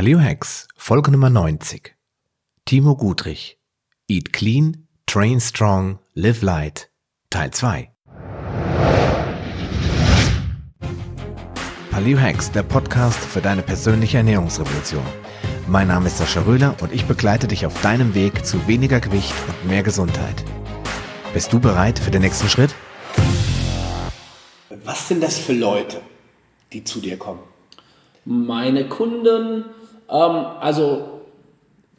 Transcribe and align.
Paleo 0.00 0.18
Hacks, 0.18 0.66
Folge 0.76 1.10
Nummer 1.10 1.28
90. 1.28 1.94
Timo 2.64 2.96
Gudrich. 2.96 3.58
Eat 4.08 4.32
Clean, 4.32 4.88
Train 5.04 5.40
Strong, 5.42 5.98
Live 6.14 6.40
Light. 6.40 6.90
Teil 7.28 7.50
2. 7.50 7.92
Paleo 11.90 12.18
Hacks, 12.18 12.50
der 12.50 12.62
Podcast 12.62 13.18
für 13.18 13.42
deine 13.42 13.60
persönliche 13.60 14.16
Ernährungsrevolution. 14.16 15.04
Mein 15.68 15.88
Name 15.88 16.06
ist 16.06 16.16
Sascha 16.16 16.40
Röhler 16.46 16.76
und 16.80 16.94
ich 16.94 17.04
begleite 17.04 17.46
dich 17.46 17.66
auf 17.66 17.82
deinem 17.82 18.14
Weg 18.14 18.46
zu 18.46 18.66
weniger 18.66 19.00
Gewicht 19.00 19.34
und 19.48 19.68
mehr 19.68 19.82
Gesundheit. 19.82 20.42
Bist 21.34 21.52
du 21.52 21.60
bereit 21.60 21.98
für 21.98 22.10
den 22.10 22.22
nächsten 22.22 22.48
Schritt? 22.48 22.74
Was 24.82 25.08
sind 25.08 25.22
das 25.22 25.38
für 25.38 25.52
Leute, 25.52 26.00
die 26.72 26.84
zu 26.84 27.02
dir 27.02 27.18
kommen? 27.18 27.40
Meine 28.24 28.88
Kunden 28.88 29.64
ähm, 30.10 30.46
also 30.60 31.06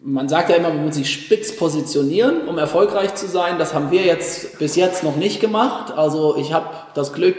man 0.04 0.28
sagt 0.28 0.50
ja 0.50 0.56
immer, 0.56 0.70
man 0.70 0.86
muss 0.86 0.96
sich 0.96 1.12
spitz 1.12 1.56
positionieren, 1.56 2.48
um 2.48 2.58
erfolgreich 2.58 3.14
zu 3.16 3.28
sein. 3.28 3.60
Das 3.60 3.74
haben 3.74 3.92
wir 3.92 4.02
jetzt 4.02 4.58
bis 4.58 4.76
jetzt 4.76 5.04
noch 5.04 5.16
nicht 5.16 5.40
gemacht. 5.40 5.94
Also 5.96 6.36
ich 6.38 6.54
habe 6.54 6.68
das 6.96 7.14
Glück, 7.14 7.36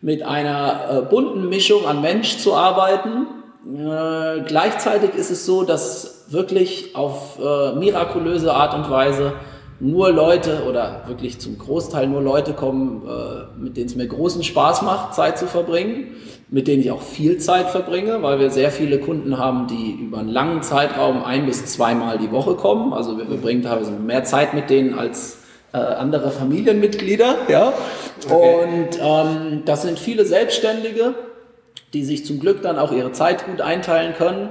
mit 0.00 0.22
einer 0.22 0.90
äh, 0.90 1.02
bunten 1.02 1.48
Mischung 1.48 1.86
an 1.86 2.00
Mensch 2.00 2.38
zu 2.38 2.54
arbeiten. 2.54 3.26
Äh, 3.66 4.42
gleichzeitig 4.46 5.14
ist 5.14 5.30
es 5.30 5.46
so, 5.46 5.62
dass 5.62 6.26
wirklich 6.28 6.94
auf 6.94 7.38
äh, 7.38 7.72
mirakulöse 7.72 8.52
Art 8.52 8.74
und 8.74 8.90
Weise 8.90 9.32
nur 9.80 10.10
Leute 10.10 10.64
oder 10.68 11.02
wirklich 11.06 11.40
zum 11.40 11.58
Großteil 11.58 12.06
nur 12.06 12.22
Leute 12.22 12.52
kommen, 12.52 13.02
äh, 13.06 13.60
mit 13.60 13.76
denen 13.76 13.86
es 13.86 13.96
mir 13.96 14.06
großen 14.06 14.44
Spaß 14.44 14.82
macht, 14.82 15.14
Zeit 15.14 15.38
zu 15.38 15.46
verbringen 15.46 16.14
mit 16.48 16.68
denen 16.68 16.82
ich 16.82 16.90
auch 16.90 17.02
viel 17.02 17.38
Zeit 17.38 17.70
verbringe, 17.70 18.22
weil 18.22 18.38
wir 18.38 18.50
sehr 18.50 18.70
viele 18.70 18.98
Kunden 18.98 19.38
haben, 19.38 19.66
die 19.66 19.92
über 20.00 20.18
einen 20.18 20.28
langen 20.28 20.62
Zeitraum 20.62 21.24
ein 21.24 21.46
bis 21.46 21.66
zweimal 21.66 22.18
die 22.18 22.30
Woche 22.30 22.54
kommen. 22.54 22.92
Also 22.92 23.18
wir 23.18 23.26
verbringen 23.26 23.62
teilweise 23.62 23.90
mehr 23.92 24.22
Zeit 24.24 24.54
mit 24.54 24.70
denen 24.70 24.96
als 24.96 25.38
äh, 25.72 25.78
andere 25.78 26.30
Familienmitglieder. 26.30 27.34
Ja? 27.48 27.72
Okay. 28.30 28.64
Und 28.64 28.98
ähm, 29.00 29.62
das 29.64 29.82
sind 29.82 29.98
viele 29.98 30.24
Selbstständige, 30.24 31.14
die 31.92 32.04
sich 32.04 32.24
zum 32.24 32.38
Glück 32.38 32.62
dann 32.62 32.78
auch 32.78 32.92
ihre 32.92 33.10
Zeit 33.10 33.46
gut 33.46 33.60
einteilen 33.60 34.14
können. 34.14 34.50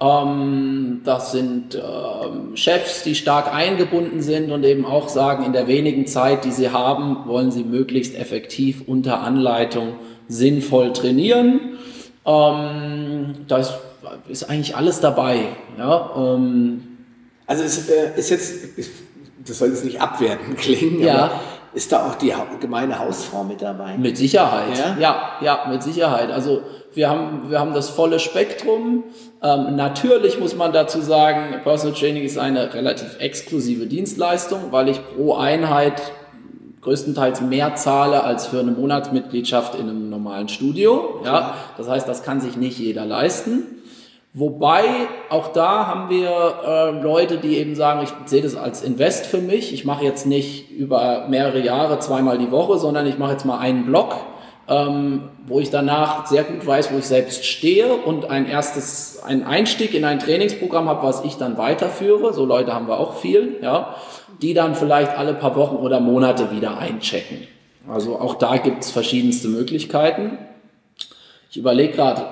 Ähm, 0.00 1.00
das 1.04 1.32
sind 1.32 1.74
ähm, 1.74 2.56
Chefs, 2.56 3.02
die 3.02 3.16
stark 3.16 3.52
eingebunden 3.52 4.22
sind 4.22 4.52
und 4.52 4.64
eben 4.64 4.84
auch 4.84 5.08
sagen, 5.08 5.44
in 5.44 5.52
der 5.52 5.66
wenigen 5.66 6.06
Zeit, 6.06 6.44
die 6.44 6.52
sie 6.52 6.70
haben, 6.70 7.26
wollen 7.26 7.50
sie 7.50 7.64
möglichst 7.64 8.16
effektiv 8.16 8.84
unter 8.86 9.20
Anleitung 9.22 9.94
sinnvoll 10.28 10.92
trainieren. 10.92 11.78
Ähm, 12.24 13.34
da 13.48 13.58
ist, 13.58 13.74
ist, 14.28 14.48
eigentlich 14.48 14.76
alles 14.76 15.00
dabei. 15.00 15.48
Ja, 15.78 16.10
ähm, 16.16 16.88
also 17.46 17.64
es 17.64 17.88
äh, 17.88 18.12
ist 18.16 18.30
jetzt, 18.30 18.54
das 19.46 19.58
soll 19.58 19.68
jetzt 19.68 19.84
nicht 19.84 20.00
abwertend 20.00 20.56
klingen, 20.58 21.00
ja. 21.02 21.14
aber 21.14 21.40
ist 21.74 21.90
da 21.90 22.06
auch 22.06 22.16
die 22.16 22.32
gemeine 22.60 22.98
Hausfrau 22.98 23.44
mit 23.44 23.62
dabei? 23.62 23.96
Mit 23.96 24.18
Sicherheit, 24.18 24.78
ja, 24.78 24.96
ja, 25.00 25.32
ja 25.40 25.66
mit 25.70 25.82
Sicherheit. 25.82 26.30
Also 26.30 26.62
wir 26.92 27.08
haben, 27.08 27.50
wir 27.50 27.58
haben 27.58 27.72
das 27.72 27.88
volle 27.88 28.18
Spektrum. 28.18 29.04
Ähm, 29.42 29.76
natürlich 29.76 30.38
muss 30.38 30.54
man 30.54 30.72
dazu 30.72 31.00
sagen, 31.00 31.60
Personal 31.62 31.98
Training 31.98 32.24
ist 32.24 32.38
eine 32.38 32.74
relativ 32.74 33.18
exklusive 33.18 33.86
Dienstleistung, 33.86 34.70
weil 34.70 34.90
ich 34.90 35.00
pro 35.14 35.34
Einheit 35.34 36.02
größtenteils 36.82 37.40
mehr 37.40 37.76
zahle 37.76 38.24
als 38.24 38.46
für 38.46 38.60
eine 38.60 38.72
Monatsmitgliedschaft 38.72 39.76
in 39.76 39.88
einem 39.88 40.10
normalen 40.10 40.48
Studio. 40.48 41.20
Ja, 41.24 41.54
das 41.76 41.88
heißt, 41.88 42.08
das 42.08 42.22
kann 42.22 42.40
sich 42.40 42.56
nicht 42.56 42.78
jeder 42.78 43.06
leisten. 43.06 43.82
Wobei 44.34 44.84
auch 45.28 45.48
da 45.48 45.86
haben 45.86 46.08
wir 46.08 46.30
äh, 46.66 47.02
Leute, 47.02 47.36
die 47.36 47.58
eben 47.58 47.74
sagen, 47.74 48.00
ich 48.02 48.10
sehe 48.24 48.42
das 48.42 48.56
als 48.56 48.82
Invest 48.82 49.26
für 49.26 49.38
mich. 49.38 49.74
Ich 49.74 49.84
mache 49.84 50.04
jetzt 50.04 50.26
nicht 50.26 50.70
über 50.70 51.26
mehrere 51.28 51.60
Jahre 51.60 51.98
zweimal 51.98 52.38
die 52.38 52.50
Woche, 52.50 52.78
sondern 52.78 53.06
ich 53.06 53.18
mache 53.18 53.32
jetzt 53.32 53.44
mal 53.44 53.58
einen 53.58 53.84
Block, 53.84 54.14
ähm, 54.68 55.28
wo 55.46 55.60
ich 55.60 55.68
danach 55.68 56.26
sehr 56.26 56.44
gut 56.44 56.66
weiß, 56.66 56.92
wo 56.94 56.98
ich 56.98 57.04
selbst 57.04 57.44
stehe 57.44 57.94
und 57.94 58.30
ein 58.30 58.46
erstes, 58.46 59.22
einen 59.22 59.44
Einstieg 59.44 59.92
in 59.92 60.06
ein 60.06 60.18
Trainingsprogramm 60.18 60.88
habe, 60.88 61.06
was 61.06 61.24
ich 61.24 61.36
dann 61.36 61.58
weiterführe. 61.58 62.32
So 62.32 62.46
Leute 62.46 62.72
haben 62.74 62.88
wir 62.88 62.98
auch 62.98 63.16
viel, 63.16 63.58
ja 63.60 63.94
die 64.42 64.54
dann 64.54 64.74
vielleicht 64.74 65.16
alle 65.16 65.34
paar 65.34 65.56
Wochen 65.56 65.76
oder 65.76 66.00
Monate 66.00 66.50
wieder 66.50 66.78
einchecken. 66.78 67.46
Also 67.88 68.18
auch 68.18 68.34
da 68.34 68.56
gibt 68.58 68.84
es 68.84 68.90
verschiedenste 68.90 69.48
Möglichkeiten. 69.48 70.38
Ich 71.50 71.56
überlege 71.56 71.94
gerade, 71.94 72.22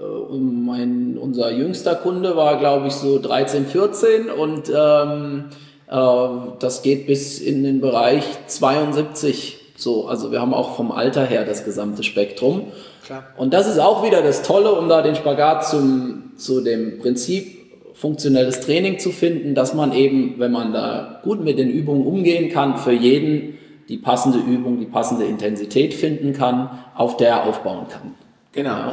äh, 0.00 0.02
unser 0.02 1.50
jüngster 1.50 1.94
Kunde 1.94 2.36
war, 2.36 2.58
glaube 2.58 2.88
ich, 2.88 2.94
so 2.94 3.20
13, 3.20 3.66
14 3.66 4.30
und 4.30 4.70
ähm, 4.74 5.44
äh, 5.90 6.28
das 6.58 6.82
geht 6.82 7.06
bis 7.06 7.40
in 7.40 7.64
den 7.64 7.80
Bereich 7.80 8.24
72. 8.46 9.58
So, 9.76 10.06
also 10.06 10.32
wir 10.32 10.40
haben 10.40 10.54
auch 10.54 10.76
vom 10.76 10.90
Alter 10.90 11.24
her 11.24 11.44
das 11.44 11.64
gesamte 11.64 12.02
Spektrum. 12.02 12.72
Klar. 13.04 13.24
Und 13.36 13.54
das 13.54 13.66
ist 13.66 13.78
auch 13.78 14.04
wieder 14.04 14.22
das 14.22 14.42
Tolle, 14.42 14.72
um 14.72 14.88
da 14.88 15.02
den 15.02 15.16
Spagat 15.16 15.66
zum, 15.66 16.32
zu 16.36 16.60
dem 16.60 16.98
Prinzip 16.98 17.57
funktionelles 17.98 18.60
Training 18.60 19.00
zu 19.00 19.10
finden, 19.10 19.56
dass 19.56 19.74
man 19.74 19.92
eben, 19.92 20.34
wenn 20.38 20.52
man 20.52 20.72
da 20.72 21.20
gut 21.24 21.42
mit 21.42 21.58
den 21.58 21.68
Übungen 21.68 22.06
umgehen 22.06 22.48
kann, 22.48 22.78
für 22.78 22.92
jeden 22.92 23.58
die 23.88 23.96
passende 23.96 24.38
Übung, 24.38 24.78
die 24.78 24.86
passende 24.86 25.24
Intensität 25.24 25.94
finden 25.94 26.32
kann, 26.32 26.70
auf 26.94 27.16
der 27.16 27.28
er 27.28 27.44
aufbauen 27.44 27.88
kann. 27.88 28.14
Genau. 28.52 28.92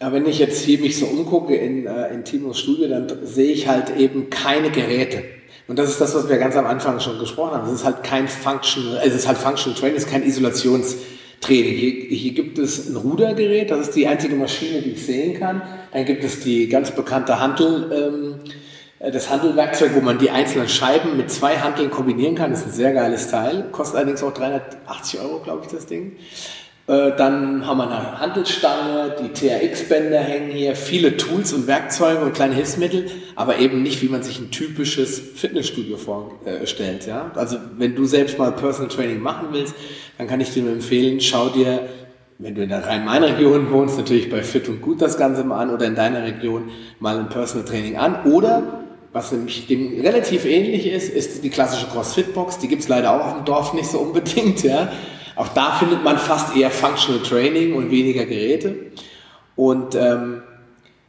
Ja. 0.00 0.12
Wenn 0.12 0.26
ich 0.26 0.38
jetzt 0.38 0.62
hier 0.62 0.78
mich 0.78 0.98
so 0.98 1.06
umgucke 1.06 1.56
in, 1.56 1.86
äh, 1.86 2.12
in 2.12 2.24
Timos 2.24 2.58
Studio, 2.58 2.88
dann 2.88 3.06
sehe 3.22 3.52
ich 3.52 3.66
halt 3.66 3.96
eben 3.96 4.28
keine 4.28 4.70
Geräte. 4.70 5.24
Und 5.66 5.78
das 5.78 5.90
ist 5.90 6.00
das, 6.00 6.14
was 6.14 6.28
wir 6.28 6.36
ganz 6.36 6.56
am 6.56 6.66
Anfang 6.66 7.00
schon 7.00 7.18
gesprochen 7.18 7.52
haben. 7.52 7.66
Es 7.66 7.74
ist 7.74 7.84
halt 7.84 8.02
kein 8.02 8.28
Functional, 8.28 9.00
es 9.04 9.14
ist 9.14 9.26
halt 9.26 9.38
Functional 9.38 9.78
Training, 9.78 9.96
es 9.96 10.04
ist 10.04 10.10
kein 10.10 10.24
Isolations- 10.24 10.96
Training. 11.40 11.74
Hier, 11.76 11.92
hier, 12.16 12.32
gibt 12.32 12.58
es 12.58 12.88
ein 12.88 12.96
Rudergerät, 12.96 13.70
das 13.70 13.88
ist 13.88 13.96
die 13.96 14.06
einzige 14.06 14.34
Maschine, 14.34 14.82
die 14.82 14.90
ich 14.90 15.06
sehen 15.06 15.38
kann. 15.38 15.62
Dann 15.92 16.04
gibt 16.04 16.24
es 16.24 16.40
die 16.40 16.68
ganz 16.68 16.90
bekannte 16.90 17.38
Handel, 17.40 17.90
ähm, 17.92 18.34
äh, 18.98 19.10
das 19.10 19.30
Handelwerkzeug, 19.30 19.94
wo 19.94 20.00
man 20.00 20.18
die 20.18 20.30
einzelnen 20.30 20.68
Scheiben 20.68 21.16
mit 21.16 21.30
zwei 21.30 21.56
Handeln 21.56 21.90
kombinieren 21.90 22.34
kann. 22.34 22.50
Das 22.50 22.60
ist 22.60 22.66
ein 22.66 22.72
sehr 22.72 22.92
geiles 22.92 23.30
Teil. 23.30 23.68
Kostet 23.70 23.96
allerdings 23.96 24.22
auch 24.22 24.34
380 24.34 25.20
Euro, 25.20 25.40
glaube 25.40 25.62
ich, 25.64 25.70
das 25.70 25.86
Ding. 25.86 26.16
Äh, 26.88 27.12
dann 27.18 27.66
haben 27.66 27.76
wir 27.76 27.90
eine 27.90 28.18
Handelsstange, 28.18 29.14
die 29.20 29.28
TRX-Bänder 29.28 30.20
hängen 30.20 30.50
hier, 30.50 30.74
viele 30.74 31.18
Tools 31.18 31.52
und 31.52 31.66
Werkzeuge 31.66 32.24
und 32.24 32.32
kleine 32.32 32.54
Hilfsmittel, 32.54 33.10
aber 33.36 33.58
eben 33.58 33.82
nicht, 33.82 34.00
wie 34.00 34.08
man 34.08 34.22
sich 34.22 34.40
ein 34.40 34.50
typisches 34.50 35.20
Fitnessstudio 35.20 35.98
vorstellt. 35.98 37.06
Ja? 37.06 37.30
Also 37.34 37.58
wenn 37.76 37.94
du 37.94 38.06
selbst 38.06 38.38
mal 38.38 38.52
Personal 38.52 38.88
Training 38.88 39.20
machen 39.20 39.48
willst, 39.52 39.74
dann 40.16 40.26
kann 40.26 40.40
ich 40.40 40.50
dir 40.54 40.62
nur 40.62 40.72
empfehlen, 40.72 41.20
schau 41.20 41.50
dir, 41.50 41.88
wenn 42.38 42.54
du 42.54 42.62
in 42.62 42.70
der 42.70 42.86
Rhein-Main-Region 42.86 43.70
wohnst, 43.70 43.98
natürlich 43.98 44.30
bei 44.30 44.42
Fit 44.42 44.66
und 44.70 44.80
Gut 44.80 45.02
das 45.02 45.18
Ganze 45.18 45.44
mal 45.44 45.60
an 45.60 45.70
oder 45.70 45.84
in 45.84 45.94
deiner 45.94 46.22
Region 46.22 46.70
mal 47.00 47.18
ein 47.18 47.28
Personal 47.28 47.66
Training 47.66 47.98
an 47.98 48.24
oder 48.24 48.84
was 49.12 49.32
nämlich 49.32 49.66
dem 49.66 50.00
relativ 50.00 50.46
ähnlich 50.46 50.86
ist, 50.86 51.10
ist 51.10 51.44
die 51.44 51.50
klassische 51.50 51.86
CrossFit-Box. 51.86 52.58
Die 52.58 52.68
gibt 52.68 52.82
es 52.82 52.88
leider 52.88 53.12
auch 53.12 53.26
auf 53.26 53.34
dem 53.34 53.44
Dorf 53.44 53.74
nicht 53.74 53.90
so 53.90 53.98
unbedingt. 53.98 54.62
Ja? 54.62 54.90
Auch 55.38 55.48
da 55.48 55.70
findet 55.70 56.02
man 56.02 56.18
fast 56.18 56.56
eher 56.56 56.68
Functional 56.68 57.22
Training 57.22 57.74
und 57.74 57.92
weniger 57.92 58.24
Geräte. 58.24 58.74
Und 59.54 59.94
ähm, 59.94 60.42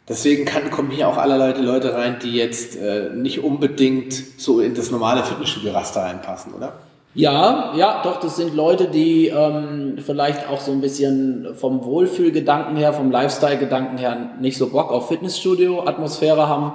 deswegen 0.07 0.45
kann, 0.45 0.69
kommen 0.69 0.91
hier 0.91 1.07
auch 1.07 1.17
allerlei 1.17 1.51
Leute 1.59 1.95
rein, 1.95 2.19
die 2.21 2.33
jetzt 2.33 2.77
äh, 2.77 3.09
nicht 3.09 3.43
unbedingt 3.43 4.13
so 4.13 4.59
in 4.59 4.75
das 4.75 4.91
normale 4.91 5.23
Fitnessstudio-Raster 5.23 6.03
reinpassen, 6.03 6.53
oder? 6.53 6.73
Ja, 7.15 7.73
ja, 7.75 8.03
doch, 8.03 8.19
das 8.19 8.35
sind 8.35 8.55
Leute, 8.55 8.87
die 8.87 9.29
ähm, 9.29 9.97
vielleicht 10.05 10.47
auch 10.47 10.59
so 10.59 10.73
ein 10.73 10.79
bisschen 10.79 11.55
vom 11.55 11.83
Wohlfühlgedanken 11.83 12.77
her, 12.77 12.93
vom 12.93 13.09
Lifestyle-Gedanken 13.09 13.97
her 13.97 14.35
nicht 14.39 14.59
so 14.59 14.69
Bock 14.69 14.91
auf 14.91 15.07
Fitnessstudio-Atmosphäre 15.07 16.47
haben. 16.47 16.71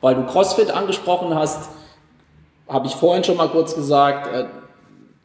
Weil 0.00 0.14
du 0.14 0.24
CrossFit 0.24 0.70
angesprochen 0.70 1.34
hast, 1.34 1.68
habe 2.66 2.86
ich 2.86 2.94
vorhin 2.94 3.22
schon 3.22 3.36
mal 3.36 3.48
kurz 3.48 3.74
gesagt, 3.74 4.34
äh, 4.34 4.46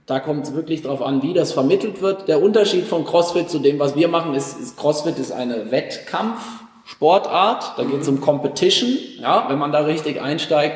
da 0.06 0.20
kommt 0.20 0.46
es 0.46 0.54
wirklich 0.54 0.82
darauf 0.82 1.02
an, 1.02 1.24
wie 1.24 1.34
das 1.34 1.54
vermittelt 1.54 2.02
wird. 2.02 2.28
Der 2.28 2.42
Unterschied 2.42 2.86
von 2.86 3.06
CrossFit 3.06 3.50
zu 3.50 3.60
dem, 3.60 3.80
was 3.80 3.96
wir 3.96 4.08
machen, 4.08 4.34
ist, 4.34 4.60
ist 4.60 4.78
CrossFit 4.78 5.20
ist 5.20 5.32
eine 5.32 5.72
Wettkampfsportart. 5.72 7.78
Da 7.78 7.84
geht 7.84 8.02
es 8.02 8.08
um 8.08 8.20
Competition, 8.20 8.98
ja, 9.22 9.46
wenn 9.50 9.60
man 9.60 9.72
da 9.72 9.82
richtig 9.82 10.22
einsteigt. 10.22 10.76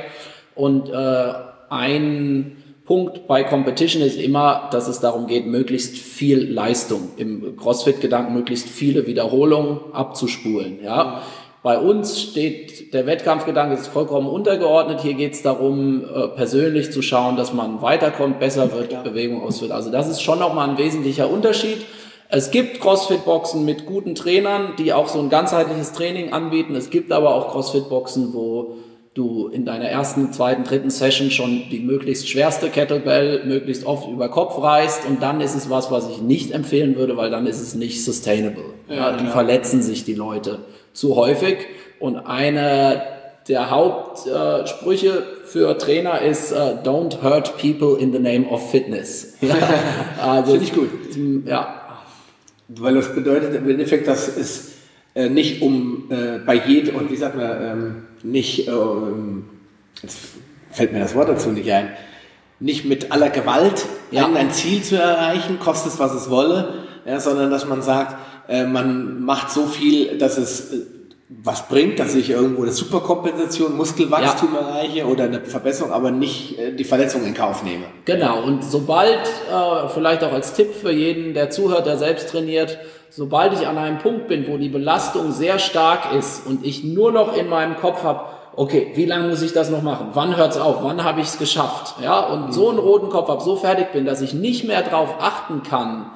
Und 0.55 0.89
äh, 0.89 1.33
ein 1.69 2.63
Punkt 2.85 3.27
bei 3.27 3.43
Competition 3.43 4.03
ist 4.03 4.17
immer, 4.17 4.69
dass 4.71 4.87
es 4.87 4.99
darum 4.99 5.25
geht, 5.25 5.47
möglichst 5.47 5.97
viel 5.97 6.51
Leistung 6.51 7.09
im 7.17 7.57
CrossFit-Gedanken, 7.57 8.33
möglichst 8.33 8.69
viele 8.69 9.07
Wiederholungen 9.07 9.79
abzuspulen. 9.91 10.79
Ja. 10.83 11.23
Bei 11.65 11.79
uns 11.79 12.21
steht 12.21 12.93
der 12.93 13.07
Wettkampfgedanke 13.07 13.73
ist 13.73 13.87
vollkommen 13.87 14.27
untergeordnet. 14.27 15.01
Hier 15.01 15.15
geht 15.15 15.33
es 15.33 15.41
darum, 15.41 16.03
äh, 16.03 16.27
persönlich 16.27 16.91
zu 16.91 17.01
schauen, 17.01 17.37
dass 17.37 17.53
man 17.53 17.81
weiterkommt, 17.81 18.39
besser 18.39 18.71
wird, 18.71 18.91
ja. 18.91 19.01
Bewegung 19.01 19.41
ausführt. 19.41 19.71
Also 19.71 19.89
das 19.89 20.07
ist 20.07 20.21
schon 20.21 20.37
nochmal 20.37 20.69
ein 20.69 20.77
wesentlicher 20.77 21.27
Unterschied. 21.27 21.83
Es 22.29 22.51
gibt 22.51 22.81
CrossFit-Boxen 22.81 23.65
mit 23.65 23.87
guten 23.87 24.13
Trainern, 24.13 24.73
die 24.77 24.93
auch 24.93 25.07
so 25.07 25.17
ein 25.17 25.29
ganzheitliches 25.29 25.93
Training 25.93 26.33
anbieten. 26.33 26.75
Es 26.75 26.91
gibt 26.91 27.11
aber 27.11 27.33
auch 27.33 27.51
CrossFit-Boxen, 27.51 28.35
wo 28.35 28.75
du 29.15 29.47
in 29.47 29.65
deiner 29.65 29.85
ersten, 29.85 30.33
zweiten, 30.33 30.65
dritten 30.65 30.91
Session 30.91 31.31
schon 31.31 31.63
die 31.71 31.79
möglichst 31.79 32.29
schwerste 32.29 32.69
Kettlebell 32.69 33.43
möglichst 33.43 33.87
oft 33.87 34.07
über 34.07 34.29
Kopf 34.29 34.61
reißt 34.61 35.07
und 35.07 35.23
dann 35.23 35.41
ist 35.41 35.55
es 35.55 35.67
was, 35.71 35.89
was 35.89 36.11
ich 36.11 36.21
nicht 36.21 36.51
empfehlen 36.51 36.95
würde, 36.95 37.17
weil 37.17 37.31
dann 37.31 37.47
ist 37.47 37.59
es 37.59 37.73
nicht 37.73 38.05
sustainable. 38.05 38.65
Ja, 38.87 38.95
ja, 38.95 39.11
dann 39.13 39.29
verletzen 39.29 39.81
sich 39.81 40.05
die 40.05 40.13
Leute 40.13 40.59
zu 40.95 41.15
häufig 41.15 41.57
und 41.99 42.17
eine 42.17 43.03
der 43.47 43.69
Hauptsprüche 43.69 45.23
für 45.45 45.77
Trainer 45.77 46.21
ist 46.21 46.51
uh, 46.51 46.79
Don't 46.83 47.21
hurt 47.21 47.57
people 47.57 47.99
in 47.99 48.11
the 48.11 48.19
name 48.19 48.47
of 48.49 48.71
fitness. 48.71 49.35
Also, 50.21 50.53
Finde 50.53 50.65
ich 50.65 50.73
gut. 50.73 50.89
Ja. 51.45 51.81
Weil 52.67 52.95
das 52.95 53.13
bedeutet 53.13 53.53
im 53.53 53.69
Endeffekt, 53.69 54.07
dass 54.07 54.27
es 54.27 54.73
äh, 55.13 55.29
nicht 55.29 55.61
um 55.61 56.09
äh, 56.09 56.39
bei 56.39 56.55
jedem, 56.55 56.95
und 56.95 57.11
wie 57.11 57.15
sagt 57.15 57.35
man, 57.35 57.61
ähm, 57.61 57.95
nicht, 58.23 58.67
ähm, 58.67 59.45
jetzt 60.01 60.17
fällt 60.71 60.91
mir 60.91 60.99
das 60.99 61.13
Wort 61.13 61.29
dazu 61.29 61.49
nicht 61.49 61.71
ein, 61.71 61.89
nicht 62.59 62.85
mit 62.85 63.11
aller 63.11 63.29
Gewalt 63.29 63.85
ja. 64.09 64.27
ein 64.33 64.51
Ziel 64.51 64.81
zu 64.81 64.95
erreichen, 64.95 65.59
kostet 65.59 65.93
es, 65.93 65.99
was 65.99 66.13
es 66.15 66.29
wolle, 66.31 66.85
ja, 67.05 67.19
sondern 67.19 67.51
dass 67.51 67.67
man 67.67 67.83
sagt, 67.83 68.15
äh, 68.47 68.65
man 68.65 69.23
macht 69.23 69.51
so 69.51 69.65
viel, 69.65 70.17
dass 70.17 70.37
es 70.37 70.73
äh, 70.73 70.81
was 71.27 71.67
bringt, 71.67 71.97
dass 71.99 72.13
ich 72.13 72.29
irgendwo 72.29 72.63
eine 72.63 72.71
Superkompensation, 72.71 73.75
Muskelwachstum 73.75 74.53
ja. 74.53 74.59
erreiche 74.59 75.05
oder 75.05 75.23
eine 75.23 75.41
Verbesserung, 75.41 75.91
aber 75.91 76.11
nicht 76.11 76.59
äh, 76.59 76.73
die 76.73 76.83
Verletzung 76.83 77.25
in 77.25 77.33
Kauf 77.33 77.63
nehme. 77.63 77.85
Genau, 78.05 78.43
und 78.43 78.63
sobald, 78.63 79.21
äh, 79.21 79.89
vielleicht 79.93 80.23
auch 80.23 80.31
als 80.31 80.53
Tipp 80.53 80.73
für 80.73 80.91
jeden, 80.91 81.33
der 81.33 81.49
zuhört, 81.49 81.87
der 81.87 81.97
selbst 81.97 82.29
trainiert, 82.29 82.77
sobald 83.09 83.53
ich 83.53 83.65
an 83.65 83.77
einem 83.77 83.97
Punkt 83.97 84.27
bin, 84.27 84.47
wo 84.47 84.57
die 84.57 84.69
Belastung 84.69 85.31
sehr 85.31 85.57
stark 85.57 86.13
ist 86.13 86.45
und 86.45 86.63
ich 86.65 86.83
nur 86.83 87.11
noch 87.11 87.35
in 87.35 87.49
meinem 87.49 87.75
Kopf 87.77 88.03
habe, 88.03 88.25
okay, 88.55 88.91
wie 88.93 89.05
lange 89.05 89.29
muss 89.29 89.41
ich 89.41 89.53
das 89.53 89.69
noch 89.69 89.81
machen? 89.81 90.09
Wann 90.13 90.37
hört's 90.37 90.57
auf? 90.57 90.83
Wann 90.83 91.03
habe 91.03 91.21
ich 91.21 91.27
es 91.27 91.37
geschafft? 91.39 91.95
Ja, 92.03 92.19
und 92.19 92.53
so 92.53 92.69
einen 92.69 92.79
roten 92.79 93.09
Kopf 93.09 93.29
habe, 93.29 93.43
so 93.43 93.55
fertig 93.55 93.91
bin, 93.93 94.05
dass 94.05 94.21
ich 94.21 94.33
nicht 94.33 94.65
mehr 94.65 94.83
darauf 94.83 95.15
achten 95.19 95.63
kann, 95.63 96.11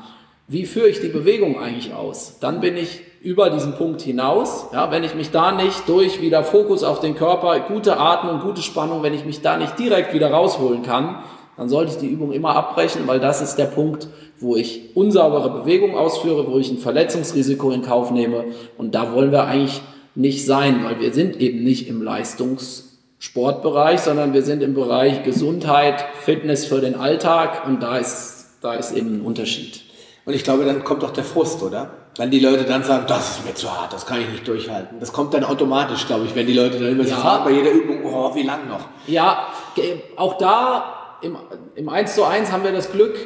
wie 0.49 0.65
führe 0.65 0.89
ich 0.89 0.99
die 0.99 1.09
Bewegung 1.09 1.59
eigentlich 1.59 1.93
aus? 1.93 2.39
Dann 2.39 2.59
bin 2.59 2.75
ich 2.75 3.01
über 3.21 3.51
diesen 3.51 3.75
Punkt 3.75 4.01
hinaus. 4.01 4.65
Ja, 4.73 4.89
wenn 4.91 5.03
ich 5.03 5.13
mich 5.13 5.29
da 5.29 5.51
nicht 5.51 5.87
durch 5.87 6.21
wieder 6.21 6.43
Fokus 6.43 6.83
auf 6.83 6.99
den 6.99 7.13
Körper, 7.13 7.59
gute 7.59 7.97
Atmung, 7.97 8.39
gute 8.39 8.63
Spannung, 8.63 9.03
wenn 9.03 9.13
ich 9.13 9.25
mich 9.25 9.41
da 9.41 9.57
nicht 9.57 9.77
direkt 9.77 10.11
wieder 10.11 10.31
rausholen 10.31 10.81
kann, 10.81 11.19
dann 11.55 11.69
sollte 11.69 11.91
ich 11.91 11.97
die 11.99 12.07
Übung 12.07 12.31
immer 12.31 12.55
abbrechen, 12.55 13.03
weil 13.05 13.19
das 13.19 13.41
ist 13.41 13.57
der 13.57 13.65
Punkt, 13.65 14.07
wo 14.39 14.55
ich 14.55 14.95
unsaubere 14.95 15.51
Bewegung 15.51 15.95
ausführe, 15.95 16.51
wo 16.51 16.57
ich 16.57 16.71
ein 16.71 16.79
Verletzungsrisiko 16.79 17.69
in 17.69 17.83
Kauf 17.83 18.09
nehme. 18.09 18.45
Und 18.75 18.95
da 18.95 19.13
wollen 19.13 19.31
wir 19.31 19.43
eigentlich 19.43 19.81
nicht 20.15 20.47
sein, 20.47 20.83
weil 20.83 20.99
wir 20.99 21.13
sind 21.13 21.39
eben 21.39 21.63
nicht 21.63 21.87
im 21.87 22.01
Leistungssportbereich, 22.01 23.99
sondern 23.99 24.33
wir 24.33 24.41
sind 24.41 24.63
im 24.63 24.73
Bereich 24.73 25.21
Gesundheit, 25.23 26.03
Fitness 26.21 26.65
für 26.65 26.81
den 26.81 26.95
Alltag 26.95 27.67
und 27.67 27.83
da 27.83 27.97
ist, 27.97 28.57
da 28.61 28.73
ist 28.73 28.93
eben 28.93 29.17
ein 29.17 29.21
Unterschied. 29.21 29.88
Und 30.29 30.35
ich 30.35 30.43
glaube, 30.43 30.63
dann 30.63 30.83
kommt 30.83 31.01
doch 31.01 31.09
der 31.09 31.23
Frust, 31.23 31.63
oder? 31.63 31.89
Wenn 32.17 32.29
die 32.29 32.39
Leute 32.39 32.63
dann 32.63 32.83
sagen, 32.83 33.05
das 33.07 33.31
ist 33.31 33.45
mir 33.47 33.55
zu 33.55 33.67
hart, 33.67 33.91
das 33.91 34.05
kann 34.05 34.21
ich 34.21 34.29
nicht 34.29 34.47
durchhalten. 34.47 34.99
Das 34.99 35.11
kommt 35.11 35.33
dann 35.33 35.43
automatisch, 35.43 36.05
glaube 36.05 36.25
ich, 36.25 36.35
wenn 36.35 36.45
die 36.45 36.53
Leute 36.53 36.77
dann 36.77 36.89
immer 36.89 37.03
ja. 37.03 37.15
so 37.15 37.21
fragen 37.21 37.45
bei 37.45 37.51
jeder 37.53 37.71
Übung, 37.71 38.05
oh, 38.05 38.35
wie 38.35 38.43
lang 38.43 38.69
noch? 38.69 38.81
Ja, 39.07 39.47
auch 40.17 40.37
da 40.37 41.17
im, 41.23 41.35
im 41.73 41.89
1 41.89 42.13
zu 42.13 42.25
1 42.25 42.51
haben 42.51 42.63
wir 42.63 42.71
das 42.71 42.91
Glück, 42.91 43.17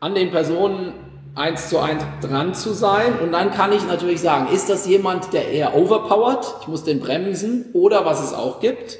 an 0.00 0.16
den 0.16 0.32
Personen 0.32 0.94
eins 1.36 1.68
zu 1.68 1.78
eins 1.78 2.02
dran 2.20 2.54
zu 2.54 2.72
sein. 2.72 3.20
Und 3.22 3.30
dann 3.30 3.52
kann 3.52 3.70
ich 3.70 3.86
natürlich 3.86 4.20
sagen, 4.20 4.52
ist 4.52 4.68
das 4.68 4.84
jemand, 4.88 5.32
der 5.32 5.46
eher 5.46 5.76
overpowered, 5.76 6.44
ich 6.62 6.66
muss 6.66 6.82
den 6.82 6.98
bremsen, 6.98 7.66
oder 7.72 8.04
was 8.04 8.20
es 8.20 8.34
auch 8.34 8.58
gibt, 8.58 8.98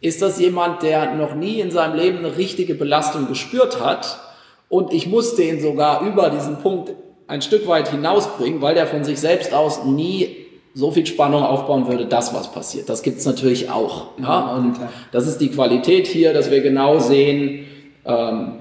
ist 0.00 0.22
das 0.22 0.38
jemand, 0.38 0.84
der 0.84 1.16
noch 1.16 1.34
nie 1.34 1.58
in 1.58 1.72
seinem 1.72 1.96
Leben 1.96 2.18
eine 2.18 2.36
richtige 2.36 2.76
Belastung 2.76 3.26
gespürt 3.26 3.84
hat 3.84 4.20
und 4.68 4.92
ich 4.92 5.06
muss 5.06 5.36
den 5.36 5.60
sogar 5.60 6.06
über 6.06 6.30
diesen 6.30 6.58
Punkt 6.58 6.92
ein 7.26 7.42
Stück 7.42 7.66
weit 7.66 7.88
hinausbringen, 7.88 8.60
weil 8.60 8.74
der 8.74 8.86
von 8.86 9.04
sich 9.04 9.18
selbst 9.20 9.52
aus 9.54 9.84
nie 9.84 10.44
so 10.74 10.90
viel 10.90 11.06
Spannung 11.06 11.42
aufbauen 11.42 11.86
würde, 11.86 12.06
dass 12.06 12.34
was 12.34 12.50
passiert. 12.50 12.88
Das 12.88 13.02
gibt's 13.02 13.24
natürlich 13.24 13.70
auch. 13.70 14.18
Ja? 14.20 14.56
Und 14.56 14.76
das 15.12 15.26
ist 15.26 15.38
die 15.38 15.48
Qualität 15.48 16.06
hier, 16.06 16.34
dass 16.34 16.50
wir 16.50 16.60
genau 16.60 16.98
sehen, 16.98 17.66
ähm, 18.04 18.54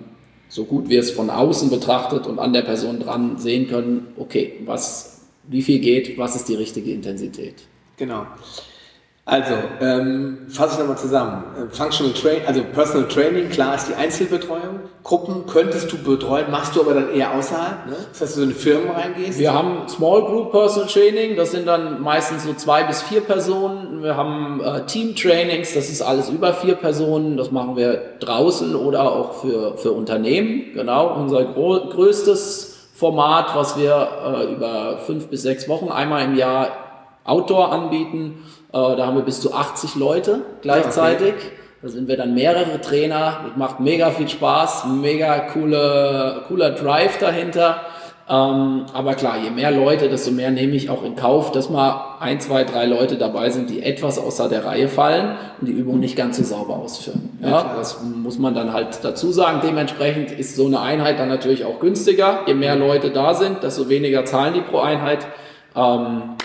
so 0.47 0.65
gut 0.65 0.88
wir 0.88 1.00
es 1.00 1.09
von 1.09 1.31
außen 1.31 1.71
betrachtet 1.71 2.27
und 2.27 2.38
an 2.38 2.53
der 2.53 2.61
Person 2.61 2.99
dran 2.99 3.38
sehen 3.39 3.67
können, 3.67 4.13
okay, 4.17 4.53
was, 4.65 5.21
wie 5.47 5.63
viel 5.63 5.79
geht, 5.79 6.17
was 6.19 6.35
ist 6.35 6.47
die 6.47 6.56
richtige 6.56 6.91
Intensität. 6.91 7.56
Genau. 7.97 8.27
Also, 9.25 9.53
ähm, 9.79 10.47
fasse 10.49 10.73
ich 10.73 10.79
nochmal 10.79 10.97
zusammen. 10.97 11.43
Äh, 11.55 11.73
Functional 11.73 12.11
Training, 12.11 12.41
also 12.45 12.61
Personal 12.73 13.07
Training, 13.07 13.49
klar 13.49 13.75
ist 13.75 13.87
die 13.87 13.95
Einzelbetreuung. 13.95 14.81
Gruppen 15.01 15.45
könntest 15.47 15.89
du 15.93 15.97
betreuen, 15.97 16.51
machst 16.51 16.75
du 16.75 16.81
aber 16.81 16.93
dann 16.93 17.09
eher 17.09 17.33
außerhalb. 17.33 17.87
Ne? 17.87 17.95
Das 18.11 18.19
heißt, 18.19 18.37
du 18.37 18.41
in 18.41 18.51
Firmen 18.51 18.89
reingehst. 18.89 19.39
Wir 19.39 19.53
haben 19.53 19.87
Small 19.87 20.23
Group 20.23 20.51
Personal 20.51 20.89
Training, 20.89 21.37
das 21.37 21.51
sind 21.51 21.65
dann 21.65 22.01
meistens 22.01 22.43
so 22.43 22.53
zwei 22.53 22.83
bis 22.83 23.01
vier 23.01 23.21
Personen. 23.21 24.03
Wir 24.03 24.17
haben 24.17 24.61
äh, 24.61 24.85
Team 24.87 25.15
Trainings, 25.15 25.73
das 25.73 25.89
ist 25.89 26.01
alles 26.01 26.29
über 26.29 26.53
vier 26.53 26.75
Personen. 26.75 27.37
Das 27.37 27.49
machen 27.49 27.77
wir 27.77 28.17
draußen 28.19 28.75
oder 28.75 29.03
auch 29.09 29.35
für, 29.35 29.77
für 29.77 29.93
Unternehmen. 29.93 30.73
Genau, 30.73 31.15
unser 31.15 31.45
größtes 31.45 32.89
Format, 32.93 33.55
was 33.55 33.77
wir 33.77 34.09
äh, 34.25 34.53
über 34.53 34.97
fünf 34.97 35.27
bis 35.27 35.43
sechs 35.43 35.69
Wochen 35.69 35.87
einmal 35.87 36.25
im 36.25 36.35
Jahr 36.35 36.67
Outdoor 37.23 37.71
anbieten 37.71 38.43
da 38.73 39.05
haben 39.05 39.15
wir 39.15 39.23
bis 39.23 39.39
zu 39.39 39.53
80 39.53 39.95
Leute 39.95 40.41
gleichzeitig. 40.61 41.33
Okay. 41.33 41.51
Da 41.83 41.89
sind 41.89 42.07
wir 42.07 42.17
dann 42.17 42.33
mehrere 42.33 42.79
Trainer. 42.81 43.41
Das 43.45 43.57
macht 43.57 43.79
mega 43.79 44.09
viel 44.11 44.29
Spaß, 44.29 44.85
mega 44.85 45.39
coole, 45.51 46.43
cooler 46.47 46.71
Drive 46.71 47.19
dahinter. 47.19 47.81
Ähm, 48.29 48.85
aber 48.93 49.15
klar, 49.15 49.37
je 49.37 49.49
mehr 49.49 49.69
Leute, 49.69 50.07
desto 50.07 50.31
mehr 50.31 50.49
nehme 50.49 50.75
ich 50.75 50.89
auch 50.89 51.03
in 51.03 51.17
Kauf, 51.17 51.51
dass 51.51 51.69
mal 51.69 52.15
ein, 52.21 52.39
zwei, 52.39 52.63
drei 52.63 52.85
Leute 52.85 53.17
dabei 53.17 53.49
sind, 53.49 53.69
die 53.69 53.83
etwas 53.83 54.17
außer 54.17 54.47
der 54.47 54.63
Reihe 54.63 54.87
fallen 54.87 55.35
und 55.59 55.67
die 55.67 55.73
Übung 55.73 55.99
nicht 55.99 56.15
ganz 56.15 56.37
so 56.37 56.43
sauber 56.43 56.77
ausführen. 56.77 57.37
Ja, 57.41 57.49
ja 57.49 57.75
das 57.77 58.01
muss 58.01 58.39
man 58.39 58.55
dann 58.55 58.71
halt 58.71 59.03
dazu 59.03 59.33
sagen. 59.33 59.59
Dementsprechend 59.61 60.31
ist 60.31 60.55
so 60.55 60.65
eine 60.65 60.79
Einheit 60.79 61.19
dann 61.19 61.27
natürlich 61.27 61.65
auch 61.65 61.81
günstiger. 61.81 62.39
Je 62.47 62.53
mehr 62.53 62.77
Leute 62.77 63.09
da 63.09 63.33
sind, 63.33 63.61
desto 63.61 63.89
weniger 63.89 64.23
zahlen 64.23 64.53
die 64.53 64.61
pro 64.61 64.79
Einheit. 64.79 65.27
Ähm, 65.75 66.37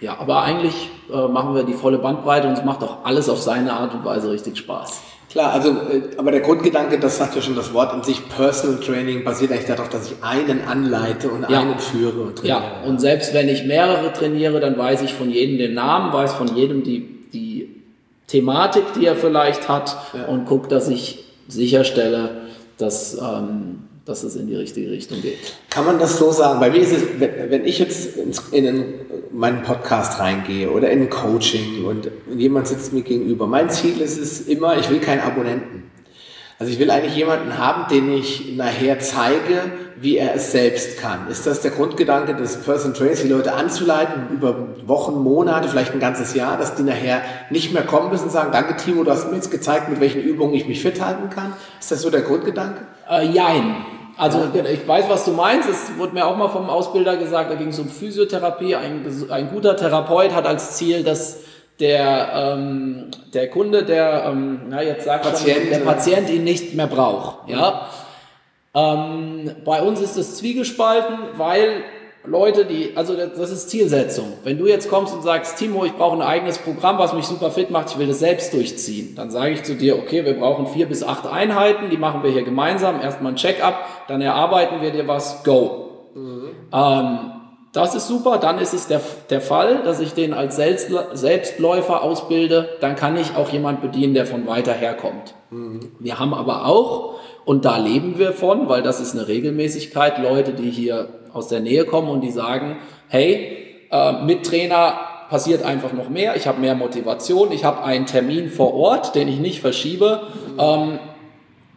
ja, 0.00 0.18
aber 0.18 0.42
eigentlich 0.42 0.90
äh, 1.12 1.28
machen 1.28 1.54
wir 1.54 1.62
die 1.62 1.74
volle 1.74 1.98
Bandbreite 1.98 2.48
und 2.48 2.54
es 2.54 2.64
macht 2.64 2.82
auch 2.82 3.04
alles 3.04 3.28
auf 3.28 3.40
seine 3.40 3.72
Art 3.72 3.94
und 3.94 4.04
Weise 4.04 4.30
richtig 4.30 4.56
Spaß. 4.56 5.02
Klar, 5.30 5.52
also, 5.52 5.70
äh, 5.70 6.16
aber 6.16 6.32
der 6.32 6.40
Grundgedanke, 6.40 6.98
das 6.98 7.18
sagt 7.18 7.36
ja 7.36 7.42
schon 7.42 7.54
das 7.54 7.72
Wort 7.72 7.92
an 7.92 8.02
sich, 8.02 8.28
Personal 8.28 8.80
Training 8.80 9.22
basiert 9.24 9.52
eigentlich 9.52 9.66
darauf, 9.66 9.88
dass 9.88 10.10
ich 10.10 10.16
einen 10.22 10.62
anleite 10.66 11.28
und 11.28 11.48
ja. 11.48 11.60
einen 11.60 11.78
führe 11.78 12.22
und 12.22 12.36
trainiere. 12.36 12.62
Ja, 12.82 12.88
und 12.88 13.00
selbst 13.00 13.32
wenn 13.34 13.48
ich 13.48 13.64
mehrere 13.64 14.12
trainiere, 14.12 14.58
dann 14.58 14.76
weiß 14.76 15.02
ich 15.02 15.14
von 15.14 15.30
jedem 15.30 15.58
den 15.58 15.74
Namen, 15.74 16.12
weiß 16.12 16.32
von 16.32 16.56
jedem 16.56 16.82
die, 16.82 17.28
die 17.32 17.68
Thematik, 18.26 18.84
die 18.94 19.06
er 19.06 19.16
vielleicht 19.16 19.68
hat 19.68 19.96
ja. 20.14 20.24
und 20.24 20.46
gucke, 20.46 20.68
dass 20.68 20.88
ich 20.88 21.24
sicherstelle, 21.46 22.48
dass 22.78 23.18
ähm, 23.18 23.89
dass 24.10 24.24
es 24.24 24.36
in 24.36 24.48
die 24.48 24.56
richtige 24.56 24.90
Richtung 24.90 25.22
geht. 25.22 25.38
Kann 25.70 25.86
man 25.86 25.98
das 25.98 26.18
so 26.18 26.32
sagen? 26.32 26.60
Bei 26.60 26.70
mir 26.70 26.80
ist 26.80 26.92
es, 26.92 27.02
wenn 27.18 27.64
ich 27.64 27.78
jetzt 27.78 28.16
in 28.50 28.84
meinen 29.32 29.62
Podcast 29.62 30.18
reingehe 30.18 30.70
oder 30.70 30.90
in 30.90 31.02
ein 31.02 31.10
Coaching 31.10 31.84
und 31.84 32.10
jemand 32.36 32.66
sitzt 32.66 32.92
mir 32.92 33.02
gegenüber, 33.02 33.46
mein 33.46 33.70
Ziel 33.70 34.00
ist 34.00 34.18
es 34.18 34.42
immer, 34.42 34.76
ich 34.76 34.90
will 34.90 34.98
keinen 34.98 35.20
Abonnenten. 35.20 35.90
Also 36.58 36.72
ich 36.72 36.78
will 36.78 36.90
eigentlich 36.90 37.16
jemanden 37.16 37.56
haben, 37.56 37.88
den 37.90 38.12
ich 38.12 38.54
nachher 38.54 38.98
zeige, 38.98 39.72
wie 39.98 40.18
er 40.18 40.34
es 40.34 40.52
selbst 40.52 40.98
kann. 40.98 41.28
Ist 41.28 41.46
das 41.46 41.62
der 41.62 41.70
Grundgedanke 41.70 42.34
des 42.34 42.58
Person 42.58 42.92
Trainers, 42.92 43.22
die 43.22 43.28
Leute 43.28 43.54
anzuleiten 43.54 44.24
über 44.30 44.68
Wochen, 44.86 45.22
Monate, 45.22 45.68
vielleicht 45.68 45.94
ein 45.94 46.00
ganzes 46.00 46.34
Jahr, 46.34 46.58
dass 46.58 46.74
die 46.74 46.82
nachher 46.82 47.22
nicht 47.48 47.72
mehr 47.72 47.84
kommen 47.84 48.10
müssen 48.10 48.24
und 48.24 48.32
sagen, 48.32 48.50
danke 48.52 48.76
Timo, 48.76 49.04
du 49.04 49.10
hast 49.10 49.30
mir 49.30 49.36
jetzt 49.36 49.50
gezeigt, 49.50 49.88
mit 49.88 50.00
welchen 50.00 50.20
Übungen 50.20 50.52
ich 50.52 50.66
mich 50.66 50.82
fit 50.82 51.02
halten 51.02 51.30
kann? 51.30 51.54
Ist 51.78 51.92
das 51.92 52.02
so 52.02 52.10
der 52.10 52.22
Grundgedanke? 52.22 52.82
Äh, 53.08 53.26
jein. 53.26 53.76
Also 54.16 54.48
ich 54.54 54.86
weiß, 54.86 55.08
was 55.08 55.24
du 55.24 55.32
meinst. 55.32 55.68
Es 55.68 55.96
wurde 55.98 56.14
mir 56.14 56.26
auch 56.26 56.36
mal 56.36 56.48
vom 56.48 56.68
Ausbilder 56.68 57.16
gesagt, 57.16 57.50
da 57.50 57.54
ging 57.54 57.68
es 57.68 57.78
um 57.78 57.88
Physiotherapie. 57.88 58.76
Ein, 58.76 59.06
ein 59.30 59.50
guter 59.50 59.76
Therapeut 59.76 60.34
hat 60.34 60.46
als 60.46 60.76
Ziel, 60.76 61.02
dass 61.02 61.40
der, 61.80 62.30
ähm, 62.34 63.10
der 63.32 63.48
Kunde, 63.48 63.84
der, 63.84 64.24
ähm, 64.26 64.60
na 64.68 64.82
jetzt 64.82 65.04
sagt 65.04 65.24
Patient, 65.24 65.60
schon, 65.60 65.70
der 65.70 65.78
Patient 65.78 66.30
ihn 66.30 66.44
nicht 66.44 66.74
mehr 66.74 66.86
braucht. 66.86 67.48
Ja. 67.48 67.88
Ähm, 68.74 69.50
bei 69.64 69.82
uns 69.82 70.00
ist 70.00 70.16
es 70.16 70.36
zwiegespalten, 70.36 71.16
weil 71.36 71.82
Leute, 72.24 72.66
die, 72.66 72.92
also 72.96 73.14
das 73.16 73.50
ist 73.50 73.70
Zielsetzung. 73.70 74.34
Wenn 74.44 74.58
du 74.58 74.66
jetzt 74.66 74.90
kommst 74.90 75.14
und 75.14 75.22
sagst, 75.22 75.58
Timo, 75.58 75.86
ich 75.86 75.94
brauche 75.94 76.16
ein 76.16 76.22
eigenes 76.22 76.58
Programm, 76.58 76.98
was 76.98 77.14
mich 77.14 77.24
super 77.24 77.50
fit 77.50 77.70
macht, 77.70 77.90
ich 77.90 77.98
will 77.98 78.08
das 78.08 78.18
selbst 78.18 78.52
durchziehen, 78.52 79.14
dann 79.16 79.30
sage 79.30 79.52
ich 79.52 79.62
zu 79.62 79.74
dir, 79.74 79.96
okay, 79.96 80.24
wir 80.24 80.34
brauchen 80.34 80.66
vier 80.66 80.86
bis 80.86 81.02
acht 81.02 81.26
Einheiten, 81.26 81.88
die 81.88 81.96
machen 81.96 82.22
wir 82.22 82.30
hier 82.30 82.42
gemeinsam, 82.42 83.00
erstmal 83.00 83.32
ein 83.32 83.36
Check-up, 83.36 83.86
dann 84.08 84.20
erarbeiten 84.20 84.82
wir 84.82 84.90
dir 84.90 85.08
was, 85.08 85.42
go. 85.44 86.10
Mhm. 86.14 86.50
Ähm, 86.72 87.18
das 87.72 87.94
ist 87.94 88.08
super, 88.08 88.38
dann 88.38 88.58
ist 88.58 88.74
es 88.74 88.88
der, 88.88 89.00
der 89.30 89.40
Fall, 89.40 89.82
dass 89.84 90.00
ich 90.00 90.12
den 90.12 90.34
als 90.34 90.56
Selbstläufer 90.56 92.02
ausbilde, 92.02 92.68
dann 92.80 92.96
kann 92.96 93.16
ich 93.16 93.36
auch 93.36 93.48
jemand 93.48 93.80
bedienen, 93.80 94.12
der 94.12 94.26
von 94.26 94.46
weiter 94.46 94.72
herkommt. 94.72 95.34
Mhm. 95.50 95.92
Wir 95.98 96.18
haben 96.18 96.34
aber 96.34 96.66
auch, 96.66 97.14
und 97.46 97.64
da 97.64 97.78
leben 97.78 98.18
wir 98.18 98.32
von, 98.32 98.68
weil 98.68 98.82
das 98.82 99.00
ist 99.00 99.14
eine 99.14 99.26
Regelmäßigkeit, 99.26 100.18
Leute, 100.18 100.52
die 100.52 100.70
hier 100.70 101.08
aus 101.32 101.48
der 101.48 101.60
Nähe 101.60 101.84
kommen 101.84 102.08
und 102.08 102.20
die 102.22 102.30
sagen, 102.30 102.76
hey, 103.08 103.56
äh, 103.90 104.24
mit 104.24 104.44
Trainer 104.44 104.94
passiert 105.28 105.62
einfach 105.62 105.92
noch 105.92 106.08
mehr, 106.08 106.36
ich 106.36 106.46
habe 106.46 106.60
mehr 106.60 106.74
Motivation, 106.74 107.52
ich 107.52 107.64
habe 107.64 107.84
einen 107.84 108.06
Termin 108.06 108.48
vor 108.50 108.74
Ort, 108.74 109.14
den 109.14 109.28
ich 109.28 109.38
nicht 109.38 109.60
verschiebe. 109.60 110.22
Ähm, 110.58 110.98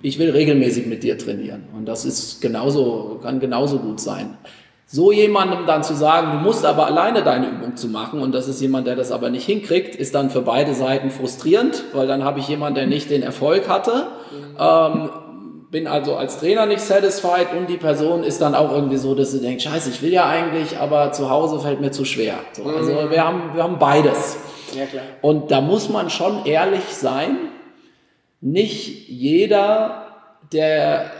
ich 0.02 0.20
will 0.20 0.32
regelmäßig 0.32 0.86
mit 0.86 1.04
dir 1.04 1.18
trainieren. 1.18 1.64
Und 1.76 1.86
das 1.86 2.04
ist 2.04 2.42
genauso, 2.42 3.20
kann 3.24 3.40
genauso 3.40 3.80
gut 3.80 4.02
sein. 4.02 4.38
So 4.86 5.12
jemandem 5.12 5.66
dann 5.66 5.82
zu 5.82 5.96
sagen, 5.96 6.34
du 6.34 6.38
musst 6.40 6.66
aber 6.66 6.86
alleine 6.86 7.24
deine 7.24 7.48
Übung 7.48 7.78
zu 7.78 7.88
machen 7.88 8.22
und 8.22 8.34
das 8.34 8.48
ist 8.48 8.62
jemand, 8.62 8.86
der 8.86 8.96
das 8.96 9.12
aber 9.12 9.30
nicht 9.30 9.46
hinkriegt, 9.46 9.96
ist 9.96 10.14
dann 10.14 10.30
für 10.30 10.42
beide 10.42 10.76
Seiten 10.76 11.10
frustrierend, 11.10 11.86
weil 11.94 12.06
dann 12.06 12.24
habe 12.24 12.40
ich 12.40 12.48
jemanden, 12.48 12.76
der 12.76 12.86
nicht 12.86 13.10
den 13.10 13.24
Erfolg 13.24 13.68
hatte, 13.70 14.08
ähm, 14.60 15.10
bin 15.74 15.88
also 15.88 16.16
als 16.16 16.38
Trainer 16.38 16.68
nicht 16.68 16.82
satisfied 16.82 17.52
und 17.58 17.68
die 17.68 17.78
Person 17.78 18.24
ist 18.24 18.40
dann 18.42 18.54
auch 18.54 18.72
irgendwie 18.72 18.98
so, 18.98 19.16
dass 19.16 19.32
sie 19.32 19.42
denkt, 19.42 19.64
scheiße, 19.64 19.90
ich 19.90 20.04
will 20.04 20.14
ja 20.14 20.30
eigentlich, 20.30 20.78
aber 20.78 21.12
zu 21.12 21.32
Hause 21.32 21.60
fällt 21.60 21.82
mir 21.82 21.90
zu 21.90 22.06
schwer. 22.06 22.36
So, 22.52 22.64
also 22.64 22.92
mhm. 22.92 23.10
wir 23.10 23.26
haben, 23.26 23.56
wir 23.56 23.64
haben 23.64 23.80
beides. 23.80 24.38
Ja, 24.76 24.86
klar. 24.86 25.02
Und 25.22 25.50
da 25.50 25.62
muss 25.62 25.90
man 25.90 26.12
schon 26.12 26.46
ehrlich 26.46 26.84
sein, 26.92 27.38
nicht 28.40 29.10
jeder, 29.10 30.06
der 30.52 31.12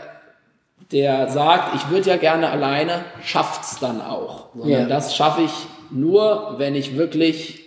der 0.92 1.28
sagt, 1.30 1.74
ich 1.74 1.90
würde 1.90 2.10
ja 2.10 2.16
gerne 2.16 2.50
alleine, 2.50 3.04
schafft's 3.24 3.80
dann 3.80 4.00
auch. 4.00 4.50
Sondern 4.54 4.82
ja. 4.82 4.86
das 4.86 5.16
schaffe 5.16 5.42
ich 5.42 5.52
nur, 5.90 6.54
wenn 6.58 6.76
ich 6.76 6.96
wirklich 6.96 7.63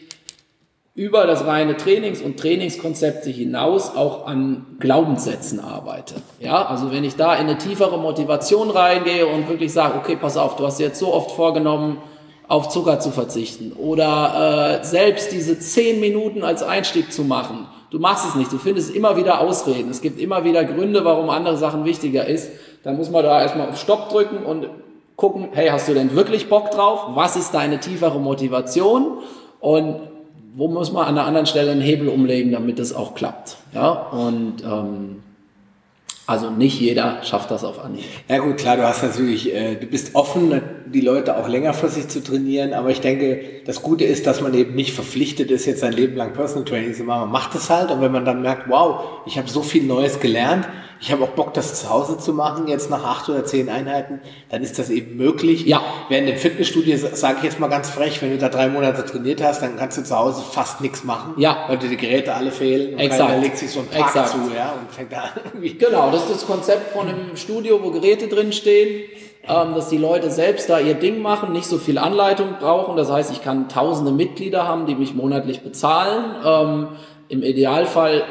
über 0.98 1.26
das 1.26 1.46
reine 1.46 1.78
Trainings- 1.78 2.22
und 2.22 2.38
Trainingskonzepte 2.38 3.30
hinaus 3.30 3.96
auch 3.96 4.28
an 4.28 4.66
Glaubenssätzen 4.80 5.62
arbeite. 5.62 6.16
Ja, 6.42 6.66
also 6.66 6.92
wenn 6.92 7.06
ich 7.06 7.16
da 7.16 7.36
in 7.36 7.48
eine 7.48 7.58
tiefere 7.58 7.98
Motivation 7.98 8.70
reingehe 8.70 9.26
und 9.26 9.48
wirklich 9.48 9.72
sage, 9.72 9.98
okay, 9.98 10.18
pass 10.20 10.36
auf, 10.36 10.58
du 10.58 10.66
hast 10.66 10.82
jetzt 10.82 11.00
so 11.00 11.14
oft 11.14 11.32
vorgenommen, 11.32 12.00
auf 12.50 12.68
Zucker 12.68 13.00
zu 13.00 13.12
verzichten 13.12 13.74
oder 13.74 14.80
äh, 14.82 14.86
selbst 14.86 15.32
diese 15.32 15.60
zehn 15.60 16.02
Minuten 16.02 16.44
als 16.44 16.64
Einstieg 16.64 17.14
zu 17.14 17.24
machen. 17.24 17.68
Du 17.92 18.00
machst 18.00 18.28
es 18.28 18.36
nicht, 18.36 18.52
du 18.52 18.58
findest 18.58 18.94
immer 18.94 19.16
wieder 19.16 19.40
Ausreden. 19.40 19.90
Es 19.92 20.02
gibt 20.02 20.20
immer 20.20 20.44
wieder 20.44 20.66
Gründe, 20.66 21.06
warum 21.06 21.30
andere 21.30 21.58
Sachen 21.58 21.86
wichtiger 21.86 22.26
ist 22.26 22.50
dann 22.88 22.96
muss 22.96 23.10
man 23.10 23.22
da 23.22 23.42
erstmal 23.42 23.68
auf 23.68 23.78
Stopp 23.78 24.08
drücken 24.10 24.46
und 24.46 24.70
gucken, 25.18 25.50
hey, 25.52 25.68
hast 25.68 25.90
du 25.90 25.94
denn 25.94 26.16
wirklich 26.16 26.48
Bock 26.48 26.72
drauf? 26.72 27.08
Was 27.16 27.36
ist 27.36 27.54
deine 27.54 27.82
tiefere 27.82 28.18
Motivation? 28.18 29.18
Und 29.60 30.00
wo 30.58 30.68
muss 30.68 30.92
man 30.92 31.06
an 31.06 31.18
einer 31.18 31.28
anderen 31.28 31.46
Stelle 31.46 31.72
einen 31.72 31.82
Hebel 31.82 32.10
umlegen, 32.10 32.52
damit 32.52 32.80
es 32.80 32.92
auch 32.92 33.14
klappt? 33.14 33.58
Ja, 33.76 33.92
und 33.92 34.64
ähm, 34.64 35.22
also 36.26 36.50
nicht 36.50 36.82
jeder 36.82 37.22
schafft 37.24 37.52
das 37.52 37.64
auf 37.64 37.84
Anhieb. 37.84 38.06
Ja 38.28 38.40
gut, 38.40 38.58
klar, 38.58 38.76
du 38.76 38.84
hast 38.84 39.04
natürlich, 39.04 39.54
äh, 39.54 39.76
du 39.76 39.86
bist 39.86 40.16
offen, 40.16 40.60
die 40.88 41.02
Leute 41.02 41.38
auch 41.38 41.48
längerfristig 41.48 42.08
zu 42.08 42.24
trainieren, 42.24 42.74
aber 42.74 42.90
ich 42.90 43.02
denke, 43.02 43.62
das 43.66 43.84
Gute 43.84 44.04
ist, 44.04 44.26
dass 44.26 44.42
man 44.42 44.56
eben 44.56 44.74
nicht 44.74 44.94
verpflichtet 44.94 45.52
ist, 45.52 45.68
jetzt 45.68 45.82
sein 45.82 45.94
Leben 45.94 46.16
lang 46.18 46.34
Personal 46.34 46.66
Training 46.66 46.96
zu 46.96 47.04
machen. 47.04 47.22
Man 47.22 47.32
macht 47.32 47.54
es 47.54 47.70
halt 47.70 47.92
und 47.92 48.02
wenn 48.02 48.12
man 48.12 48.26
dann 48.26 48.42
merkt, 48.42 48.68
wow, 48.68 49.22
ich 49.28 49.38
habe 49.38 49.48
so 49.48 49.62
viel 49.62 49.84
Neues 49.84 50.20
gelernt, 50.20 50.68
ich 51.00 51.12
habe 51.12 51.24
auch 51.24 51.30
Bock, 51.30 51.54
das 51.54 51.74
zu 51.82 51.90
Hause 51.90 52.18
zu 52.18 52.34
machen, 52.34 52.68
jetzt 52.68 52.90
nach 52.90 53.04
acht 53.04 53.30
oder 53.30 53.46
zehn 53.46 53.70
Einheiten, 53.70 54.22
dann 54.50 54.64
ist 54.64 54.80
das 54.80 54.90
eben 54.90 55.18
möglich. 55.18 55.66
Ja. 55.66 55.82
Während 56.10 56.30
im 56.30 56.38
Fitnessstudio, 56.38 56.98
sage 56.98 57.38
ich 57.40 57.44
jetzt 57.44 57.60
mal 57.60 57.68
ganz 57.68 57.90
frech, 57.90 58.22
wenn 58.22 58.32
du 58.32 58.38
da 58.38 58.50
drei 58.50 58.68
Monate 58.68 59.06
trainiert 59.06 59.44
hast, 59.44 59.62
dann 59.62 59.78
kannst 59.78 59.98
du 59.98 60.04
zu 60.04 60.18
Hause 60.18 60.42
fast 60.42 60.82
nichts 60.82 61.04
machen, 61.04 61.36
ja. 61.38 61.66
weil 61.68 61.78
dir 61.78 61.90
die 61.90 61.98
Geräte 61.98 62.34
alle 62.34 62.52
fehlen 62.52 62.94
und 62.94 63.00
Exakt. 63.00 63.30
keiner 63.30 63.42
legt 63.42 63.58
sich 63.58 63.72
so 63.72 63.82
ein 63.82 63.88
Park 63.88 64.08
Exakt. 64.08 64.30
zu 64.30 64.38
ja, 64.56 64.74
und 64.74 64.92
fängt 64.92 65.12
da 65.12 65.32
irgendwie. 65.44 65.74
Genau, 65.78 66.12
das 66.12 66.24
ist 66.24 66.32
das 66.32 66.48
Konzept 66.48 66.92
von 66.92 67.08
einem 67.08 67.36
Studio, 67.36 67.80
wo 67.84 67.92
Geräte 67.92 68.28
drin 68.28 68.52
stehen, 68.52 69.10
ähm, 69.48 69.76
dass 69.76 69.90
die 69.90 69.98
Leute 69.98 70.32
selbst 70.32 70.70
da 70.70 70.80
ihr 70.80 70.96
Ding 70.96 71.22
machen, 71.22 71.54
nicht 71.54 71.68
so 71.68 71.78
viel 71.78 71.98
Anleitung 71.98 72.56
brauchen. 72.60 72.98
Das 72.98 73.12
heißt, 73.12 73.32
ich 73.32 73.44
kann 73.44 73.70
tausende 73.70 74.12
Mitglieder 74.12 74.68
haben, 74.68 74.86
die 74.86 74.96
mich 74.96 75.14
monatlich 75.14 75.62
bezahlen. 75.62 76.36
Ähm, 76.44 76.88
Im 77.30 77.44
Idealfall 77.44 78.24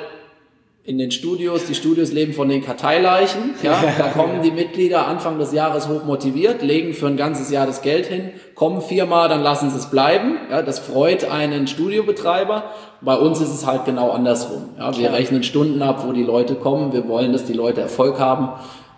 in 0.87 0.99
den 0.99 1.11
Studios, 1.11 1.65
die 1.65 1.75
Studios 1.75 2.13
leben 2.13 2.33
von 2.33 2.49
den 2.49 2.65
Karteileichen. 2.65 3.55
Ja, 3.63 3.83
da 3.99 4.09
kommen 4.11 4.41
die 4.43 4.53
Mitglieder 4.53 5.09
Anfang 5.09 5.37
des 5.39 5.53
Jahres 5.53 5.89
hoch 5.89 6.05
motiviert, 6.05 6.63
legen 6.63 6.95
für 6.95 7.09
ein 7.09 7.17
ganzes 7.17 7.51
Jahr 7.51 7.67
das 7.67 7.83
Geld 7.83 8.07
hin, 8.07 8.31
kommen 8.55 8.81
viermal, 8.81 9.29
dann 9.29 9.43
lassen 9.43 9.69
sie 9.71 9.79
es 9.79 9.91
bleiben. 9.91 10.37
Ja, 10.49 10.63
das 10.63 10.79
freut 10.79 11.29
einen 11.29 11.67
Studiobetreiber. 11.67 12.71
Bei 13.01 13.17
uns 13.17 13.41
ist 13.41 13.53
es 13.53 13.67
halt 13.67 13.85
genau 13.85 14.13
andersrum. 14.13 14.71
Ja, 14.79 14.97
wir 14.97 15.13
rechnen 15.13 15.43
Stunden 15.43 15.83
ab, 15.83 16.05
wo 16.07 16.13
die 16.13 16.23
Leute 16.23 16.55
kommen. 16.55 16.93
Wir 16.93 17.09
wollen, 17.09 17.33
dass 17.33 17.45
die 17.45 17.53
Leute 17.53 17.81
Erfolg 17.81 18.21
haben 18.21 18.51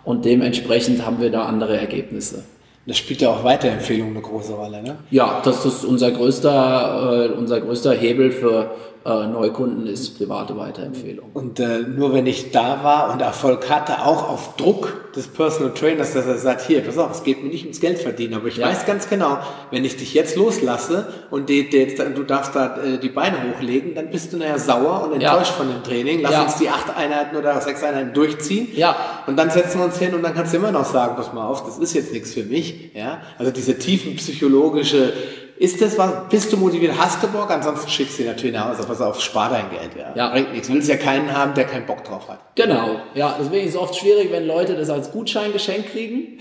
und 0.03 0.25
dementsprechend 0.25 1.05
haben 1.05 1.19
wir 1.19 1.31
da 1.31 1.45
andere 1.45 1.75
Ergebnisse. 1.77 2.43
Das 2.85 2.97
spielt 2.97 3.21
ja 3.21 3.29
auch 3.29 3.43
Weiterempfehlung 3.43 4.09
eine 4.09 4.21
große 4.21 4.53
Rolle, 4.53 4.81
ne? 4.81 4.97
Ja, 5.11 5.41
das 5.43 5.65
ist 5.65 5.85
unser 5.85 6.11
größter, 6.11 7.29
äh, 7.29 7.37
unser 7.37 7.61
größter 7.61 7.93
Hebel 7.93 8.31
für 8.31 8.71
äh, 9.05 9.27
Neukunden 9.27 9.87
ist 9.87 10.17
private 10.17 10.57
Weiterempfehlung. 10.57 11.29
Und 11.33 11.59
äh, 11.59 11.79
nur 11.79 12.13
wenn 12.13 12.27
ich 12.27 12.51
da 12.51 12.83
war 12.83 13.13
und 13.13 13.21
Erfolg 13.21 13.69
hatte, 13.69 14.05
auch 14.05 14.29
auf 14.29 14.57
Druck 14.57 15.13
des 15.15 15.27
Personal 15.27 15.73
Trainers, 15.73 16.13
dass 16.13 16.25
er 16.25 16.37
sagt, 16.37 16.67
hier, 16.67 16.81
pass 16.81 16.97
auf, 16.97 17.11
es 17.11 17.23
geht 17.23 17.41
mir 17.41 17.49
nicht 17.49 17.63
ums 17.63 17.79
Geld 17.79 17.99
verdienen, 17.99 18.33
aber 18.33 18.47
ich 18.47 18.57
ja. 18.57 18.67
weiß 18.67 18.85
ganz 18.85 19.09
genau, 19.09 19.39
wenn 19.71 19.85
ich 19.85 19.95
dich 19.95 20.13
jetzt 20.13 20.35
loslasse 20.35 21.07
und 21.31 21.47
die, 21.47 21.69
die, 21.69 21.95
du 21.95 22.23
darfst 22.23 22.55
da 22.55 22.77
äh, 22.77 22.97
die 22.97 23.07
Beine 23.07 23.37
hochlegen, 23.49 23.95
dann 23.95 24.09
bist 24.09 24.33
du 24.33 24.37
nachher 24.37 24.59
sauer 24.59 25.03
und 25.05 25.13
enttäuscht 25.13 25.51
ja. 25.51 25.57
von 25.57 25.69
dem 25.69 25.81
Training. 25.81 26.21
Lass 26.21 26.33
ja. 26.33 26.43
uns 26.43 26.55
die 26.57 26.67
acht 26.67 26.95
Einheiten 26.95 27.37
oder 27.37 27.59
sechs 27.61 27.81
Einheiten 27.81 28.13
durchziehen. 28.13 28.67
Ja. 28.75 28.97
Und 29.27 29.37
dann 29.37 29.49
setzen 29.49 29.79
wir 29.79 29.85
uns 29.85 29.97
hin 29.97 30.13
und 30.13 30.23
dann 30.23 30.33
kannst 30.33 30.53
du 30.53 30.57
immer 30.57 30.73
noch 30.73 30.85
sagen, 30.85 31.15
pass 31.15 31.31
mal 31.31 31.47
auf, 31.47 31.65
das 31.65 31.77
ist 31.77 31.93
jetzt 31.93 32.11
nichts 32.11 32.33
für 32.33 32.43
mich. 32.43 32.91
Ja. 32.93 33.21
Also 33.37 33.51
diese 33.51 33.77
tiefen 33.77 34.17
psychologische 34.17 35.13
ist 35.59 35.81
das 35.81 35.97
was, 35.97 36.29
bist 36.29 36.53
du 36.53 36.57
motiviert, 36.57 36.93
hast 36.97 37.21
du 37.21 37.27
Bock? 37.27 37.51
Ansonsten 37.51 37.89
schickst 37.89 38.17
du 38.17 38.23
ihn 38.23 38.29
natürlich 38.29 38.55
nach 38.55 38.69
Hause. 38.69 38.87
Pass 38.87 39.01
auf, 39.01 39.19
spar 39.19 39.49
dein 39.49 39.69
Geld. 39.69 39.91
Ja. 39.97 40.13
ja. 40.15 40.29
Bringt 40.29 40.53
nichts. 40.53 40.71
Willst 40.71 40.87
ja 40.87 40.95
keinen 40.95 41.35
haben, 41.35 41.53
der 41.53 41.65
keinen 41.65 41.85
Bock 41.85 42.05
drauf 42.05 42.29
hat. 42.29 42.39
Genau. 42.55 43.01
Ja, 43.13 43.35
deswegen 43.37 43.67
ist 43.67 43.75
es 43.75 43.79
oft 43.79 43.93
schwierig, 43.93 44.31
wenn 44.31 44.47
Leute 44.47 44.77
das 44.77 44.89
als 44.89 45.11
Gutschein 45.11 45.51
geschenkt 45.51 45.91
kriegen. 45.91 46.39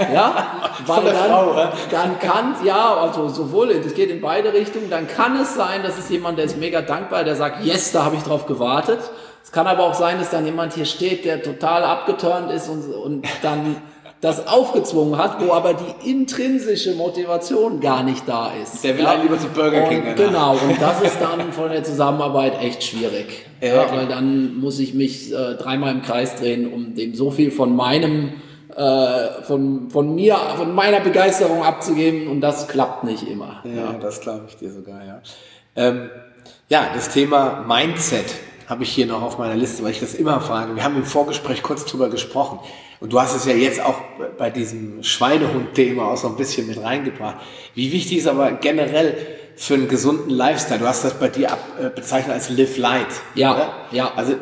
Ja, 0.00 0.70
weil 0.86 1.04
dann, 1.04 1.14
Frau, 1.14 1.68
dann 1.92 2.18
kann, 2.18 2.56
ja, 2.64 2.96
also 2.96 3.28
sowohl, 3.28 3.72
das 3.80 3.94
geht 3.94 4.10
in 4.10 4.20
beide 4.20 4.52
Richtungen, 4.52 4.90
dann 4.90 5.06
kann 5.06 5.40
es 5.40 5.54
sein, 5.54 5.84
dass 5.84 5.96
es 5.96 6.08
jemand, 6.08 6.36
der 6.36 6.46
ist 6.46 6.58
mega 6.58 6.82
dankbar, 6.82 7.22
der 7.22 7.36
sagt, 7.36 7.64
yes, 7.64 7.92
da 7.92 8.04
habe 8.04 8.16
ich 8.16 8.22
drauf 8.24 8.46
gewartet. 8.46 8.98
Es 9.44 9.52
kann 9.52 9.68
aber 9.68 9.84
auch 9.84 9.94
sein, 9.94 10.18
dass 10.18 10.30
dann 10.30 10.44
jemand 10.44 10.74
hier 10.74 10.86
steht, 10.86 11.24
der 11.24 11.40
total 11.40 11.84
abgeturnt 11.84 12.50
ist 12.50 12.68
und, 12.68 12.92
und 12.92 13.26
dann 13.42 13.76
das 14.26 14.48
aufgezwungen 14.48 15.16
hat, 15.18 15.40
wo 15.40 15.52
aber 15.52 15.74
die 15.74 16.10
intrinsische 16.10 16.96
Motivation 16.96 17.78
gar 17.78 18.02
nicht 18.02 18.28
da 18.28 18.50
ist. 18.60 18.82
Der 18.82 18.98
will 18.98 19.04
ja? 19.04 19.14
lieber 19.22 19.38
zu 19.38 19.46
Burger 19.46 19.82
King. 19.82 20.04
Und, 20.04 20.16
genau, 20.16 20.54
und 20.54 20.82
das 20.82 21.00
ist 21.00 21.18
dann 21.20 21.52
von 21.52 21.70
der 21.70 21.84
Zusammenarbeit 21.84 22.60
echt 22.60 22.82
schwierig. 22.82 23.46
Ja, 23.60 23.68
ja 23.68 23.96
weil 23.96 24.08
dann 24.08 24.58
muss 24.58 24.80
ich 24.80 24.94
mich 24.94 25.32
äh, 25.32 25.54
dreimal 25.54 25.94
im 25.94 26.02
Kreis 26.02 26.34
drehen, 26.34 26.72
um 26.72 26.96
dem 26.96 27.14
so 27.14 27.30
viel 27.30 27.52
von 27.52 27.76
meinem 27.76 28.32
äh, 28.74 29.42
von, 29.44 29.90
von 29.90 30.12
mir, 30.12 30.36
von 30.56 30.74
meiner 30.74 30.98
Begeisterung 30.98 31.62
abzugeben 31.62 32.26
und 32.26 32.40
das 32.40 32.66
klappt 32.66 33.04
nicht 33.04 33.28
immer. 33.28 33.62
Ja, 33.62 33.92
ja. 33.92 33.92
das 33.92 34.20
glaube 34.20 34.46
ich 34.48 34.56
dir 34.56 34.72
sogar, 34.72 35.04
ja. 35.04 35.22
Ähm, 35.76 36.10
ja, 36.68 36.90
das 36.92 37.10
Thema 37.10 37.64
Mindset 37.68 38.26
habe 38.66 38.82
ich 38.82 38.90
hier 38.90 39.06
noch 39.06 39.22
auf 39.22 39.38
meiner 39.38 39.54
Liste, 39.54 39.84
weil 39.84 39.92
ich 39.92 40.00
das 40.00 40.14
immer 40.14 40.40
frage. 40.40 40.74
Wir 40.74 40.82
haben 40.82 40.96
im 40.96 41.04
Vorgespräch 41.04 41.62
kurz 41.62 41.84
drüber 41.84 42.10
gesprochen. 42.10 42.58
Und 43.00 43.12
du 43.12 43.20
hast 43.20 43.34
es 43.36 43.44
ja 43.44 43.52
jetzt 43.52 43.80
auch 43.80 44.00
bei 44.38 44.50
diesem 44.50 45.02
Schweinehund-Thema 45.02 46.12
auch 46.12 46.16
so 46.16 46.28
ein 46.28 46.36
bisschen 46.36 46.66
mit 46.66 46.82
reingebracht. 46.82 47.36
Wie 47.74 47.92
wichtig 47.92 48.18
ist 48.18 48.26
aber 48.26 48.52
generell 48.52 49.16
für 49.56 49.74
einen 49.74 49.88
gesunden 49.88 50.30
Lifestyle? 50.30 50.80
Du 50.80 50.86
hast 50.86 51.04
das 51.04 51.14
bei 51.14 51.28
dir 51.28 51.52
ab, 51.52 51.58
äh, 51.80 51.90
bezeichnet 51.90 52.34
als 52.34 52.48
Live 52.48 52.78
Light. 52.78 53.06
Ja, 53.34 53.54
oder? 53.54 53.72
ja. 53.90 54.12
Also 54.16 54.34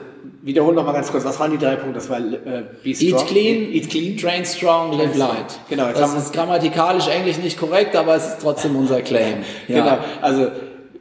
wiederhol 0.43 0.75
noch 0.75 0.85
mal 0.85 0.93
ganz 0.93 1.11
kurz, 1.11 1.25
was 1.25 1.39
waren 1.41 1.51
die 1.51 1.59
drei 1.59 1.77
Punkte? 1.77 1.95
Das 1.95 2.09
war 2.11 2.19
äh, 2.19 2.65
Be 2.83 2.95
Strong, 2.95 3.09
Eat 3.09 3.27
Clean, 3.27 3.73
Eat 3.73 3.91
Clean, 3.91 4.17
Train 4.17 4.45
Strong, 4.45 4.93
Live 4.99 5.17
Light. 5.17 5.59
Genau. 5.69 5.89
das 5.93 6.15
ist 6.15 6.33
grammatikalisch 6.33 7.09
englisch 7.09 7.39
nicht 7.39 7.59
korrekt, 7.59 7.97
aber 7.97 8.15
es 8.15 8.27
ist 8.27 8.39
trotzdem 8.41 8.77
unser 8.77 9.01
Claim. 9.03 9.39
Ja. 9.69 9.83
Genau. 9.83 9.99
Also 10.21 10.51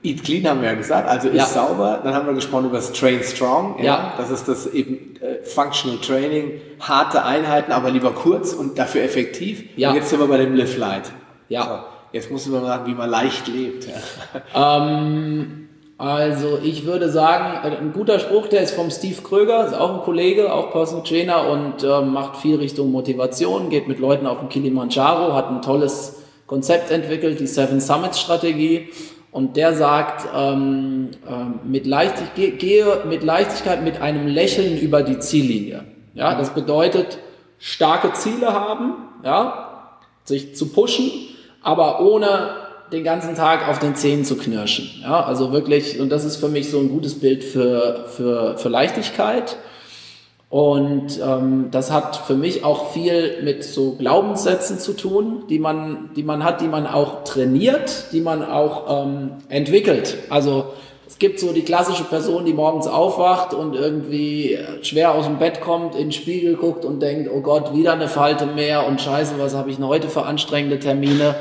Eat 0.04 0.24
Clean 0.24 0.46
haben 0.48 0.62
wir 0.62 0.70
ja 0.70 0.76
gesagt, 0.76 1.08
also 1.08 1.30
ist 1.30 1.38
ja. 1.38 1.46
sauber. 1.46 2.02
Dann 2.04 2.14
haben 2.14 2.28
wir 2.28 2.34
gesprochen 2.34 2.66
über 2.66 2.76
das 2.76 2.92
Train 2.92 3.24
Strong. 3.24 3.78
Ja. 3.80 3.84
ja. 3.84 4.14
Das 4.18 4.30
ist 4.30 4.48
das 4.48 4.68
eben 4.68 5.16
äh, 5.22 5.44
Functional 5.44 6.00
Training, 6.00 6.60
harte 6.82 7.24
Einheiten, 7.24 7.72
aber 7.72 7.90
lieber 7.90 8.12
kurz 8.12 8.52
und 8.54 8.78
dafür 8.78 9.04
effektiv. 9.04 9.64
Ja. 9.78 9.90
Und 9.90 9.96
jetzt 9.96 10.10
sind 10.10 10.20
wir 10.20 10.28
bei 10.28 10.38
dem 10.38 10.56
Live 10.56 10.78
Light. 10.78 11.12
Ja. 11.48 11.64
So, 11.64 12.18
jetzt 12.18 12.32
muss 12.32 12.46
man 12.48 12.66
sagen, 12.66 12.86
wie 12.86 12.96
man 12.96 13.10
leicht 13.10 13.48
lebt. 13.48 13.88
Ähm, 14.56 15.64
also 15.98 16.60
ich 16.62 16.86
würde 16.86 17.10
sagen, 17.10 17.66
ein 17.66 17.94
guter 17.94 18.20
Spruch, 18.20 18.48
der 18.48 18.62
ist 18.62 18.74
vom 18.74 18.92
Steve 18.92 19.22
Kröger, 19.22 19.66
ist 19.66 19.74
auch 19.74 19.94
ein 19.94 20.02
Kollege, 20.02 20.52
auch 20.52 20.72
Personal 20.72 21.06
Trainer 21.06 21.48
und 21.48 21.84
äh, 21.84 22.02
macht 22.02 22.38
viel 22.38 22.58
Richtung 22.58 22.92
Motivation, 22.92 23.70
geht 23.70 23.88
mit 23.88 24.00
Leuten 24.00 24.28
auf 24.28 24.40
den 24.40 24.50
Kilimanjaro, 24.50 25.34
hat 25.34 25.50
ein 25.50 25.62
tolles 25.62 26.24
Konzept 26.48 26.92
entwickelt, 26.92 27.40
die 27.40 27.48
Seven 27.48 27.80
Summits 27.80 28.20
Strategie. 28.20 28.90
Und 29.34 29.58
der 29.58 29.74
sagt, 29.74 30.30
ähm, 30.36 31.10
äh, 31.28 31.68
mit, 31.68 31.88
Leichtig 31.88 32.60
gehe 32.60 32.86
mit 33.10 33.24
Leichtigkeit 33.24 33.84
mit 33.84 34.00
einem 34.00 34.28
Lächeln 34.28 34.78
über 34.78 35.02
die 35.02 35.18
Ziellinie. 35.18 35.86
Ja, 36.14 36.36
das 36.36 36.52
bedeutet, 36.52 37.18
starke 37.58 38.14
Ziele 38.14 38.54
haben, 38.54 38.94
ja, 39.26 39.98
sich 40.24 40.56
zu 40.56 40.68
pushen, 40.72 41.10
aber 41.64 42.02
ohne 42.02 42.52
den 42.92 43.04
ganzen 43.04 43.34
Tag 43.34 43.68
auf 43.68 43.80
den 43.80 43.96
Zähnen 43.96 44.24
zu 44.24 44.38
knirschen. 44.38 44.88
Ja, 45.02 45.24
also 45.24 45.52
wirklich, 45.52 46.00
und 46.00 46.10
das 46.10 46.26
ist 46.26 46.36
für 46.36 46.50
mich 46.50 46.70
so 46.70 46.80
ein 46.80 46.90
gutes 46.90 47.20
Bild 47.20 47.44
für, 47.44 48.06
für, 48.16 48.56
für 48.60 48.70
Leichtigkeit. 48.70 49.58
Und 50.54 51.20
ähm, 51.20 51.70
das 51.72 51.90
hat 51.90 52.16
für 52.16 52.36
mich 52.36 52.64
auch 52.64 52.92
viel 52.92 53.42
mit 53.42 53.64
so 53.64 53.94
Glaubenssätzen 53.94 54.78
zu 54.78 54.94
tun, 54.94 55.46
die 55.50 55.58
man, 55.58 56.12
die 56.16 56.22
man 56.22 56.44
hat, 56.44 56.62
die 56.62 56.68
man 56.68 56.86
auch 56.86 57.24
trainiert, 57.24 58.12
die 58.12 58.22
man 58.22 58.48
auch 58.48 59.04
ähm, 59.04 59.32
entwickelt. 59.50 60.16
Also 60.30 60.66
es 61.08 61.18
gibt 61.18 61.40
so 61.40 61.54
die 61.54 61.64
klassische 61.64 62.04
Person, 62.04 62.46
die 62.46 62.54
morgens 62.54 62.86
aufwacht 62.86 63.56
und 63.56 63.74
irgendwie 63.74 64.60
schwer 64.84 65.16
aus 65.16 65.26
dem 65.26 65.40
Bett 65.40 65.60
kommt, 65.60 65.96
in 65.96 66.02
den 66.02 66.12
Spiegel 66.12 66.56
guckt 66.56 66.86
und 66.86 67.00
denkt, 67.00 67.32
oh 67.34 67.42
Gott, 67.42 67.74
wieder 67.74 67.94
eine 67.94 68.08
Falte 68.08 68.46
mehr 68.46 68.86
und 68.86 69.02
scheiße, 69.02 69.34
was 69.40 69.56
habe 69.56 69.72
ich 69.72 69.78
denn 69.78 69.88
heute 69.88 70.08
für 70.08 70.22
anstrengende 70.22 70.78
Termine? 70.78 71.34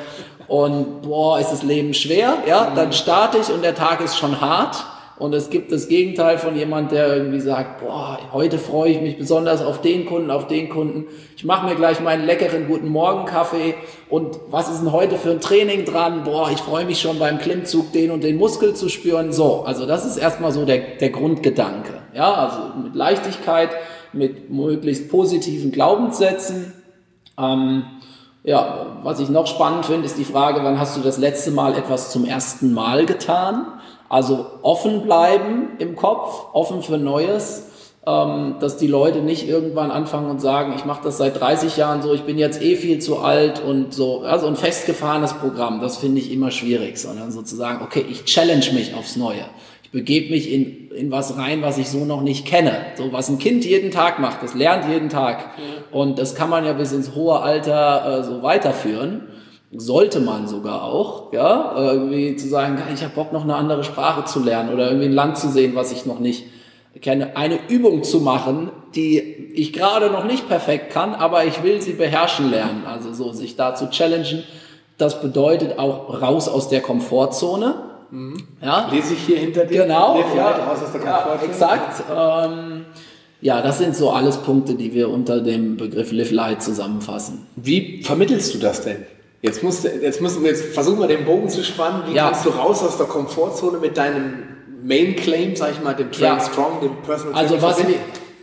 Und 0.49 1.02
boah, 1.02 1.38
ist 1.38 1.50
das 1.50 1.62
Leben 1.62 1.92
schwer? 1.92 2.38
Ja, 2.49 2.73
dann 2.75 2.95
starte 2.95 3.37
ich 3.37 3.52
und 3.52 3.62
der 3.62 3.75
Tag 3.75 4.00
ist 4.00 4.16
schon 4.16 4.40
hart. 4.40 4.87
Und 5.23 5.35
es 5.35 5.50
gibt 5.50 5.71
das 5.71 5.87
Gegenteil 5.87 6.37
von 6.37 6.57
jemand, 6.57 6.91
der 6.91 7.17
irgendwie 7.17 7.38
sagt, 7.38 7.81
boah, 7.81 8.19
heute 8.33 8.59
freue 8.59 8.91
ich 8.91 9.00
mich 9.00 9.19
besonders 9.19 9.64
auf 9.64 9.81
den 9.81 10.05
Kunden, 10.05 10.33
auf 10.33 10.49
den 10.49 10.69
Kunden. 10.69 11.05
Ich 11.37 11.45
mache 11.45 11.64
mir 11.64 11.76
gleich 11.76 12.00
meinen 12.00 12.26
leckeren 12.26 12.67
guten 12.67 12.88
Morgen 12.88 13.25
Kaffee 13.25 13.76
und 14.09 14.41
was 14.50 14.69
ist 14.69 14.81
denn 14.81 14.91
heute 14.91 15.19
für 15.19 15.31
ein 15.31 15.41
Training 15.41 15.85
dran? 15.85 16.25
Boah, 16.25 16.50
ich 16.50 16.59
freue 16.59 16.87
mich 16.87 17.00
schon 17.00 17.21
beim 17.21 17.38
Klimmzug 17.38 17.93
den 17.93 18.11
und 18.11 18.25
den 18.25 18.37
Muskel 18.37 18.75
zu 18.75 18.88
spüren. 18.88 19.33
So, 19.33 19.62
also 19.64 19.87
das 19.87 20.05
ist 20.05 20.17
erstmal 20.17 20.50
so 20.50 20.64
der, 20.64 20.79
der 21.00 21.11
Grundgedanke. 21.11 21.93
Ja, 22.17 22.35
also 22.35 22.83
mit 22.83 22.97
Leichtigkeit, 22.97 23.71
mit 24.12 24.50
möglichst 24.50 25.09
positiven 25.09 25.71
Glaubenssätzen. 25.71 26.73
Ähm, 27.38 27.85
ja, 28.43 28.87
was 29.05 29.21
ich 29.21 29.29
noch 29.29 29.47
spannend 29.47 29.87
finde, 29.87 30.05
ist 30.05 30.19
die 30.19 30.25
Frage, 30.25 30.64
wann 30.64 30.81
hast 30.81 30.97
du 30.97 31.00
das 31.00 31.19
letzte 31.19 31.52
Mal 31.52 31.76
etwas 31.76 32.11
zum 32.11 32.25
ersten 32.25 32.75
Mal 32.75 33.07
getan? 33.07 33.67
Also 34.12 34.45
offen 34.61 35.04
bleiben 35.04 35.71
im 35.78 35.97
Kopf, 35.97 36.45
offen 36.52 36.83
für 36.83 36.99
Neues, 36.99 37.69
ähm, 38.07 38.57
dass 38.61 38.76
die 38.76 38.87
Leute 38.87 39.21
nicht 39.21 39.49
irgendwann 39.49 39.90
anfangen 39.90 40.28
und 40.28 40.38
sagen, 40.38 40.75
ich 40.76 40.85
mache 40.85 41.00
das 41.02 41.16
seit 41.16 41.40
30 41.40 41.78
Jahren 41.78 42.02
so, 42.02 42.12
ich 42.12 42.25
bin 42.25 42.37
jetzt 42.37 42.61
eh 42.61 42.76
viel 42.76 42.99
zu 42.99 43.21
alt 43.21 43.62
und 43.64 43.95
so. 43.95 44.21
Also 44.21 44.49
ein 44.49 44.57
festgefahrenes 44.57 45.33
Programm, 45.33 45.81
das 45.81 45.97
finde 45.97 46.21
ich 46.21 46.31
immer 46.31 46.50
schwierig, 46.50 46.99
sondern 46.99 47.33
sozusagen, 47.33 47.83
okay, 47.83 48.04
ich 48.07 48.26
challenge 48.26 48.73
mich 48.75 48.95
aufs 48.95 49.16
Neue. 49.16 49.47
Ich 49.83 49.90
begebe 49.92 50.31
mich 50.31 50.52
in, 50.52 50.90
in 50.90 51.11
was 51.11 51.38
rein, 51.38 51.62
was 51.62 51.78
ich 51.78 51.88
so 51.88 52.04
noch 52.04 52.21
nicht 52.21 52.45
kenne. 52.45 52.73
So 52.99 53.14
was 53.14 53.31
ein 53.31 53.38
Kind 53.38 53.64
jeden 53.64 53.90
Tag 53.90 54.19
macht, 54.19 54.42
das 54.42 54.52
lernt 54.52 54.90
jeden 54.90 55.09
Tag. 55.09 55.52
Und 55.90 56.19
das 56.19 56.35
kann 56.35 56.50
man 56.50 56.66
ja 56.66 56.75
bis 56.75 56.92
ins 56.92 57.14
hohe 57.14 57.40
Alter 57.40 58.19
äh, 58.19 58.25
so 58.25 58.42
weiterführen 58.42 59.23
sollte 59.75 60.21
man 60.21 60.47
sogar 60.47 60.85
auch, 60.85 61.33
ja, 61.33 61.75
irgendwie 61.76 62.37
zu 62.37 62.49
sagen, 62.49 62.81
ich 62.93 63.02
habe 63.02 63.14
Bock 63.14 63.33
noch 63.33 63.45
eine 63.45 63.55
andere 63.55 63.85
Sprache 63.85 64.25
zu 64.25 64.41
lernen 64.41 64.73
oder 64.73 64.88
irgendwie 64.88 65.07
ein 65.07 65.12
Land 65.12 65.38
zu 65.38 65.49
sehen, 65.49 65.75
was 65.75 65.93
ich 65.93 66.05
noch 66.05 66.19
nicht 66.19 66.45
kenne, 67.00 67.37
eine 67.37 67.59
Übung 67.69 68.05
zu 68.05 68.21
machen, 68.21 68.71
die 68.95 69.19
ich 69.19 69.73
gerade 69.73 70.11
noch 70.11 70.25
nicht 70.25 70.47
perfekt 70.47 70.93
kann, 70.93 71.14
aber 71.14 71.47
ich 71.47 71.62
will 71.62 71.81
sie 71.81 71.95
beherrschen 71.95 72.50
lernen, 72.50 72.85
also 72.87 73.14
so 73.14 73.33
sich 73.33 73.57
da 73.57 73.75
zu 73.75 73.88
challengen. 73.88 74.45
Das 74.99 75.23
bedeutet 75.23 75.79
auch 75.79 76.21
raus 76.21 76.49
aus 76.49 76.69
der 76.69 76.83
Komfortzone. 76.83 77.75
Mhm. 78.11 78.37
Ja. 78.61 78.88
Lese 78.93 79.14
ich 79.14 79.21
hier 79.21 79.38
hinter 79.38 79.64
dir? 79.64 79.85
Genau. 79.85 80.23
Ja, 80.37 80.50
raus 80.50 80.81
aus 80.85 80.93
der 80.93 81.00
Komfortzone. 81.00 81.38
Ja, 81.41 81.47
exakt. 81.47 82.05
Ähm, 82.14 82.85
ja, 83.41 83.62
das 83.62 83.79
sind 83.79 83.97
so 83.97 84.11
alles 84.11 84.37
Punkte, 84.37 84.75
die 84.75 84.93
wir 84.93 85.09
unter 85.09 85.40
dem 85.40 85.79
Begriff 85.79 86.12
Live 86.12 86.31
Light 86.31 86.62
zusammenfassen. 86.62 87.46
Wie 87.57 88.03
vermittelst 88.03 88.55
du 88.55 88.59
das 88.59 88.83
denn? 88.83 89.05
Jetzt, 89.42 89.61
musst, 89.64 89.83
jetzt 89.83 90.20
müssen 90.22 90.44
wir 90.44 90.50
jetzt 90.50 90.72
versuchen 90.72 91.00
wir 91.00 91.09
den 91.09 91.24
Bogen 91.24 91.48
zu 91.48 91.64
spannen. 91.64 92.05
Wie 92.07 92.14
ja. 92.14 92.26
kannst 92.26 92.46
du 92.46 92.50
raus 92.50 92.81
aus 92.85 92.96
der 92.96 93.07
Komfortzone 93.07 93.78
mit 93.78 93.96
deinem 93.96 94.44
Main 94.85 95.16
Claim, 95.16 95.57
sag 95.57 95.72
ich 95.72 95.83
mal, 95.83 95.94
dem 95.94 96.12
Train 96.12 96.38
ja. 96.38 96.40
Strong, 96.40 96.81
dem 96.81 96.96
Personal 97.02 97.42
Also 97.42 97.61
was 97.61 97.87
wir, 97.87 97.96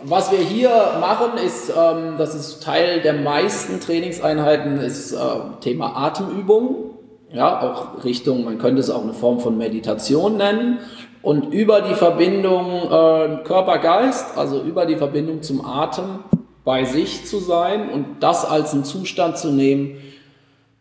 was 0.03 0.29
wir 0.29 0.39
hier 0.39 0.69
machen, 0.99 1.37
ist, 1.37 1.69
ähm, 1.69 2.15
das 2.17 2.35
ist 2.35 2.61
Teil 2.61 3.01
der 3.01 3.13
meisten 3.13 3.79
Trainingseinheiten, 3.79 4.77
ist 4.79 5.13
äh, 5.13 5.17
Thema 5.61 5.95
Atemübung. 5.95 6.97
Ja, 7.31 7.61
auch 7.61 8.03
Richtung, 8.03 8.43
man 8.43 8.57
könnte 8.57 8.81
es 8.81 8.89
auch 8.89 9.03
eine 9.03 9.13
Form 9.13 9.39
von 9.39 9.57
Meditation 9.57 10.35
nennen. 10.35 10.79
Und 11.21 11.53
über 11.53 11.81
die 11.81 11.93
Verbindung 11.93 12.83
äh, 12.83 13.43
Körper-Geist, 13.45 14.37
also 14.37 14.61
über 14.63 14.85
die 14.85 14.97
Verbindung 14.97 15.43
zum 15.43 15.63
Atem, 15.63 16.23
bei 16.65 16.83
sich 16.83 17.25
zu 17.25 17.39
sein 17.39 17.89
und 17.89 18.05
das 18.19 18.43
als 18.43 18.73
einen 18.73 18.83
Zustand 18.83 19.37
zu 19.37 19.49
nehmen, 19.49 19.97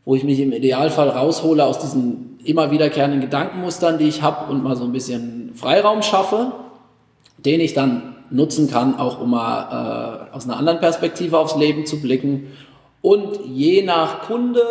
wo 0.09 0.14
ich 0.14 0.25
mich 0.25 0.40
im 0.40 0.53
Idealfall 0.53 1.11
raushole 1.11 1.62
aus 1.62 1.81
diesen 1.81 2.38
immer 2.42 2.71
wiederkehrenden 2.71 3.21
Gedankenmustern, 3.21 3.99
die 3.99 4.09
ich 4.09 4.23
habe 4.23 4.51
und 4.51 4.64
mal 4.64 4.75
so 4.75 4.85
ein 4.85 4.92
bisschen 4.92 5.51
Freiraum 5.55 6.01
schaffe, 6.01 6.53
den 7.37 7.61
ich 7.61 7.75
dann 7.75 8.16
nutzen 8.31 8.71
kann, 8.71 8.99
auch 8.99 9.21
um 9.21 9.33
mal 9.33 10.31
äh, 10.33 10.35
aus 10.35 10.47
einer 10.47 10.57
anderen 10.57 10.81
Perspektive 10.81 11.37
aufs 11.37 11.57
Leben 11.57 11.85
zu 11.85 12.01
blicken. 12.01 12.47
Und 13.03 13.38
je 13.44 13.83
nach 13.83 14.23
Kunde, 14.23 14.62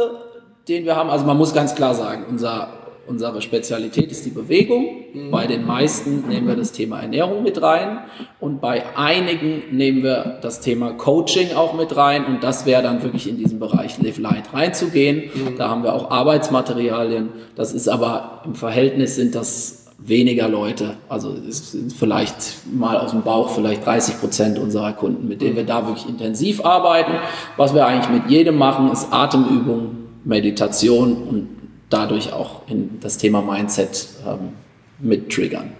den 0.67 0.85
wir 0.85 0.95
haben, 0.95 1.11
also 1.11 1.23
man 1.27 1.37
muss 1.37 1.53
ganz 1.53 1.75
klar 1.75 1.93
sagen, 1.93 2.25
unser 2.27 2.69
Unsere 3.07 3.41
Spezialität 3.41 4.11
ist 4.11 4.25
die 4.25 4.31
Bewegung. 4.31 5.05
Mhm. 5.13 5.31
Bei 5.31 5.47
den 5.47 5.65
meisten 5.65 6.27
nehmen 6.27 6.47
wir 6.47 6.55
das 6.55 6.73
Thema 6.73 6.99
Ernährung 7.01 7.41
mit 7.41 7.61
rein 7.61 7.99
und 8.39 8.59
bei 8.59 8.83
einigen 8.97 9.63
nehmen 9.71 10.03
wir 10.03 10.39
das 10.41 10.59
Thema 10.59 10.91
Coaching 10.91 11.53
auch 11.55 11.73
mit 11.73 11.95
rein 11.95 12.25
und 12.25 12.43
das 12.43 12.65
wäre 12.65 12.83
dann 12.83 13.01
wirklich 13.03 13.29
in 13.29 13.37
diesen 13.37 13.59
Bereich 13.59 14.01
Live 14.01 14.17
Light 14.19 14.53
reinzugehen. 14.53 15.31
Mhm. 15.33 15.57
Da 15.57 15.69
haben 15.69 15.83
wir 15.83 15.93
auch 15.93 16.11
Arbeitsmaterialien. 16.11 17.29
Das 17.55 17.73
ist 17.73 17.87
aber 17.87 18.41
im 18.45 18.55
Verhältnis 18.55 19.15
sind 19.15 19.35
das 19.35 19.87
weniger 19.97 20.47
Leute. 20.47 20.95
Also 21.09 21.33
es 21.47 21.71
sind 21.71 21.93
vielleicht 21.93 22.65
mal 22.71 22.97
aus 22.97 23.11
dem 23.11 23.23
Bauch 23.23 23.49
vielleicht 23.49 23.85
30 23.85 24.19
Prozent 24.19 24.59
unserer 24.59 24.93
Kunden, 24.93 25.27
mit 25.27 25.41
denen 25.41 25.55
wir 25.55 25.65
da 25.65 25.87
wirklich 25.87 26.07
intensiv 26.07 26.63
arbeiten. 26.63 27.13
Was 27.55 27.73
wir 27.73 27.85
eigentlich 27.85 28.21
mit 28.21 28.29
jedem 28.29 28.57
machen, 28.57 28.91
ist 28.91 29.11
Atemübung, 29.11 29.95
Meditation 30.23 31.13
und 31.13 31.56
dadurch 31.89 32.33
auch 32.33 32.67
in 32.67 32.99
das 32.99 33.17
Thema 33.17 33.41
Mindset 33.41 34.07
ähm, 34.25 34.53
mit 34.99 35.31
triggern. 35.31 35.73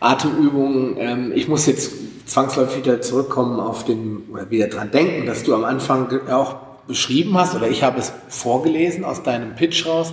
Atemübungen, 0.00 0.96
ähm, 0.98 1.32
ich 1.34 1.48
muss 1.48 1.66
jetzt 1.66 1.92
zwangsläufig 2.26 2.84
wieder 2.84 3.00
zurückkommen 3.00 3.58
auf 3.58 3.84
den, 3.84 4.24
oder 4.30 4.50
wieder 4.50 4.68
dran 4.68 4.90
denken, 4.90 5.26
dass 5.26 5.42
du 5.42 5.54
am 5.54 5.64
Anfang 5.64 6.28
auch 6.28 6.56
beschrieben 6.86 7.36
hast, 7.36 7.54
oder 7.54 7.68
ich 7.68 7.82
habe 7.82 7.98
es 7.98 8.12
vorgelesen 8.28 9.04
aus 9.04 9.22
deinem 9.22 9.54
Pitch 9.56 9.86
raus, 9.86 10.12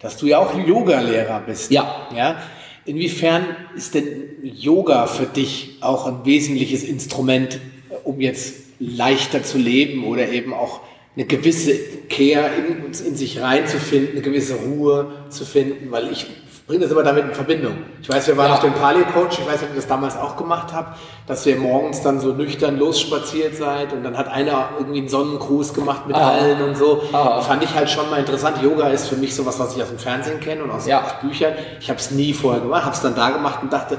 dass 0.00 0.16
du 0.16 0.26
ja 0.26 0.38
auch 0.38 0.54
Yoga-Lehrer 0.56 1.40
bist. 1.46 1.70
Ja. 1.70 2.08
ja. 2.14 2.36
Inwiefern 2.84 3.44
ist 3.76 3.94
denn 3.94 4.06
Yoga 4.42 5.06
für 5.06 5.26
dich 5.26 5.78
auch 5.80 6.06
ein 6.06 6.24
wesentliches 6.24 6.84
Instrument, 6.84 7.60
um 8.04 8.20
jetzt 8.20 8.54
leichter 8.78 9.42
zu 9.42 9.58
leben 9.58 10.04
oder 10.04 10.28
eben 10.28 10.52
auch 10.52 10.80
eine 11.16 11.24
gewisse 11.24 11.74
Kehr 12.08 12.50
in, 12.56 12.92
in 12.92 13.16
sich 13.16 13.40
reinzufinden, 13.40 14.12
eine 14.12 14.20
gewisse 14.20 14.54
Ruhe 14.54 15.06
zu 15.30 15.46
finden, 15.46 15.90
weil 15.90 16.12
ich 16.12 16.26
bringe 16.66 16.82
das 16.82 16.90
immer 16.90 17.04
damit 17.04 17.24
in 17.24 17.32
Verbindung. 17.32 17.74
Ich 18.02 18.08
weiß, 18.08 18.26
wir 18.26 18.36
waren 18.36 18.48
ja. 18.48 18.54
auf 18.54 18.60
dem 18.60 18.74
Paleo-Coach, 18.74 19.38
ich 19.38 19.46
weiß, 19.46 19.62
ob 19.62 19.70
ihr 19.70 19.76
das 19.76 19.86
damals 19.86 20.16
auch 20.16 20.36
gemacht 20.36 20.72
habt, 20.72 20.98
dass 21.26 21.46
ihr 21.46 21.56
morgens 21.56 22.02
dann 22.02 22.20
so 22.20 22.32
nüchtern 22.32 22.76
losspaziert 22.76 23.56
seid 23.56 23.92
und 23.92 24.02
dann 24.02 24.18
hat 24.18 24.28
einer 24.28 24.70
irgendwie 24.78 24.98
einen 24.98 25.08
Sonnengruß 25.08 25.72
gemacht 25.74 26.06
mit 26.06 26.16
Aha. 26.16 26.32
allen 26.32 26.62
und 26.62 26.76
so. 26.76 27.02
Aha. 27.12 27.40
Fand 27.40 27.62
ich 27.62 27.72
halt 27.74 27.88
schon 27.88 28.10
mal 28.10 28.18
interessant. 28.18 28.60
Yoga 28.62 28.88
ist 28.88 29.08
für 29.08 29.16
mich 29.16 29.34
sowas, 29.34 29.58
was 29.58 29.76
ich 29.76 29.82
aus 29.82 29.88
dem 29.88 29.98
Fernsehen 29.98 30.40
kenne 30.40 30.64
und 30.64 30.70
aus, 30.70 30.86
ja. 30.86 31.02
aus 31.02 31.20
Büchern. 31.20 31.54
Ich 31.80 31.88
habe 31.88 32.00
es 32.00 32.10
nie 32.10 32.34
vorher 32.34 32.60
gemacht, 32.60 32.84
habe 32.84 32.94
es 32.94 33.00
dann 33.00 33.14
da 33.14 33.30
gemacht 33.30 33.60
und 33.62 33.72
dachte, 33.72 33.98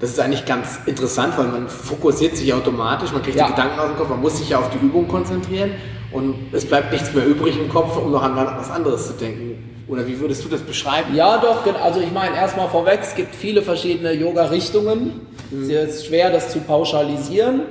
das 0.00 0.10
ist 0.10 0.20
eigentlich 0.20 0.44
ganz 0.44 0.80
interessant, 0.86 1.38
weil 1.38 1.46
man 1.46 1.68
fokussiert 1.68 2.36
sich 2.36 2.52
automatisch, 2.52 3.10
man 3.12 3.22
kriegt 3.22 3.36
ja. 3.36 3.46
die 3.46 3.52
Gedanken 3.52 3.78
aus 3.80 3.86
dem 3.86 3.96
Kopf, 3.96 4.08
man 4.08 4.20
muss 4.20 4.38
sich 4.38 4.50
ja 4.50 4.58
auf 4.58 4.70
die 4.70 4.78
Übung 4.78 5.08
konzentrieren 5.08 5.72
und 6.12 6.34
es 6.52 6.64
bleibt 6.64 6.92
nichts 6.92 7.12
mehr 7.12 7.26
übrig 7.26 7.58
im 7.58 7.68
Kopf, 7.68 7.96
um 7.96 8.12
noch 8.12 8.22
an 8.22 8.36
was 8.36 8.70
anderes 8.70 9.08
zu 9.08 9.12
denken. 9.14 9.84
Oder 9.88 10.06
wie 10.06 10.20
würdest 10.20 10.44
du 10.44 10.48
das 10.48 10.60
beschreiben? 10.60 11.14
Ja, 11.14 11.38
doch, 11.38 11.64
also 11.82 12.00
ich 12.00 12.12
meine, 12.12 12.36
erstmal 12.36 12.68
vorweg, 12.68 13.00
es 13.02 13.14
gibt 13.14 13.34
viele 13.34 13.62
verschiedene 13.62 14.12
Yoga-Richtungen. 14.12 15.26
Mhm. 15.50 15.70
Es 15.70 15.96
ist 15.96 16.06
schwer, 16.06 16.30
das 16.30 16.52
zu 16.52 16.60
pauschalisieren. 16.60 17.62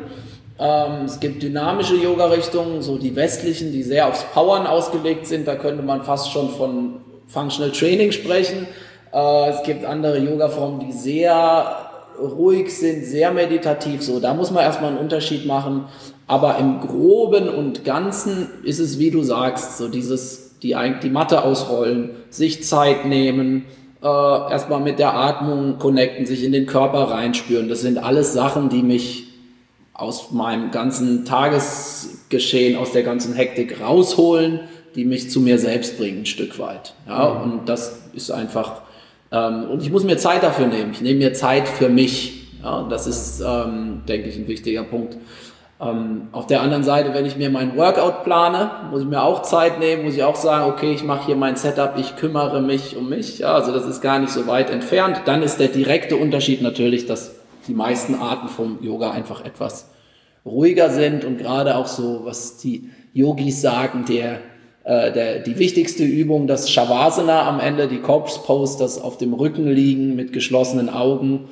Ähm, 0.60 1.06
es 1.06 1.20
gibt 1.20 1.44
dynamische 1.44 1.96
Yoga-Richtungen, 1.96 2.82
so 2.82 2.98
die 2.98 3.16
westlichen, 3.16 3.72
die 3.72 3.84
sehr 3.84 4.08
aufs 4.08 4.24
Powern 4.34 4.66
ausgelegt 4.66 5.28
sind. 5.28 5.48
Da 5.48 5.56
könnte 5.56 5.84
man 5.84 6.04
fast 6.04 6.32
schon 6.32 6.50
von 6.50 7.02
Functional 7.28 7.72
Training 7.72 8.12
sprechen. 8.12 8.68
Äh, 9.14 9.50
es 9.50 9.62
gibt 9.62 9.86
andere 9.86 10.18
Yoga-Formen, 10.18 10.80
die 10.80 10.92
sehr 10.92 11.88
ruhig 12.20 12.76
sind, 12.76 13.06
sehr 13.06 13.32
meditativ. 13.32 14.02
So, 14.02 14.20
da 14.20 14.34
muss 14.34 14.50
man 14.50 14.64
erstmal 14.64 14.90
einen 14.90 15.00
Unterschied 15.00 15.46
machen. 15.46 15.86
Aber 16.28 16.58
im 16.58 16.82
Groben 16.82 17.50
und 17.50 17.86
Ganzen 17.86 18.48
ist 18.64 18.80
es, 18.80 19.00
wie 19.00 19.12
du 19.12 19.24
sagst, 19.24 19.78
so 19.78 19.88
dieses 19.88 20.48
die, 20.62 20.76
die 21.02 21.10
Matte 21.10 21.44
ausrollen, 21.44 22.12
sich 22.30 22.64
Zeit 22.64 23.06
nehmen, 23.06 23.66
äh, 24.02 24.08
erstmal 24.08 24.80
mit 24.80 25.00
der 25.00 25.14
Atmung 25.14 25.78
connecten, 25.80 26.26
sich 26.26 26.44
in 26.44 26.52
den 26.52 26.66
Körper 26.66 27.12
reinspüren. 27.12 27.70
Das 27.70 27.82
sind 27.82 27.98
alles 27.98 28.34
Sachen, 28.34 28.70
die 28.70 28.84
mich 28.84 29.28
aus 29.94 30.32
meinem 30.32 30.72
ganzen 30.72 31.26
Tagesgeschehen, 31.26 32.78
aus 32.78 32.92
der 32.92 33.04
ganzen 33.04 33.34
Hektik 33.34 33.82
rausholen, 33.82 34.62
die 34.96 35.06
mich 35.06 35.30
zu 35.30 35.42
mir 35.42 35.58
selbst 35.58 35.98
bringen, 35.98 36.20
ein 36.20 36.26
Stück 36.26 36.60
weit. 36.60 36.94
Ja, 37.08 37.34
mhm. 37.34 37.52
und 37.52 37.70
das 37.70 38.02
ist 38.14 38.32
einfach, 38.32 38.82
ähm, 39.32 39.66
und 39.72 39.82
ich 39.82 39.92
muss 39.92 40.04
mir 40.04 40.18
Zeit 40.18 40.44
dafür 40.44 40.68
nehmen. 40.68 40.92
Ich 40.92 41.02
nehme 41.02 41.20
mir 41.20 41.34
Zeit 41.34 41.68
für 41.68 41.90
mich. 41.90 42.34
Ja, 42.64 42.88
das 42.90 43.08
ist, 43.08 43.42
ähm, 43.46 44.02
denke 44.08 44.30
ich, 44.30 44.38
ein 44.38 44.48
wichtiger 44.48 44.84
Punkt. 44.84 45.18
Ähm, 45.80 46.30
auf 46.32 46.48
der 46.48 46.62
anderen 46.62 46.84
Seite, 46.84 47.14
wenn 47.14 47.26
ich 47.26 47.38
mir 47.38 47.52
meinen 47.52 47.78
Workout 47.78 48.24
plane, 48.24 48.72
muss 48.90 49.02
ich 49.02 49.08
mir 49.08 49.22
auch 49.22 49.44
Zeit 49.44 49.80
nehmen, 49.80 50.06
muss 50.06 50.16
ich 50.16 50.24
auch 50.24 50.36
sagen, 50.36 50.72
okay, 50.72 50.92
ich 50.92 51.04
mache 51.04 51.28
hier 51.28 51.36
mein 51.36 51.56
Setup, 51.56 51.94
ich 51.98 52.16
kümmere 52.16 52.62
mich 52.62 52.98
um 52.98 53.10
mich. 53.10 53.40
Ja, 53.40 53.54
also 53.54 53.72
das 53.72 53.86
ist 53.86 54.02
gar 54.02 54.18
nicht 54.18 54.32
so 54.32 54.48
weit 54.48 54.72
entfernt. 54.72 55.22
Dann 55.26 55.44
ist 55.44 55.60
der 55.60 55.68
direkte 55.68 56.16
Unterschied 56.16 56.64
natürlich, 56.64 57.06
dass 57.06 57.36
die 57.68 57.76
meisten 57.76 58.16
Arten 58.16 58.48
vom 58.48 58.80
Yoga 58.82 59.12
einfach 59.12 59.46
etwas 59.46 59.92
ruhiger 60.46 60.90
sind 60.90 61.26
und 61.26 61.38
gerade 61.38 61.76
auch 61.76 61.88
so, 61.88 62.22
was 62.24 62.58
die 62.58 62.90
Yogis 63.14 63.62
sagen, 63.62 64.06
der, 64.08 64.40
äh, 64.84 65.12
der, 65.12 65.40
die 65.40 65.60
wichtigste 65.60 66.04
Übung, 66.04 66.48
das 66.48 66.72
Shavasana 66.72 67.48
am 67.48 67.60
Ende, 67.60 67.88
die 67.88 68.00
Corpse 68.00 68.40
Pose, 68.40 68.80
das 68.80 69.00
auf 69.00 69.18
dem 69.18 69.34
Rücken 69.34 69.68
liegen 69.68 70.16
mit 70.16 70.34
geschlossenen 70.34 70.90
Augen, 70.90 71.50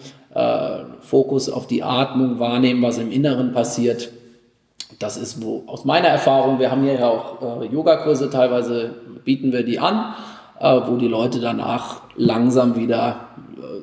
Fokus 1.02 1.50
auf 1.50 1.68
die 1.68 1.84
Atmung, 1.84 2.40
wahrnehmen, 2.40 2.82
was 2.82 2.98
im 2.98 3.12
Inneren 3.12 3.54
passiert. 3.54 4.12
Das 5.00 5.18
ist 5.18 5.42
wo, 5.42 5.64
aus 5.68 5.86
meiner 5.86 6.08
Erfahrung, 6.08 6.60
wir 6.60 6.72
haben 6.72 6.84
hier 6.84 6.94
ja 6.94 7.08
auch 7.08 7.62
äh, 7.62 7.66
Yogakurse, 7.68 8.30
teilweise 8.30 8.96
bieten 9.24 9.52
wir 9.52 9.64
die 9.64 9.80
an, 9.80 10.14
äh, 10.60 10.82
wo 10.88 10.98
die 10.98 11.08
Leute 11.08 11.40
danach 11.40 12.02
langsam 12.16 12.76
wieder 12.76 13.28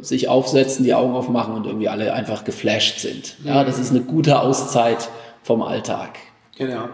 sich 0.00 0.28
aufsetzen, 0.28 0.84
die 0.84 0.94
Augen 0.94 1.14
aufmachen 1.14 1.54
und 1.54 1.66
irgendwie 1.66 1.88
alle 1.88 2.12
einfach 2.12 2.44
geflasht 2.44 2.98
sind. 2.98 3.36
Ja, 3.44 3.64
das 3.64 3.78
ist 3.78 3.90
eine 3.90 4.00
gute 4.00 4.40
Auszeit 4.40 5.08
vom 5.42 5.62
Alltag. 5.62 6.18
Genau. 6.56 6.88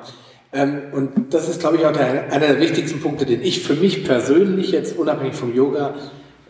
Ähm, 0.52 0.82
und 0.92 1.34
das 1.34 1.48
ist, 1.48 1.60
glaube 1.60 1.76
ich, 1.76 1.86
auch 1.86 1.92
der, 1.92 2.32
einer 2.32 2.46
der 2.46 2.60
wichtigsten 2.60 3.00
Punkte, 3.00 3.26
den 3.26 3.42
ich 3.42 3.62
für 3.62 3.74
mich 3.74 4.04
persönlich 4.04 4.70
jetzt 4.70 4.96
unabhängig 4.98 5.34
vom 5.34 5.54
Yoga 5.54 5.94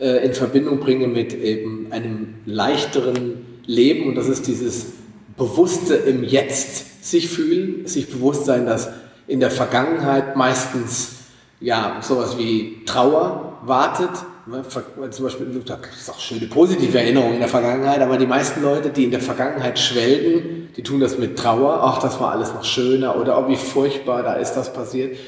äh, 0.00 0.24
in 0.24 0.34
Verbindung 0.34 0.80
bringe 0.80 1.08
mit 1.08 1.34
eben 1.34 1.88
einem 1.90 2.34
leichteren 2.46 3.60
Leben. 3.66 4.08
Und 4.08 4.14
das 4.14 4.28
ist 4.28 4.46
dieses 4.46 4.86
bewusste 5.36 5.94
im 5.94 6.24
Jetzt 6.24 7.04
sich 7.04 7.28
fühlen, 7.28 7.86
sich 7.86 8.10
bewusst 8.10 8.44
sein, 8.44 8.66
dass 8.66 8.88
in 9.26 9.40
der 9.40 9.50
Vergangenheit 9.50 10.36
meistens 10.36 11.16
ja 11.60 11.98
sowas 12.02 12.38
wie 12.38 12.84
Trauer 12.86 13.58
wartet 13.64 14.10
Ne, 14.48 14.62
zum 15.10 15.24
Beispiel, 15.24 15.62
da 15.66 15.78
es 15.94 16.08
auch 16.08 16.18
schöne 16.18 16.46
positive 16.46 16.98
Erinnerungen 16.98 17.34
in 17.34 17.40
der 17.40 17.50
Vergangenheit, 17.50 18.00
aber 18.00 18.16
die 18.16 18.26
meisten 18.26 18.62
Leute, 18.62 18.88
die 18.88 19.04
in 19.04 19.10
der 19.10 19.20
Vergangenheit 19.20 19.78
schwelgen, 19.78 20.70
die 20.74 20.82
tun 20.82 21.00
das 21.00 21.18
mit 21.18 21.38
Trauer, 21.38 21.82
ach, 21.82 22.00
das 22.00 22.18
war 22.18 22.32
alles 22.32 22.54
noch 22.54 22.64
schöner 22.64 23.20
oder 23.20 23.38
oh, 23.38 23.50
wie 23.50 23.56
furchtbar, 23.56 24.22
da 24.22 24.34
ist 24.34 24.54
das 24.54 24.72
passiert. 24.72 25.18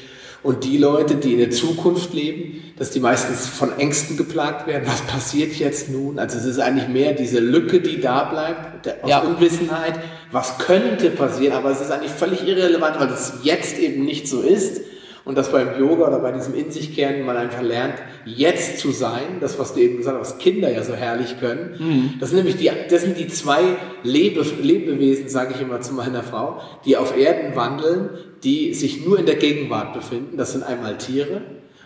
Und 0.43 0.63
die 0.63 0.77
Leute, 0.77 1.15
die 1.15 1.33
in 1.33 1.39
der 1.39 1.51
Zukunft 1.51 2.13
leben, 2.13 2.73
dass 2.77 2.89
die 2.89 2.99
meistens 2.99 3.47
von 3.47 3.77
Ängsten 3.77 4.17
geplagt 4.17 4.65
werden, 4.65 4.83
was 4.87 5.01
passiert 5.01 5.53
jetzt 5.53 5.89
nun? 5.89 6.17
Also 6.17 6.39
es 6.39 6.45
ist 6.45 6.59
eigentlich 6.59 6.87
mehr 6.87 7.13
diese 7.13 7.39
Lücke, 7.39 7.79
die 7.79 8.01
da 8.01 8.23
bleibt, 8.23 8.87
aus 9.03 9.09
ja. 9.09 9.19
Unwissenheit, 9.19 9.99
was 10.31 10.57
könnte 10.57 11.11
passieren, 11.11 11.53
aber 11.53 11.69
es 11.69 11.81
ist 11.81 11.91
eigentlich 11.91 12.11
völlig 12.11 12.47
irrelevant, 12.47 12.99
weil 12.99 13.09
es 13.09 13.33
jetzt 13.43 13.77
eben 13.77 14.03
nicht 14.03 14.27
so 14.27 14.41
ist 14.41 14.81
und 15.25 15.37
dass 15.37 15.51
beim 15.51 15.79
Yoga 15.79 16.07
oder 16.07 16.19
bei 16.19 16.31
diesem 16.31 16.55
In 16.55 16.71
sich 16.71 16.95
kehren 16.95 17.23
man 17.25 17.37
einfach 17.37 17.61
lernt, 17.61 17.95
jetzt 18.25 18.79
zu 18.79 18.89
sein, 18.91 19.37
das, 19.39 19.59
was 19.59 19.75
du 19.75 19.79
eben 19.79 19.97
gesagt 19.97 20.19
hast, 20.19 20.31
was 20.31 20.37
Kinder 20.39 20.71
ja 20.71 20.83
so 20.83 20.93
herrlich 20.93 21.39
können. 21.39 21.75
Mhm. 21.77 22.13
Das 22.19 22.29
sind 22.29 22.39
nämlich 22.39 22.57
die, 22.57 22.71
das 22.89 23.03
sind 23.03 23.17
die 23.17 23.27
zwei 23.27 23.61
Lebe, 24.03 24.43
Lebewesen, 24.61 25.29
sage 25.29 25.53
ich 25.55 25.61
immer 25.61 25.81
zu 25.81 25.93
meiner 25.93 26.23
Frau, 26.23 26.59
die 26.85 26.97
auf 26.97 27.15
Erden 27.15 27.55
wandeln, 27.55 28.09
die 28.43 28.73
sich 28.73 29.05
nur 29.05 29.19
in 29.19 29.25
der 29.25 29.35
Gegenwart 29.35 29.93
befinden. 29.93 30.37
Das 30.37 30.51
sind 30.51 30.63
einmal 30.63 30.97
Tiere 30.97 31.41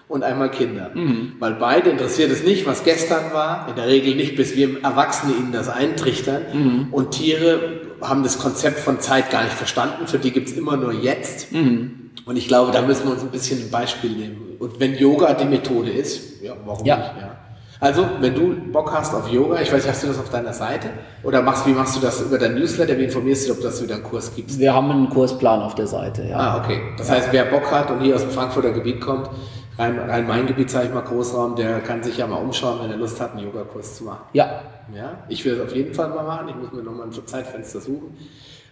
und 0.07 0.23
einmal 0.23 0.51
Kinder. 0.51 0.91
Mhm. 0.93 1.33
Weil 1.39 1.53
beide 1.53 1.89
interessiert 1.89 2.31
es 2.31 2.43
nicht, 2.43 2.65
was 2.65 2.83
gestern 2.83 3.33
war, 3.33 3.67
in 3.69 3.75
der 3.75 3.87
Regel 3.87 4.15
nicht, 4.15 4.35
bis 4.35 4.55
wir 4.55 4.83
Erwachsene 4.83 5.33
ihnen 5.33 5.51
das 5.51 5.69
eintrichtern. 5.69 6.41
Mhm. 6.53 6.87
Und 6.91 7.11
Tiere 7.11 7.81
haben 8.01 8.23
das 8.23 8.39
Konzept 8.39 8.79
von 8.79 8.99
Zeit 8.99 9.31
gar 9.31 9.43
nicht 9.43 9.55
verstanden, 9.55 10.07
für 10.07 10.19
die 10.19 10.31
gibt 10.31 10.47
es 10.49 10.57
immer 10.57 10.77
nur 10.77 10.93
jetzt. 10.93 11.51
Mhm. 11.51 12.11
Und 12.25 12.37
ich 12.37 12.47
glaube, 12.47 12.71
da 12.71 12.81
müssen 12.81 13.05
wir 13.05 13.13
uns 13.13 13.21
ein 13.21 13.29
bisschen 13.29 13.61
ein 13.61 13.71
Beispiel 13.71 14.11
nehmen. 14.11 14.55
Und 14.59 14.79
wenn 14.79 14.95
Yoga 14.95 15.33
die 15.33 15.45
Methode 15.45 15.91
ist, 15.91 16.41
ja, 16.41 16.55
warum 16.65 16.85
ja. 16.85 16.97
nicht? 16.97 17.11
Ja. 17.19 17.44
Also, 17.79 18.07
wenn 18.21 18.33
du 18.33 18.55
Bock 18.71 18.93
hast 18.93 19.13
auf 19.13 19.27
Yoga, 19.27 19.59
ich 19.59 19.71
weiß 19.71 19.83
nicht, 19.83 19.89
hast 19.91 20.03
du 20.03 20.07
das 20.07 20.19
auf 20.19 20.29
deiner 20.29 20.53
Seite? 20.53 20.89
Oder 21.23 21.41
machst, 21.41 21.67
wie 21.67 21.73
machst 21.73 21.95
du 21.95 21.99
das 21.99 22.21
über 22.21 22.37
dein 22.37 22.55
Newsletter? 22.55 22.97
Wie 22.97 23.03
informierst 23.03 23.49
du, 23.49 23.53
ob 23.53 23.61
das 23.61 23.83
wieder 23.83 23.95
einen 23.95 24.03
Kurs 24.03 24.33
gibt? 24.33 24.57
Wir 24.57 24.73
haben 24.73 24.89
einen 24.91 25.09
Kursplan 25.09 25.61
auf 25.61 25.75
der 25.75 25.87
Seite, 25.87 26.23
ja. 26.23 26.37
Ah, 26.37 26.63
okay. 26.63 26.79
Das 26.97 27.09
heißt, 27.09 27.29
wer 27.31 27.45
Bock 27.45 27.69
hat 27.71 27.91
und 27.91 28.01
hier 28.01 28.15
aus 28.15 28.21
dem 28.21 28.31
Frankfurter 28.31 28.71
Gebiet 28.71 29.01
kommt, 29.01 29.29
rein, 29.77 29.99
rein 29.99 30.25
mein 30.25 30.47
Gebiet, 30.47 30.69
sage 30.69 30.87
ich 30.87 30.93
mal, 30.93 31.01
Großraum, 31.01 31.55
der 31.55 31.81
kann 31.81 32.01
sich 32.01 32.17
ja 32.17 32.27
mal 32.27 32.37
umschauen, 32.37 32.79
wenn 32.81 32.91
er 32.91 32.97
Lust 32.97 33.19
hat, 33.19 33.31
einen 33.31 33.43
Yogakurs 33.43 33.97
zu 33.97 34.05
machen. 34.05 34.21
Ja. 34.33 34.61
Ja, 34.93 35.17
ich 35.27 35.43
will 35.43 35.53
es 35.53 35.61
auf 35.61 35.75
jeden 35.75 35.93
Fall 35.93 36.09
mal 36.09 36.23
machen. 36.23 36.47
Ich 36.49 36.55
muss 36.55 36.71
mir 36.71 36.83
nochmal 36.83 37.07
ein 37.07 37.27
Zeitfenster 37.27 37.81
suchen. 37.81 38.15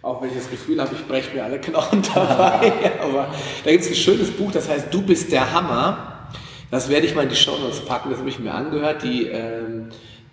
Auch 0.00 0.22
wenn 0.22 0.28
ich 0.28 0.36
das 0.36 0.50
Gefühl 0.50 0.80
habe, 0.80 0.94
ich 0.94 1.06
breche 1.08 1.34
mir 1.34 1.44
alle 1.44 1.58
Knochen 1.58 2.02
dabei. 2.14 2.72
Aber 3.02 3.28
da 3.64 3.70
gibt 3.70 3.84
es 3.84 3.90
ein 3.90 3.96
schönes 3.96 4.30
Buch, 4.30 4.52
das 4.52 4.68
heißt 4.68 4.88
Du 4.92 5.02
bist 5.02 5.32
der 5.32 5.52
Hammer. 5.52 6.13
Das 6.74 6.88
werde 6.88 7.06
ich 7.06 7.14
mal 7.14 7.22
in 7.22 7.28
die 7.28 7.36
Show 7.36 7.56
Notes 7.56 7.82
packen, 7.82 8.10
das 8.10 8.18
habe 8.18 8.28
ich 8.28 8.40
mir 8.40 8.52
angehört. 8.52 9.04
Die 9.04 9.28
ähm, 9.28 9.90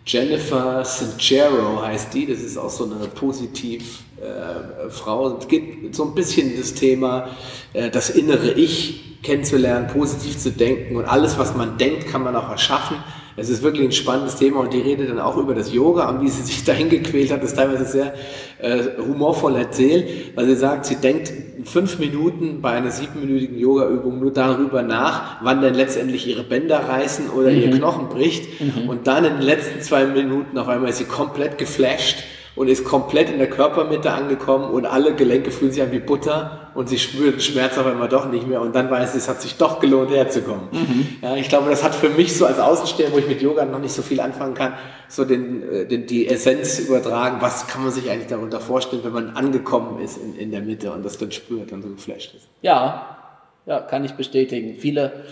Jennifer 0.08 0.84
Sincero 0.84 1.84
heißt 1.84 2.12
die, 2.16 2.26
das 2.26 2.40
ist 2.40 2.58
auch 2.58 2.72
so 2.72 2.86
eine 2.86 3.08
positiv 3.10 4.00
äh, 4.20 4.90
Frau. 4.90 5.38
Es 5.38 5.48
geht 5.48 5.94
so 5.94 6.04
ein 6.04 6.16
bisschen 6.16 6.58
das 6.58 6.74
Thema, 6.74 7.28
äh, 7.74 7.92
das 7.92 8.10
innere 8.10 8.54
Ich 8.54 9.22
kennenzulernen, 9.22 9.86
positiv 9.86 10.36
zu 10.40 10.50
denken 10.50 10.96
und 10.96 11.06
alles, 11.06 11.38
was 11.38 11.56
man 11.56 11.78
denkt, 11.78 12.08
kann 12.08 12.24
man 12.24 12.36
auch 12.36 12.50
erschaffen. 12.50 12.98
Es 13.42 13.50
ist 13.50 13.64
wirklich 13.64 13.88
ein 13.88 13.92
spannendes 13.92 14.36
Thema 14.36 14.60
und 14.60 14.72
die 14.72 14.80
redet 14.80 15.10
dann 15.10 15.20
auch 15.20 15.36
über 15.36 15.56
das 15.56 15.74
Yoga 15.74 16.10
und 16.10 16.22
wie 16.22 16.30
sie 16.30 16.44
sich 16.44 16.64
dahin 16.66 16.90
gequält 16.90 17.32
hat, 17.32 17.44
ist 17.44 17.56
teilweise 17.56 17.86
sehr 17.86 18.14
äh, 18.60 18.84
humorvoll 19.00 19.56
erzählt, 19.56 20.36
weil 20.36 20.46
sie 20.46 20.56
sagt, 20.56 20.86
sie 20.86 20.98
denkt 20.98 21.34
fünf 21.64 21.98
Minuten 21.98 22.62
bei 22.62 22.72
einer 22.72 22.92
siebenminütigen 22.92 23.58
Yoga-Übung 23.58 24.20
nur 24.20 24.32
darüber 24.32 24.84
nach, 24.84 25.44
wann 25.44 25.62
denn 25.62 25.74
letztendlich 25.74 26.28
ihre 26.28 26.44
Bänder 26.44 26.88
reißen 26.88 27.32
oder 27.32 27.50
mhm. 27.50 27.58
ihr 27.58 27.72
Knochen 27.72 28.10
bricht 28.10 28.62
mhm. 28.62 28.88
und 28.88 29.08
dann 29.08 29.26
in 29.26 29.34
den 29.34 29.42
letzten 29.42 29.82
zwei 29.82 30.06
Minuten 30.06 30.58
auf 30.60 30.68
einmal 30.68 30.92
ist 30.92 31.00
sie 31.00 31.06
komplett 31.06 31.58
geflasht 31.58 32.20
und 32.56 32.68
ist 32.68 32.84
komplett 32.84 33.30
in 33.30 33.38
der 33.38 33.50
Körpermitte 33.50 34.12
angekommen 34.12 34.70
und 34.72 34.86
alle 34.86 35.16
Gelenke 35.16 35.52
fühlen 35.52 35.72
sich 35.72 35.82
an 35.82 35.92
wie 35.92 36.00
Butter 36.00 36.72
und 36.74 36.90
sie 36.90 37.00
spürt 37.00 37.36
den 37.36 37.40
Schmerz 37.40 37.78
auf 37.78 37.86
einmal 37.86 38.10
doch 38.10 38.30
nicht 38.30 38.48
mehr 38.48 38.62
und 38.62 38.76
dann 38.76 38.90
weiß 38.90 39.14
sie, 39.14 39.20
es 39.20 39.30
hat 39.30 39.42
sich 39.42 39.58
doch 39.58 39.80
gelohnt 39.80 40.12
herzukommen. 40.12 40.68
Mhm. 40.72 41.08
Ja, 41.22 41.36
ich 41.36 41.50
glaube, 41.50 41.70
das 41.70 41.84
hat 41.84 41.96
für 41.96 42.10
mich 42.10 42.36
so 42.36 42.46
als 42.46 42.60
Außenstehender, 42.60 43.16
wo 43.16 43.20
ich 43.20 43.28
mit 43.28 43.42
Yoga 43.42 43.66
noch 43.66 43.80
nicht 43.80 43.94
so 43.94 44.02
viel 44.02 44.20
anfangen 44.20 44.54
kann, 44.54 44.74
so 45.08 45.24
den, 45.24 45.64
äh, 45.70 45.86
den, 45.86 46.06
die 46.08 46.28
Essenz 46.28 46.80
übertragen, 46.80 47.38
was 47.40 47.68
kann 47.68 47.84
man 47.84 47.92
sich 47.92 48.10
eigentlich 48.10 48.28
darunter 48.28 48.60
vorstellen, 48.60 49.04
wenn 49.04 49.14
man 49.14 49.36
angekommen 49.36 50.02
ist 50.02 50.18
in, 50.18 50.36
in 50.36 50.52
der 50.52 50.62
Mitte 50.62 50.92
und 50.92 51.04
das 51.04 51.18
dann 51.18 51.32
spürt 51.32 51.72
und 51.72 51.82
so 51.82 51.90
geflasht 51.90 52.34
ist. 52.36 52.48
Ja, 52.62 53.18
ja, 53.66 53.80
kann 53.80 54.04
ich 54.04 54.14
bestätigen. 54.14 54.76
Viele 54.78 55.24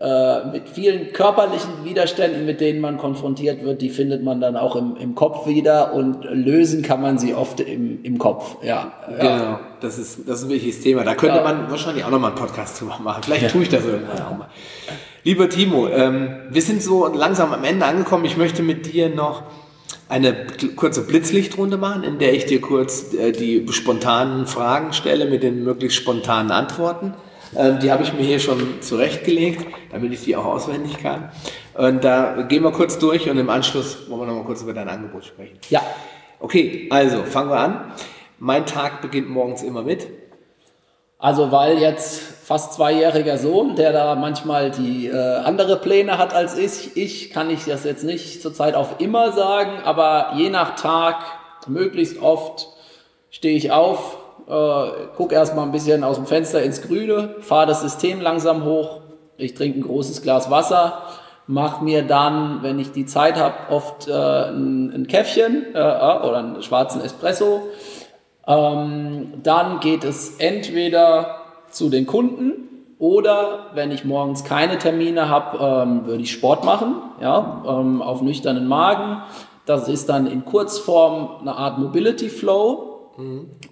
äh, 0.00 0.44
mit 0.52 0.68
vielen 0.68 1.12
körperlichen 1.12 1.84
Widerständen, 1.84 2.46
mit 2.46 2.60
denen 2.60 2.80
man 2.80 2.98
konfrontiert 2.98 3.64
wird, 3.64 3.82
die 3.82 3.90
findet 3.90 4.22
man 4.22 4.40
dann 4.40 4.56
auch 4.56 4.76
im, 4.76 4.96
im 4.96 5.16
Kopf 5.16 5.48
wieder 5.48 5.92
und 5.92 6.22
lösen 6.22 6.82
kann 6.82 7.02
man 7.02 7.18
sie 7.18 7.34
oft 7.34 7.58
im, 7.58 8.04
im 8.04 8.16
Kopf. 8.16 8.58
Ja, 8.62 8.92
genau. 9.08 9.58
Das 9.80 9.98
ist, 9.98 10.20
das 10.28 10.38
ist 10.38 10.44
ein 10.44 10.50
wichtiges 10.50 10.82
Thema. 10.82 11.02
Da 11.02 11.16
könnte 11.16 11.38
ja. 11.38 11.42
man 11.42 11.68
wahrscheinlich 11.68 12.04
auch 12.04 12.10
nochmal 12.10 12.30
einen 12.30 12.38
Podcast 12.38 12.76
zu 12.76 12.84
machen. 12.84 13.24
Vielleicht 13.24 13.42
ja. 13.42 13.48
tue 13.48 13.62
ich 13.62 13.70
das 13.70 13.84
irgendwann 13.84 14.22
auch 14.22 14.38
mal. 14.38 14.48
Lieber 15.24 15.48
Timo, 15.48 15.88
ähm, 15.88 16.30
wir 16.48 16.62
sind 16.62 16.80
so 16.80 17.06
langsam 17.08 17.52
am 17.52 17.64
Ende 17.64 17.84
angekommen. 17.84 18.24
Ich 18.24 18.36
möchte 18.36 18.62
mit 18.62 18.92
dir 18.92 19.08
noch 19.08 19.42
eine 20.08 20.46
kurze 20.76 21.02
Blitzlichtrunde 21.06 21.76
machen, 21.76 22.04
in 22.04 22.20
der 22.20 22.34
ich 22.34 22.46
dir 22.46 22.60
kurz 22.60 23.14
äh, 23.14 23.32
die 23.32 23.66
spontanen 23.70 24.46
Fragen 24.46 24.92
stelle 24.92 25.26
mit 25.26 25.42
den 25.42 25.64
möglichst 25.64 25.98
spontanen 25.98 26.52
Antworten. 26.52 27.14
Ähm, 27.56 27.78
die 27.80 27.90
habe 27.90 28.02
ich 28.02 28.12
mir 28.12 28.22
hier 28.22 28.38
schon 28.38 28.80
zurechtgelegt, 28.82 29.66
damit 29.90 30.12
ich 30.12 30.24
die 30.24 30.36
auch 30.36 30.44
auswendig 30.44 30.98
kann. 30.98 31.30
Und 31.74 32.04
da 32.04 32.42
gehen 32.42 32.62
wir 32.62 32.72
kurz 32.72 32.98
durch 32.98 33.28
und 33.30 33.38
im 33.38 33.50
Anschluss 33.50 34.08
wollen 34.10 34.22
wir 34.22 34.26
noch 34.26 34.34
mal 34.34 34.44
kurz 34.44 34.62
über 34.62 34.74
dein 34.74 34.88
Angebot 34.88 35.24
sprechen. 35.24 35.58
Ja. 35.70 35.82
Okay, 36.40 36.88
also 36.90 37.24
fangen 37.24 37.50
wir 37.50 37.58
an. 37.58 37.92
Mein 38.38 38.66
Tag 38.66 39.00
beginnt 39.00 39.28
morgens 39.28 39.62
immer 39.62 39.82
mit. 39.82 40.06
Also 41.18 41.50
weil 41.50 41.78
jetzt 41.78 42.20
fast 42.44 42.74
zweijähriger 42.74 43.38
Sohn, 43.38 43.74
der 43.74 43.92
da 43.92 44.14
manchmal 44.14 44.70
die 44.70 45.08
äh, 45.08 45.36
andere 45.38 45.76
Pläne 45.76 46.16
hat 46.16 46.32
als 46.32 46.56
ich, 46.56 46.96
ich 46.96 47.30
kann 47.30 47.50
ich 47.50 47.64
das 47.64 47.82
jetzt 47.82 48.04
nicht 48.04 48.40
zurzeit 48.40 48.76
auf 48.76 49.00
immer 49.00 49.32
sagen, 49.32 49.82
aber 49.84 50.34
je 50.36 50.48
nach 50.48 50.76
Tag, 50.76 51.16
möglichst 51.66 52.22
oft 52.22 52.68
stehe 53.30 53.56
ich 53.56 53.72
auf, 53.72 54.16
äh, 54.48 54.90
guck 55.16 55.32
erstmal 55.32 55.66
ein 55.66 55.72
bisschen 55.72 56.04
aus 56.04 56.16
dem 56.16 56.26
Fenster 56.26 56.62
ins 56.62 56.82
Grüne, 56.82 57.36
fahre 57.40 57.66
das 57.66 57.82
System 57.82 58.20
langsam 58.20 58.64
hoch, 58.64 59.00
ich 59.36 59.54
trinke 59.54 59.78
ein 59.78 59.82
großes 59.82 60.22
Glas 60.22 60.50
Wasser, 60.50 61.02
mache 61.46 61.84
mir 61.84 62.02
dann, 62.02 62.62
wenn 62.62 62.78
ich 62.78 62.92
die 62.92 63.06
Zeit 63.06 63.36
habe, 63.36 63.54
oft 63.70 64.08
äh, 64.08 64.12
ein, 64.12 64.92
ein 64.92 65.06
Käffchen 65.06 65.66
äh, 65.74 65.78
oder 65.78 66.36
einen 66.36 66.62
schwarzen 66.62 67.00
Espresso. 67.00 67.62
Ähm, 68.46 69.34
dann 69.42 69.80
geht 69.80 70.04
es 70.04 70.36
entweder 70.38 71.36
zu 71.70 71.90
den 71.90 72.06
Kunden 72.06 72.68
oder 72.98 73.66
wenn 73.74 73.90
ich 73.90 74.04
morgens 74.04 74.44
keine 74.44 74.78
Termine 74.78 75.28
habe, 75.28 75.58
ähm, 75.58 76.06
würde 76.06 76.22
ich 76.22 76.32
Sport 76.32 76.64
machen, 76.64 76.96
ja, 77.20 77.62
ähm, 77.66 78.02
auf 78.02 78.22
nüchternen 78.22 78.66
Magen. 78.66 79.22
Das 79.66 79.88
ist 79.88 80.08
dann 80.08 80.26
in 80.26 80.44
Kurzform 80.44 81.42
eine 81.42 81.54
Art 81.54 81.78
Mobility 81.78 82.28
Flow. 82.28 82.87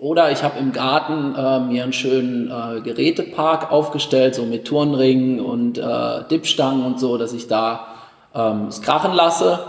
Oder 0.00 0.32
ich 0.32 0.42
habe 0.42 0.58
im 0.58 0.72
Garten 0.72 1.34
äh, 1.36 1.60
mir 1.60 1.84
einen 1.84 1.92
schönen 1.92 2.50
äh, 2.50 2.80
Gerätepark 2.80 3.70
aufgestellt, 3.70 4.34
so 4.34 4.44
mit 4.44 4.64
Turnringen 4.64 5.38
und 5.38 5.78
äh, 5.78 6.24
Dipstangen 6.28 6.84
und 6.84 6.98
so, 6.98 7.16
dass 7.16 7.32
ich 7.32 7.46
da 7.46 7.86
ähm, 8.34 8.66
es 8.68 8.82
krachen 8.82 9.12
lasse 9.12 9.60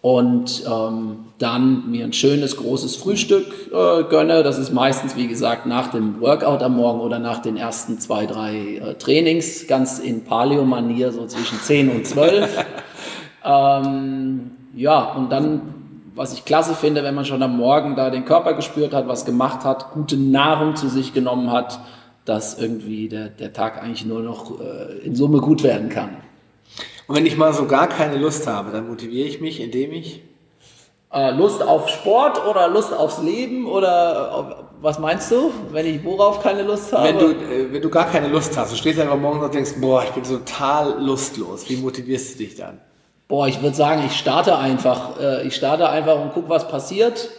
und 0.00 0.64
ähm, 0.66 1.26
dann 1.38 1.90
mir 1.90 2.06
ein 2.06 2.14
schönes 2.14 2.56
großes 2.56 2.96
Frühstück 2.96 3.46
äh, 3.72 4.04
gönne. 4.04 4.42
Das 4.42 4.58
ist 4.58 4.72
meistens, 4.72 5.16
wie 5.16 5.28
gesagt, 5.28 5.66
nach 5.66 5.88
dem 5.88 6.22
Workout 6.22 6.62
am 6.62 6.76
Morgen 6.76 7.00
oder 7.00 7.18
nach 7.18 7.42
den 7.42 7.58
ersten 7.58 7.98
zwei, 8.00 8.24
drei 8.24 8.76
äh, 8.76 8.94
Trainings, 8.94 9.66
ganz 9.66 9.98
in 9.98 10.24
Paleo-Manier, 10.24 11.12
so 11.12 11.26
zwischen 11.26 11.60
10 11.60 11.90
und 11.90 12.06
12. 12.06 12.64
ähm, 13.44 14.50
ja, 14.74 15.12
und 15.12 15.30
dann 15.30 15.83
was 16.14 16.32
ich 16.32 16.44
klasse 16.44 16.74
finde, 16.74 17.02
wenn 17.02 17.14
man 17.14 17.24
schon 17.24 17.42
am 17.42 17.56
Morgen 17.56 17.96
da 17.96 18.10
den 18.10 18.24
Körper 18.24 18.54
gespürt 18.54 18.94
hat, 18.94 19.08
was 19.08 19.24
gemacht 19.24 19.64
hat, 19.64 19.92
gute 19.92 20.16
Nahrung 20.16 20.76
zu 20.76 20.88
sich 20.88 21.12
genommen 21.12 21.50
hat, 21.50 21.80
dass 22.24 22.58
irgendwie 22.58 23.08
der, 23.08 23.28
der 23.28 23.52
Tag 23.52 23.82
eigentlich 23.82 24.06
nur 24.06 24.20
noch 24.20 24.60
äh, 24.60 24.98
in 25.04 25.14
Summe 25.14 25.40
gut 25.40 25.62
werden 25.62 25.88
kann. 25.88 26.16
Und 27.06 27.16
wenn 27.16 27.26
ich 27.26 27.36
mal 27.36 27.52
so 27.52 27.66
gar 27.66 27.88
keine 27.88 28.16
Lust 28.16 28.46
habe, 28.46 28.70
dann 28.70 28.88
motiviere 28.88 29.28
ich 29.28 29.40
mich, 29.40 29.60
indem 29.60 29.92
ich 29.92 30.22
äh, 31.12 31.32
Lust 31.32 31.62
auf 31.62 31.88
Sport 31.88 32.46
oder 32.46 32.68
Lust 32.68 32.94
aufs 32.94 33.20
Leben 33.20 33.66
oder 33.66 34.58
äh, 34.60 34.64
was 34.80 34.98
meinst 34.98 35.30
du, 35.30 35.50
wenn 35.72 35.86
ich 35.86 36.02
worauf 36.04 36.42
keine 36.42 36.62
Lust 36.62 36.92
habe? 36.92 37.08
Wenn 37.08 37.18
du, 37.18 37.26
äh, 37.26 37.72
wenn 37.72 37.82
du 37.82 37.90
gar 37.90 38.06
keine 38.06 38.28
Lust 38.28 38.56
hast, 38.56 38.72
du 38.72 38.76
stehst 38.76 39.00
einfach 39.00 39.18
morgens 39.18 39.44
und 39.44 39.54
denkst, 39.54 39.74
boah, 39.80 40.02
ich 40.04 40.10
bin 40.10 40.22
total 40.22 41.02
lustlos. 41.02 41.68
Wie 41.68 41.76
motivierst 41.76 42.34
du 42.34 42.38
dich 42.38 42.54
dann? 42.54 42.80
Boah, 43.26 43.48
ich 43.48 43.62
würde 43.62 43.74
sagen, 43.74 44.02
ich 44.06 44.16
starte 44.16 44.58
einfach. 44.58 45.18
Äh, 45.20 45.46
ich 45.46 45.56
starte 45.56 45.88
einfach 45.88 46.20
und 46.20 46.32
gucke, 46.32 46.48
was 46.48 46.68
passiert. 46.68 47.30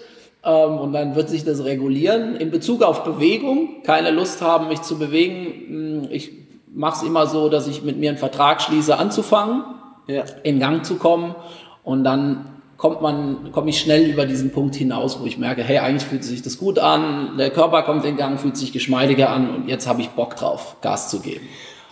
Ähm, 0.44 0.78
und 0.80 0.94
dann 0.94 1.16
wird 1.16 1.30
sich 1.30 1.44
das 1.44 1.64
regulieren. 1.64 2.36
In 2.36 2.52
Bezug 2.52 2.82
auf 2.82 3.04
Bewegung, 3.04 3.84
keine 3.84 4.12
Lust 4.12 4.42
haben, 4.42 4.68
mich 4.68 4.82
zu 4.82 4.98
bewegen. 4.98 5.46
Hm, 5.68 6.08
ich 6.12 6.32
mache 6.74 6.98
es 6.98 7.04
immer 7.04 7.28
so, 7.28 7.50
dass 7.50 7.68
ich 7.68 7.84
mit 7.84 7.98
mir 7.98 8.10
einen 8.10 8.18
Vertrag 8.18 8.62
schließe, 8.62 8.98
anzufangen, 8.98 9.64
ja. 10.08 10.24
in 10.44 10.60
Gang 10.60 10.86
zu 10.86 10.96
kommen. 10.96 11.36
Und 11.84 12.04
dann 12.04 12.56
kommt 12.78 13.02
man, 13.02 13.52
komme 13.52 13.70
ich 13.70 13.80
schnell 13.80 14.10
über 14.10 14.26
diesen 14.26 14.52
Punkt 14.52 14.76
hinaus, 14.76 15.20
wo 15.22 15.26
ich 15.26 15.38
merke, 15.38 15.64
hey, 15.64 15.78
eigentlich 15.78 16.04
fühlt 16.04 16.24
sich 16.24 16.42
das 16.42 16.58
gut 16.58 16.80
an, 16.80 17.38
der 17.38 17.52
Körper 17.52 17.84
kommt 17.84 18.04
in 18.06 18.18
Gang, 18.18 18.40
fühlt 18.40 18.58
sich 18.58 18.74
geschmeidiger 18.74 19.30
an 19.30 19.50
und 19.50 19.70
jetzt 19.70 19.88
habe 19.88 20.02
ich 20.02 20.10
Bock 20.10 20.36
drauf, 20.36 20.76
Gas 20.82 21.10
zu 21.10 21.22
geben. 21.22 21.48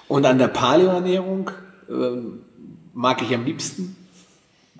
Und 0.09 0.25
an 0.25 0.39
der 0.39 0.49
Paleo-Ernährung? 0.49 1.51
Ähm 1.89 2.41
mag 2.93 3.21
ich 3.21 3.33
am 3.33 3.45
liebsten? 3.45 3.95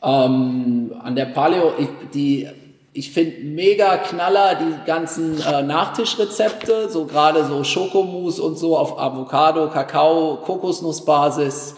Ähm, 0.02 0.94
an 1.02 1.16
der 1.16 1.26
Paleo, 1.26 1.74
ich, 1.78 1.88
die, 2.14 2.48
ich 2.94 3.12
finde 3.12 3.42
mega 3.44 3.98
Knaller 3.98 4.56
die 4.56 4.86
ganzen 4.86 5.42
äh, 5.42 5.64
Nachtischrezepte, 5.64 6.90
so 6.90 7.06
gerade 7.06 7.46
so 7.46 7.64
Schokomousse 7.64 8.42
und 8.42 8.58
so 8.58 8.78
auf 8.78 9.00
Avocado, 9.00 9.70
Kakao, 9.70 10.38
Kokosnussbasis. 10.38 11.76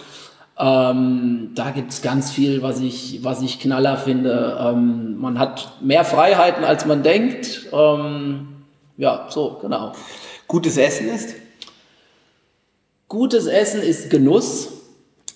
Ähm, 0.58 1.52
da 1.54 1.72
gibt's 1.72 2.02
ganz 2.02 2.32
viel, 2.32 2.62
was 2.62 2.80
ich, 2.80 3.24
was 3.24 3.42
ich 3.42 3.60
Knaller 3.60 3.98
finde. 3.98 4.58
Ähm, 4.60 5.20
man 5.20 5.38
hat 5.38 5.74
mehr 5.82 6.06
Freiheiten, 6.06 6.64
als 6.64 6.86
man 6.86 7.04
denkt. 7.04 7.68
Ähm, 7.72 8.48
ja, 8.98 9.28
so, 9.30 9.58
genau. 9.62 9.92
Gutes 10.48 10.78
Essen 10.78 11.10
ist? 11.10 11.36
Gutes 13.08 13.46
Essen 13.46 13.82
ist 13.82 14.10
Genuss. 14.10 14.75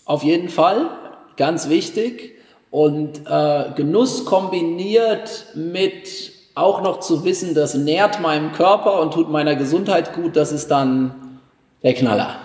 Auf 0.10 0.24
jeden 0.24 0.50
Fall, 0.50 0.90
ganz 1.38 1.70
wichtig. 1.70 2.34
Und 2.72 3.28
äh, 3.28 3.66
Genuss 3.76 4.26
kombiniert 4.26 5.46
mit 5.54 6.32
auch 6.56 6.82
noch 6.82 7.00
zu 7.00 7.26
wissen, 7.26 7.54
das 7.54 7.76
nährt 7.76 8.20
meinem 8.20 8.52
Körper 8.52 9.02
und 9.02 9.14
tut 9.14 9.30
meiner 9.30 9.56
Gesundheit 9.56 10.16
gut, 10.16 10.36
das 10.36 10.52
ist 10.52 10.72
dann 10.72 11.40
der 11.84 11.94
Knaller. 11.94 12.38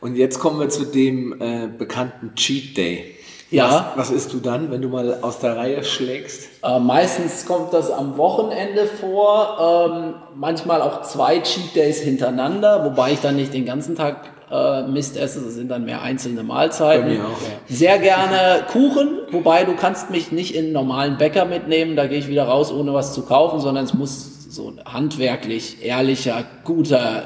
Und 0.00 0.14
jetzt 0.14 0.38
kommen 0.38 0.60
wir 0.60 0.68
zu 0.68 0.84
dem 0.84 1.42
äh, 1.42 1.66
bekannten 1.76 2.36
Cheat 2.36 2.76
Day. 2.76 3.16
Ja. 3.50 3.94
Was, 3.96 4.10
was 4.10 4.16
isst 4.16 4.32
du 4.32 4.38
dann, 4.38 4.70
wenn 4.70 4.80
du 4.80 4.88
mal 4.88 5.18
aus 5.22 5.40
der 5.40 5.56
Reihe 5.56 5.82
schlägst? 5.82 6.50
Äh, 6.62 6.78
meistens 6.78 7.46
kommt 7.46 7.72
das 7.72 7.90
am 7.90 8.16
Wochenende 8.16 8.86
vor, 8.86 9.90
ähm, 9.90 10.14
manchmal 10.36 10.80
auch 10.80 11.02
zwei 11.02 11.40
Cheat 11.40 11.74
Days 11.74 11.98
hintereinander, 11.98 12.84
wobei 12.84 13.10
ich 13.14 13.20
dann 13.20 13.34
nicht 13.34 13.52
den 13.52 13.66
ganzen 13.66 13.96
Tag 13.96 14.30
äh, 14.52 14.82
Mist 14.82 15.16
esse. 15.16 15.40
Das 15.40 15.54
sind 15.54 15.70
dann 15.70 15.84
mehr 15.84 16.02
einzelne 16.02 16.42
Mahlzeiten. 16.42 17.20
Auch, 17.20 17.42
ja. 17.42 17.48
Sehr 17.68 17.98
gerne 17.98 18.64
Kuchen, 18.70 19.18
wobei 19.30 19.64
du 19.64 19.74
kannst 19.74 20.10
mich 20.10 20.32
nicht 20.32 20.54
in 20.54 20.64
einen 20.64 20.72
normalen 20.72 21.16
Bäcker 21.16 21.44
mitnehmen. 21.44 21.96
Da 21.96 22.06
gehe 22.06 22.18
ich 22.18 22.28
wieder 22.28 22.44
raus, 22.44 22.72
ohne 22.72 22.92
was 22.92 23.14
zu 23.14 23.22
kaufen, 23.22 23.60
sondern 23.60 23.84
es 23.84 23.94
muss 23.94 24.50
so 24.50 24.72
handwerklich, 24.84 25.78
ehrlicher, 25.82 26.44
guter, 26.64 27.24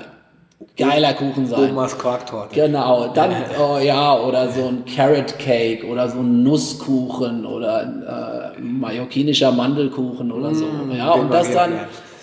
geiler 0.77 1.15
Kuchen 1.15 1.47
sein. 1.47 1.71
Omas 1.71 1.99
Quarktorte. 1.99 2.55
Genau, 2.55 3.09
dann, 3.09 3.33
oh 3.59 3.79
ja, 3.79 4.17
oder 4.19 4.49
so 4.51 4.69
ein 4.69 4.85
Carrot 4.85 5.39
Cake 5.39 5.87
oder 5.87 6.09
so 6.09 6.21
ein 6.21 6.43
Nusskuchen 6.45 7.45
oder 7.45 7.81
ein 7.81 8.03
äh, 8.03 8.61
mallorquinischer 8.61 9.51
Mandelkuchen 9.51 10.31
oder 10.31 10.55
so. 10.55 10.67
Mm, 10.67 10.93
ja, 10.97 11.11
und 11.13 11.33
das 11.33 11.53
dann, 11.53 11.73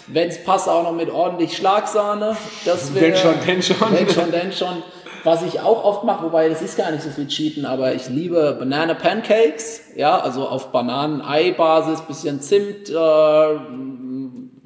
wenn 0.07 0.29
es 0.29 0.43
passt, 0.43 0.69
auch 0.69 0.83
noch 0.83 0.93
mit 0.93 1.09
ordentlich 1.09 1.55
Schlagsahne. 1.55 2.35
Das 2.65 2.93
wäre. 2.93 3.05
Denn 3.05 3.15
schon, 3.15 3.33
denn 3.45 3.61
schon. 3.61 3.95
Denn 3.95 4.09
schon, 4.09 4.31
denn 4.31 4.51
schon. 4.51 4.83
Was 5.23 5.41
ich 5.43 5.61
auch 5.61 5.85
oft 5.85 6.03
mache, 6.03 6.25
wobei 6.25 6.49
das 6.49 6.61
ist 6.61 6.77
gar 6.77 6.91
nicht 6.91 7.01
so 7.01 7.09
viel 7.09 7.27
Cheaten, 7.27 7.65
aber 7.65 7.95
ich 7.95 8.09
liebe 8.09 8.57
Banana 8.59 8.93
Pancakes, 8.93 9.81
ja, 9.95 10.19
also 10.19 10.47
auf 10.47 10.73
Bananen-Ei-Basis, 10.73 12.01
bisschen 12.01 12.41
Zimt 12.41 12.89
äh, 12.89 12.93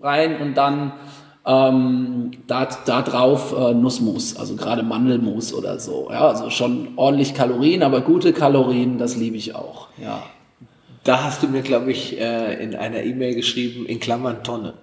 rein 0.02 0.41
und 0.41 0.56
dann 0.56 0.93
ähm, 1.45 2.32
da, 2.47 2.67
da 2.86 3.04
drauf 3.04 3.56
äh, 3.58 3.76
Nussmus, 3.76 4.36
also 4.36 4.56
gerade 4.56 4.82
Mandelmus 4.82 5.54
oder 5.54 5.80
so. 5.80 6.10
Ja, 6.12 6.28
also 6.28 6.50
schon 6.50 6.89
ordentlich 6.95 7.36
Kalorien, 7.36 7.84
aber 7.84 8.02
gute 8.02 8.34
Kalorien, 8.34 8.97
das 8.97 9.15
liebe 9.15 9.38
ich 9.38 9.54
auch. 9.54 9.89
Ja. 9.97 10.23
Da 11.04 11.23
hast 11.23 11.43
du 11.43 11.47
mir, 11.47 11.62
glaube 11.62 11.91
ich, 11.91 12.19
äh, 12.19 12.62
in 12.62 12.76
einer 12.76 13.04
E-Mail 13.04 13.36
geschrieben, 13.36 13.86
in 13.86 14.00
Klammern 14.00 14.43
Tonne. 14.43 14.73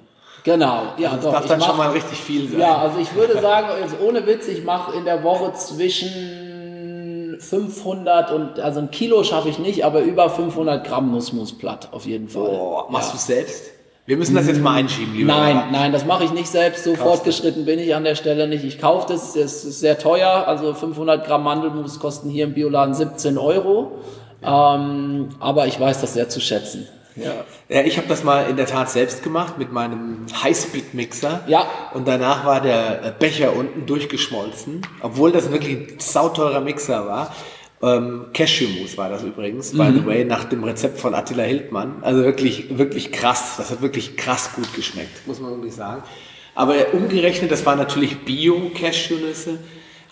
Genau, 0.45 0.83
ja. 0.99 1.11
Also 1.11 1.17
das 1.17 1.25
doch, 1.25 1.33
darf 1.33 1.47
dann 1.47 1.59
mach, 1.59 1.67
schon 1.67 1.77
mal 1.79 1.91
richtig 1.91 2.19
viel 2.19 2.49
sein. 2.49 2.61
Ja, 2.61 2.77
also 2.77 2.99
ich 3.01 3.15
würde 3.15 3.41
sagen, 3.41 3.69
jetzt 3.81 3.97
ohne 4.01 4.27
Witz, 4.27 4.47
ich 4.47 4.63
mache 4.63 4.95
in 4.97 5.07
der 5.07 5.25
Woche 5.25 5.55
zwischen 5.55 7.39
500 7.41 8.31
und, 8.31 8.61
also 8.61 8.81
ein 8.81 8.91
Kilo 8.91 9.25
schaffe 9.25 9.49
ich 9.49 9.59
nicht, 9.59 9.85
aber 9.85 10.01
über 10.01 10.29
500 10.29 10.87
Gramm 10.87 11.11
Nussmus 11.11 11.57
platt, 11.57 11.89
auf 11.93 12.05
jeden 12.05 12.29
Fall. 12.29 12.43
Oh, 12.43 12.85
machst 12.91 13.09
ja. 13.09 13.13
du 13.13 13.19
selbst? 13.19 13.71
Wir 14.07 14.19
müssen 14.19 14.35
das 14.35 14.47
jetzt 14.47 14.61
mal 14.61 14.75
einschieben, 14.75 15.15
lieber. 15.15 15.33
Nein, 15.33 15.57
Hörer. 15.57 15.71
nein, 15.73 15.93
das 15.93 16.05
mache 16.05 16.25
ich 16.25 16.33
nicht 16.33 16.49
selbst. 16.49 16.85
So 16.85 16.93
Krass, 16.93 17.03
fortgeschritten 17.03 17.65
bin 17.65 17.79
ich 17.79 17.95
an 17.95 18.05
der 18.05 18.17
Stelle 18.17 18.47
nicht. 18.47 18.63
Ich 18.63 18.79
kaufe 18.79 19.07
das, 19.11 19.35
es 19.35 19.65
ist 19.65 19.81
sehr 19.81 19.99
teuer. 19.99 20.45
Also 20.47 20.75
500 20.75 21.27
Gramm 21.27 21.43
Mandelmus 21.43 21.99
kosten 21.99 22.29
hier 22.29 22.45
im 22.45 22.53
Bioladen 22.53 22.93
17 22.93 23.39
Euro. 23.39 23.93
Ja. 24.43 24.75
Ähm, 24.75 25.31
aber 25.41 25.69
ich 25.69 25.81
weiß 25.81 26.03
das 26.03 26.13
sehr 26.13 26.29
zu 26.29 26.41
schätzen. 26.41 26.87
Ja. 27.16 27.44
ja 27.68 27.83
ich 27.83 27.96
habe 27.96 28.09
das 28.09 28.24
mal 28.24 28.48
in 28.48 28.57
der 28.57 28.66
Tat 28.66 28.90
selbst 28.90 29.22
gemacht 29.22 29.59
mit 29.59 29.72
meinem 29.72 30.27
Highspeed-Mixer. 30.42 31.44
Ja. 31.46 31.66
Und 31.92 32.09
danach 32.09 32.44
war 32.44 32.61
der 32.61 33.14
Becher 33.18 33.55
unten 33.55 33.87
durchgeschmolzen, 33.87 34.83
obwohl 35.00 35.33
das 35.33 35.50
wirklich 35.50 35.77
ein 35.77 35.87
sauteurer 35.98 36.61
Mixer 36.61 37.07
war. 37.07 37.35
Ähm, 37.83 38.27
Cashew-Mousse 38.33 38.96
war 38.96 39.11
das 39.11 39.22
übrigens, 39.22 39.72
mhm. 39.72 39.79
by 39.79 39.98
the 39.98 40.07
way, 40.07 40.24
nach 40.24 40.44
dem 40.44 40.64
Rezept 40.64 40.98
von 40.98 41.14
Attila 41.14 41.42
Hildmann. 41.42 41.96
Also 42.03 42.22
wirklich, 42.22 42.79
wirklich 42.79 43.12
krass. 43.12 43.55
Das 43.59 43.70
hat 43.70 43.83
wirklich 43.83 44.16
krass 44.16 44.55
gut 44.55 44.72
geschmeckt, 44.74 45.27
muss 45.27 45.40
man 45.40 45.50
wirklich 45.50 45.74
sagen. 45.74 46.03
Aber 46.55 46.74
umgerechnet, 46.92 47.50
das 47.50 47.66
war 47.66 47.77
natürlich 47.77 48.18
Bio-Cashewnüsse 48.24 49.59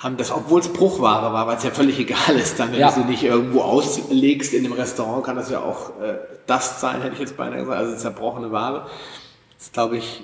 haben 0.03 0.17
das, 0.17 0.33
obwohl 0.33 0.61
es 0.61 0.69
Bruchware 0.69 1.33
war, 1.33 1.47
weil 1.47 1.57
es 1.57 1.63
ja 1.63 1.71
völlig 1.71 1.99
egal 1.99 2.35
ist, 2.37 2.59
dann 2.59 2.73
wenn 2.73 2.81
ja. 2.81 2.91
du 2.91 3.03
sie 3.03 3.07
nicht 3.07 3.23
irgendwo 3.23 3.61
auslegst 3.61 4.53
in 4.53 4.65
einem 4.65 4.73
Restaurant, 4.73 5.25
kann 5.25 5.37
das 5.37 5.49
ja 5.49 5.61
auch 5.61 5.91
äh, 6.01 6.19
Dust 6.47 6.81
sein, 6.81 7.03
hätte 7.03 7.15
ich 7.15 7.21
jetzt 7.21 7.37
beinahe 7.37 7.61
gesagt, 7.61 7.79
also 7.79 7.97
zerbrochene 7.97 8.51
Ware. 8.51 8.87
Das 9.57 9.67
ist, 9.67 9.73
glaube 9.73 9.99
ich, 9.99 10.23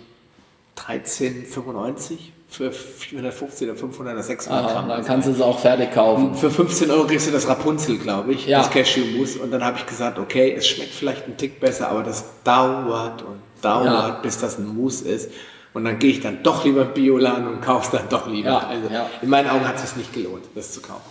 13,95 0.76 2.18
für 2.48 2.72
450 2.72 3.68
oder 3.68 3.78
500 3.78 4.14
oder 4.14 4.22
600 4.22 4.64
Aha, 4.64 4.72
Gramm. 4.72 4.88
Dann 4.88 5.04
kannst 5.04 5.28
du 5.28 5.32
es 5.32 5.40
auch 5.40 5.58
fertig 5.58 5.92
kaufen. 5.92 6.34
Für 6.34 6.50
15 6.50 6.90
Euro 6.90 7.06
kriegst 7.06 7.28
du 7.28 7.30
das 7.30 7.46
Rapunzel, 7.46 7.98
glaube 7.98 8.32
ich, 8.32 8.46
ja. 8.46 8.58
das 8.58 8.70
Cashew-Mousse. 8.70 9.38
Und 9.40 9.52
dann 9.52 9.64
habe 9.64 9.76
ich 9.78 9.86
gesagt, 9.86 10.18
okay, 10.18 10.54
es 10.56 10.66
schmeckt 10.66 10.94
vielleicht 10.94 11.26
einen 11.26 11.36
Tick 11.36 11.60
besser, 11.60 11.90
aber 11.90 12.02
das 12.02 12.24
dauert 12.42 13.22
und 13.22 13.40
dauert, 13.62 13.84
ja. 13.86 14.18
bis 14.22 14.38
das 14.38 14.58
ein 14.58 14.66
Mousse 14.66 15.08
ist. 15.08 15.30
Und 15.78 15.84
dann 15.84 16.00
gehe 16.00 16.10
ich 16.10 16.18
dann 16.18 16.42
doch 16.42 16.64
lieber 16.64 16.84
Bioladen 16.84 17.46
und 17.46 17.60
kaufe 17.60 17.84
es 17.84 17.90
dann 17.92 18.08
doch 18.08 18.26
lieber. 18.26 18.48
Ja, 18.48 18.58
also 18.66 18.88
ja. 18.92 19.08
in 19.22 19.28
meinen 19.28 19.48
Augen 19.48 19.66
hat 19.66 19.76
es 19.76 19.82
sich 19.82 19.96
nicht 19.96 20.12
gelohnt, 20.12 20.44
das 20.56 20.72
zu 20.72 20.80
kaufen. 20.80 21.04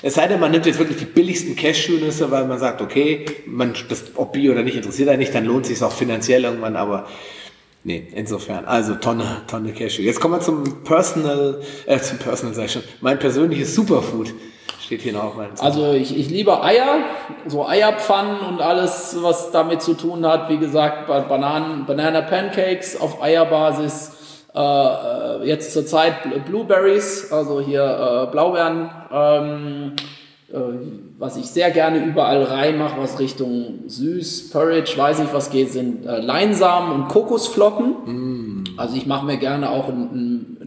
Es 0.00 0.14
sei 0.14 0.26
denn, 0.28 0.40
man 0.40 0.50
nimmt 0.50 0.64
jetzt 0.64 0.78
wirklich 0.78 0.96
die 0.96 1.04
billigsten 1.04 1.54
Cashew-Nüsse, 1.54 2.30
weil 2.30 2.46
man 2.46 2.58
sagt, 2.58 2.80
okay, 2.80 3.26
man, 3.44 3.74
das, 3.90 4.04
ob 4.14 4.32
Bio 4.32 4.52
oder 4.52 4.62
nicht, 4.62 4.76
interessiert 4.78 5.10
einen 5.10 5.18
nicht, 5.18 5.34
dann 5.34 5.44
lohnt 5.44 5.66
sich 5.66 5.82
auch 5.82 5.92
finanziell 5.92 6.44
irgendwann, 6.44 6.74
aber 6.74 7.06
nee, 7.82 8.08
insofern, 8.14 8.64
also 8.64 8.94
Tonne, 8.94 9.42
Tonne 9.46 9.74
Cashew. 9.74 10.00
Jetzt 10.00 10.20
kommen 10.20 10.36
wir 10.36 10.40
zum 10.40 10.84
Personal, 10.84 11.60
äh, 11.84 11.98
zum 11.98 12.16
Personal, 12.16 12.54
sag 12.54 12.64
ich 12.64 12.72
schon, 12.72 12.82
mein 13.02 13.18
persönliches 13.18 13.74
Superfood. 13.74 14.32
Steht 14.84 15.00
hier 15.00 15.14
noch 15.14 15.24
auf 15.24 15.36
meinem 15.36 15.56
Zettel. 15.56 15.66
Also 15.66 15.92
ich, 15.92 16.14
ich 16.14 16.28
liebe 16.28 16.62
Eier, 16.62 16.98
so 17.46 17.66
Eierpfannen 17.66 18.40
und 18.40 18.60
alles, 18.60 19.16
was 19.22 19.50
damit 19.50 19.80
zu 19.80 19.94
tun 19.94 20.26
hat. 20.26 20.50
Wie 20.50 20.58
gesagt, 20.58 21.06
Bananen, 21.06 21.86
Banana 21.86 22.20
Pancakes 22.20 23.00
auf 23.00 23.22
Eierbasis. 23.22 24.12
Äh, 24.54 24.60
äh 24.60 25.46
jetzt 25.46 25.72
zurzeit 25.72 26.44
Blueberries, 26.44 27.32
also 27.32 27.62
hier 27.62 28.26
äh, 28.28 28.30
Blaubeeren. 28.30 28.90
Ähm, 29.10 29.92
äh, 30.52 30.58
was 31.18 31.38
ich 31.38 31.46
sehr 31.46 31.70
gerne 31.70 32.04
überall 32.04 32.42
reinmache, 32.42 33.00
was 33.00 33.18
Richtung 33.18 33.84
süß, 33.86 34.50
Porridge, 34.50 34.92
weiß 34.96 35.20
nicht 35.20 35.32
was 35.32 35.48
geht, 35.48 35.72
sind 35.72 36.04
äh, 36.04 36.20
Leinsamen 36.20 36.92
und 36.92 37.08
Kokosflocken. 37.08 37.94
Mm. 38.04 38.64
Also 38.76 38.96
ich 38.96 39.06
mache 39.06 39.24
mir 39.24 39.38
gerne 39.38 39.70
auch 39.70 39.88
ein, 39.88 40.10
ein 40.12 40.63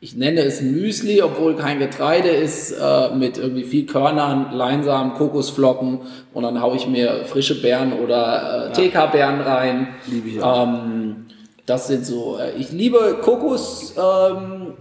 ich 0.00 0.14
nenne 0.16 0.42
es 0.42 0.60
Müsli, 0.60 1.22
obwohl 1.22 1.56
kein 1.56 1.80
Getreide 1.80 2.28
ist, 2.28 2.72
äh, 2.72 3.10
mit 3.14 3.36
irgendwie 3.36 3.64
viel 3.64 3.86
Körnern, 3.86 4.52
Leinsamen, 4.52 5.14
Kokosflocken 5.14 6.00
und 6.32 6.42
dann 6.44 6.62
haue 6.62 6.76
ich 6.76 6.86
mir 6.86 7.24
frische 7.24 7.60
Beeren 7.60 7.92
oder 7.92 8.68
äh, 8.68 8.72
TK-Beeren 8.72 9.40
rein. 9.40 9.88
Liebe 10.06 10.28
ich 10.28 10.42
auch. 10.42 10.68
Ähm, 10.68 11.26
das 11.66 11.88
sind 11.88 12.06
so, 12.06 12.38
äh, 12.38 12.52
ich 12.56 12.70
liebe 12.70 13.18
Kokos, 13.22 13.94
ähm, 13.96 14.74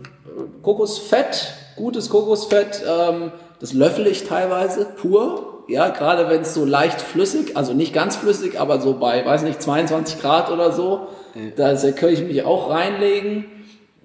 Kokosfett, 0.62 1.52
gutes 1.76 2.10
Kokosfett, 2.10 2.84
ähm, 2.88 3.32
das 3.60 3.74
löffel 3.74 4.06
ich 4.06 4.24
teilweise 4.24 4.86
pur. 4.86 5.64
Ja, 5.68 5.90
gerade 5.90 6.30
wenn 6.30 6.42
es 6.42 6.54
so 6.54 6.64
leicht 6.64 7.02
flüssig, 7.02 7.58
also 7.58 7.74
nicht 7.74 7.94
ganz 7.94 8.16
flüssig, 8.16 8.58
aber 8.58 8.80
so 8.80 8.94
bei, 8.94 9.26
weiß 9.26 9.42
nicht, 9.42 9.62
22 9.62 10.22
Grad 10.22 10.50
oder 10.50 10.72
so, 10.72 11.08
ja. 11.36 11.74
da 11.74 11.92
kann 11.92 12.10
ich 12.10 12.22
mich 12.22 12.44
auch 12.44 12.70
reinlegen. 12.70 13.46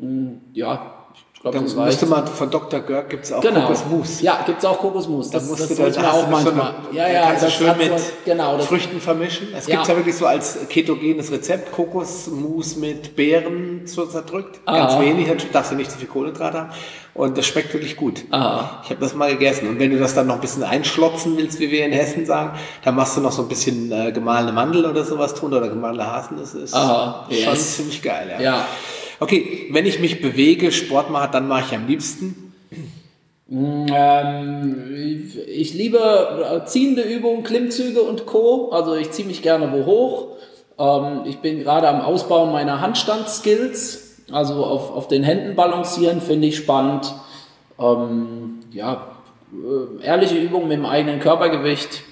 Hm, 0.00 0.40
ja, 0.54 1.01
Glaub, 1.42 1.54
dann 1.54 1.64
müsste 1.64 2.06
man 2.06 2.24
von 2.24 2.50
Dr. 2.50 2.78
Görg 2.80 3.10
gibt 3.10 3.24
es 3.24 3.32
auch 3.32 3.40
genau. 3.40 3.62
Kokosmus. 3.62 4.20
Ja, 4.20 4.44
gibt 4.46 4.60
es 4.60 4.64
auch 4.64 4.78
Kokosmus. 4.78 5.28
Das, 5.28 5.48
das, 5.48 5.58
das 5.58 5.76
sollte 5.76 6.00
man 6.00 6.10
auch 6.10 6.28
manchmal. 6.28 6.54
So 6.54 6.90
eine, 6.90 6.96
ja, 6.96 7.08
ja, 7.08 7.32
das 7.32 7.52
schön 7.52 7.76
mit 7.78 7.98
so, 7.98 8.04
genau, 8.24 8.58
Früchten 8.60 9.00
vermischen. 9.00 9.48
Es 9.52 9.66
gibt 9.66 9.84
ja. 9.84 9.96
wirklich 9.96 10.14
so 10.14 10.26
als 10.26 10.56
ketogenes 10.68 11.32
Rezept 11.32 11.72
Kokosmus 11.72 12.76
mit 12.76 13.16
Beeren 13.16 13.88
so 13.88 14.06
zerdrückt. 14.06 14.60
Aha. 14.66 14.86
Ganz 14.86 15.00
wenig, 15.00 15.26
dann 15.26 15.38
darfst 15.52 15.72
du 15.72 15.74
nicht 15.74 15.90
zu 15.90 15.98
viel 15.98 16.06
Kohlenhydrate 16.06 16.58
haben. 16.58 16.70
Und 17.14 17.36
das 17.36 17.46
schmeckt 17.46 17.74
wirklich 17.74 17.96
gut. 17.96 18.22
Aha. 18.30 18.80
Ich 18.84 18.90
habe 18.90 19.00
das 19.00 19.12
mal 19.12 19.32
gegessen. 19.32 19.68
Und 19.68 19.80
wenn 19.80 19.90
du 19.90 19.98
das 19.98 20.14
dann 20.14 20.28
noch 20.28 20.36
ein 20.36 20.40
bisschen 20.40 20.62
einschlotzen 20.62 21.36
willst, 21.36 21.58
wie 21.58 21.72
wir 21.72 21.84
in 21.84 21.92
Hessen 21.92 22.24
sagen, 22.24 22.56
dann 22.84 22.94
machst 22.94 23.16
du 23.16 23.20
noch 23.20 23.32
so 23.32 23.42
ein 23.42 23.48
bisschen 23.48 23.90
äh, 23.90 24.12
gemahlene 24.12 24.52
Mandel 24.52 24.86
oder 24.86 25.04
sowas 25.04 25.34
tun 25.34 25.52
oder 25.52 25.68
gemahlene 25.68 26.06
Hasen. 26.06 26.36
Das 26.38 26.54
ist 26.54 26.72
Aha. 26.72 27.26
schon 27.28 27.36
yes. 27.36 27.76
ziemlich 27.76 28.00
geil. 28.00 28.28
Ja. 28.30 28.40
ja. 28.40 28.66
Okay, 29.22 29.68
wenn 29.70 29.86
ich 29.86 30.00
mich 30.00 30.20
bewege, 30.20 30.72
Sport 30.72 31.10
mache, 31.10 31.30
dann 31.30 31.46
mache 31.46 31.66
ich 31.68 31.76
am 31.76 31.86
liebsten. 31.86 32.52
Ähm, 33.48 35.30
ich 35.46 35.74
liebe 35.74 36.64
ziehende 36.66 37.02
Übungen, 37.02 37.44
Klimmzüge 37.44 38.02
und 38.02 38.26
Co. 38.26 38.70
Also 38.72 38.96
ich 38.96 39.12
ziehe 39.12 39.28
mich 39.28 39.40
gerne 39.40 39.70
wo 39.70 39.86
hoch. 39.86 40.26
Ähm, 40.76 41.20
ich 41.26 41.38
bin 41.38 41.60
gerade 41.60 41.86
am 41.86 42.00
Ausbauen 42.00 42.50
meiner 42.50 42.80
Handstandskills. 42.80 44.24
Also 44.32 44.64
auf, 44.64 44.90
auf 44.90 45.06
den 45.06 45.22
Händen 45.22 45.54
balancieren 45.54 46.20
finde 46.20 46.48
ich 46.48 46.56
spannend. 46.56 47.14
Ähm, 47.78 48.58
ja, 48.72 49.06
äh, 49.52 50.04
ehrliche 50.04 50.36
Übungen 50.36 50.66
mit 50.66 50.78
dem 50.78 50.86
eigenen 50.86 51.20
Körpergewicht 51.20 52.02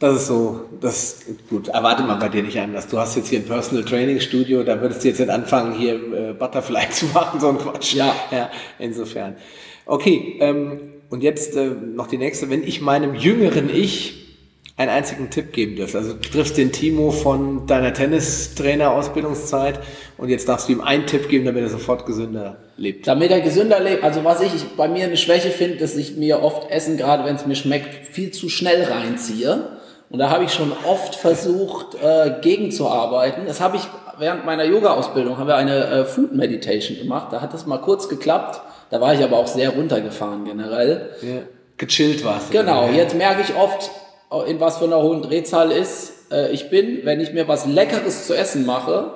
das 0.00 0.16
ist 0.16 0.26
so, 0.28 0.62
das, 0.80 1.20
gut, 1.50 1.68
erwarte 1.68 2.02
man 2.02 2.18
bei 2.18 2.30
dir 2.30 2.42
nicht 2.42 2.58
anders. 2.58 2.88
Du 2.88 2.98
hast 2.98 3.16
jetzt 3.16 3.28
hier 3.28 3.38
ein 3.38 3.44
Personal 3.44 3.84
Training 3.84 4.18
Studio, 4.18 4.62
da 4.62 4.80
würdest 4.80 5.04
du 5.04 5.08
jetzt 5.08 5.20
nicht 5.20 5.28
anfangen, 5.28 5.74
hier 5.74 5.94
äh, 5.94 6.32
Butterfly 6.32 6.84
zu 6.90 7.04
machen, 7.06 7.38
so 7.38 7.50
ein 7.50 7.58
Quatsch. 7.58 7.94
Ja. 7.94 8.14
Ja, 8.30 8.50
insofern. 8.78 9.36
Okay, 9.84 10.38
ähm, 10.40 10.80
und 11.10 11.22
jetzt 11.22 11.54
äh, 11.54 11.66
noch 11.66 12.06
die 12.06 12.16
nächste. 12.16 12.48
Wenn 12.48 12.64
ich 12.64 12.80
meinem 12.80 13.14
jüngeren 13.14 13.68
Ich 13.68 14.16
einen 14.78 14.90
einzigen 14.90 15.28
Tipp 15.28 15.52
geben 15.52 15.76
dürfte, 15.76 15.98
also 15.98 16.14
du 16.14 16.30
triffst 16.30 16.56
den 16.56 16.72
Timo 16.72 17.10
von 17.10 17.66
deiner 17.66 17.92
Tennistrainer-Ausbildungszeit 17.92 19.80
und 20.16 20.30
jetzt 20.30 20.48
darfst 20.48 20.68
du 20.68 20.72
ihm 20.72 20.80
einen 20.80 21.04
Tipp 21.04 21.28
geben, 21.28 21.44
damit 21.44 21.62
er 21.62 21.68
sofort 21.68 22.06
gesünder 22.06 22.56
lebt. 22.78 23.06
Damit 23.06 23.30
er 23.30 23.42
gesünder 23.42 23.78
lebt, 23.80 24.02
also 24.02 24.24
was 24.24 24.40
ich 24.40 24.64
bei 24.78 24.88
mir 24.88 25.04
eine 25.04 25.18
Schwäche 25.18 25.50
finde, 25.50 25.76
dass 25.76 25.94
ich 25.94 26.16
mir 26.16 26.42
oft 26.42 26.70
Essen, 26.70 26.96
gerade 26.96 27.26
wenn 27.26 27.36
es 27.36 27.44
mir 27.44 27.54
schmeckt, 27.54 28.06
viel 28.14 28.30
zu 28.30 28.48
schnell 28.48 28.84
reinziehe. 28.84 29.79
Und 30.10 30.18
da 30.18 30.28
habe 30.30 30.44
ich 30.44 30.52
schon 30.52 30.72
oft 30.86 31.14
versucht, 31.14 31.94
äh, 31.94 32.34
gegenzuarbeiten. 32.40 33.46
Das 33.46 33.60
habe 33.60 33.76
ich 33.76 33.82
während 34.18 34.44
meiner 34.44 34.64
Yoga-Ausbildung, 34.64 35.38
haben 35.38 35.46
wir 35.46 35.56
eine 35.56 35.84
äh, 35.86 36.04
Food 36.04 36.34
Meditation 36.34 36.98
gemacht. 36.98 37.28
Da 37.32 37.40
hat 37.40 37.54
das 37.54 37.64
mal 37.64 37.78
kurz 37.78 38.08
geklappt. 38.08 38.60
Da 38.90 39.00
war 39.00 39.14
ich 39.14 39.22
aber 39.22 39.38
auch 39.38 39.46
sehr 39.46 39.70
runtergefahren 39.70 40.44
generell. 40.44 41.10
Ja. 41.22 41.42
Gechillt 41.76 42.24
warst 42.24 42.48
du. 42.48 42.58
Genau, 42.58 42.86
ja. 42.86 42.92
jetzt 42.92 43.14
merke 43.14 43.40
ich 43.42 43.54
oft, 43.54 43.90
in 44.46 44.60
was 44.60 44.78
für 44.78 44.84
einer 44.84 45.00
hohen 45.00 45.22
Drehzahl 45.22 45.70
ist. 45.70 46.32
Äh, 46.32 46.50
ich 46.50 46.70
bin, 46.70 47.00
wenn 47.04 47.20
ich 47.20 47.32
mir 47.32 47.46
was 47.46 47.66
Leckeres 47.66 48.26
zu 48.26 48.36
essen 48.36 48.66
mache, 48.66 49.12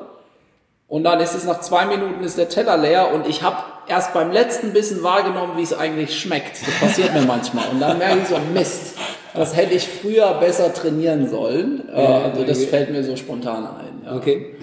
und 0.87 1.03
dann 1.03 1.19
ist 1.19 1.35
es 1.35 1.45
nach 1.45 1.61
zwei 1.61 1.87
Minuten 1.87 2.23
ist 2.23 2.39
der 2.39 2.49
Teller 2.49 2.77
leer 2.77 3.13
und 3.13 3.27
ich 3.27 3.43
habe 3.43 3.57
erst 3.89 4.13
beim 4.15 4.31
letzten 4.31 4.73
Bissen 4.73 5.03
wahrgenommen, 5.03 5.57
wie 5.57 5.63
es 5.63 5.77
eigentlich 5.77 6.21
schmeckt. 6.21 6.59
Das 6.65 6.75
passiert 6.79 7.15
mir 7.15 7.23
manchmal. 7.23 7.69
Und 7.71 7.81
dann 7.81 7.99
merke 7.99 8.21
ich 8.23 8.29
so, 8.29 8.39
Mist, 8.53 8.95
das 9.35 9.57
hätte 9.57 9.75
ich 9.75 9.89
früher 9.89 10.35
besser 10.35 10.73
trainieren 10.73 11.29
sollen. 11.29 11.89
Also 11.91 12.45
das 12.45 12.65
fällt 12.65 12.91
mir 12.91 13.03
so 13.03 13.17
spontan 13.17 13.67
ein. 13.67 14.03
Ja. 14.05 14.17
Okay. 14.17 14.55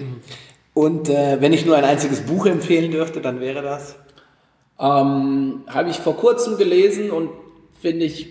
Und 0.73 1.09
äh, 1.09 1.41
wenn 1.41 1.53
ich 1.53 1.65
nur 1.65 1.75
ein 1.75 1.83
einziges 1.83 2.21
Buch 2.21 2.45
empfehlen 2.45 2.91
dürfte, 2.91 3.21
dann 3.21 3.39
wäre 3.39 3.61
das? 3.61 3.95
Ähm, 4.79 5.63
habe 5.67 5.89
ich 5.89 5.97
vor 5.97 6.15
kurzem 6.15 6.57
gelesen 6.57 7.11
und 7.11 7.29
finde 7.79 8.05
ich 8.05 8.27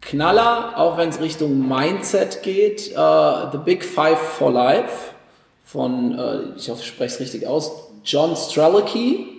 Knaller, 0.00 0.78
auch 0.78 0.96
wenn 0.96 1.08
es 1.08 1.20
Richtung 1.20 1.68
Mindset 1.68 2.42
geht. 2.42 2.92
Uh, 2.96 3.50
The 3.52 3.58
Big 3.64 3.84
Five 3.84 4.18
for 4.18 4.52
Life 4.52 5.12
von, 5.64 6.18
uh, 6.18 6.56
ich 6.56 6.70
hoffe, 6.70 6.82
ich 6.82 6.88
spreche 6.88 7.14
es 7.14 7.20
richtig 7.20 7.46
aus, 7.46 7.72
John 8.04 8.36
Strelicky. 8.36 9.37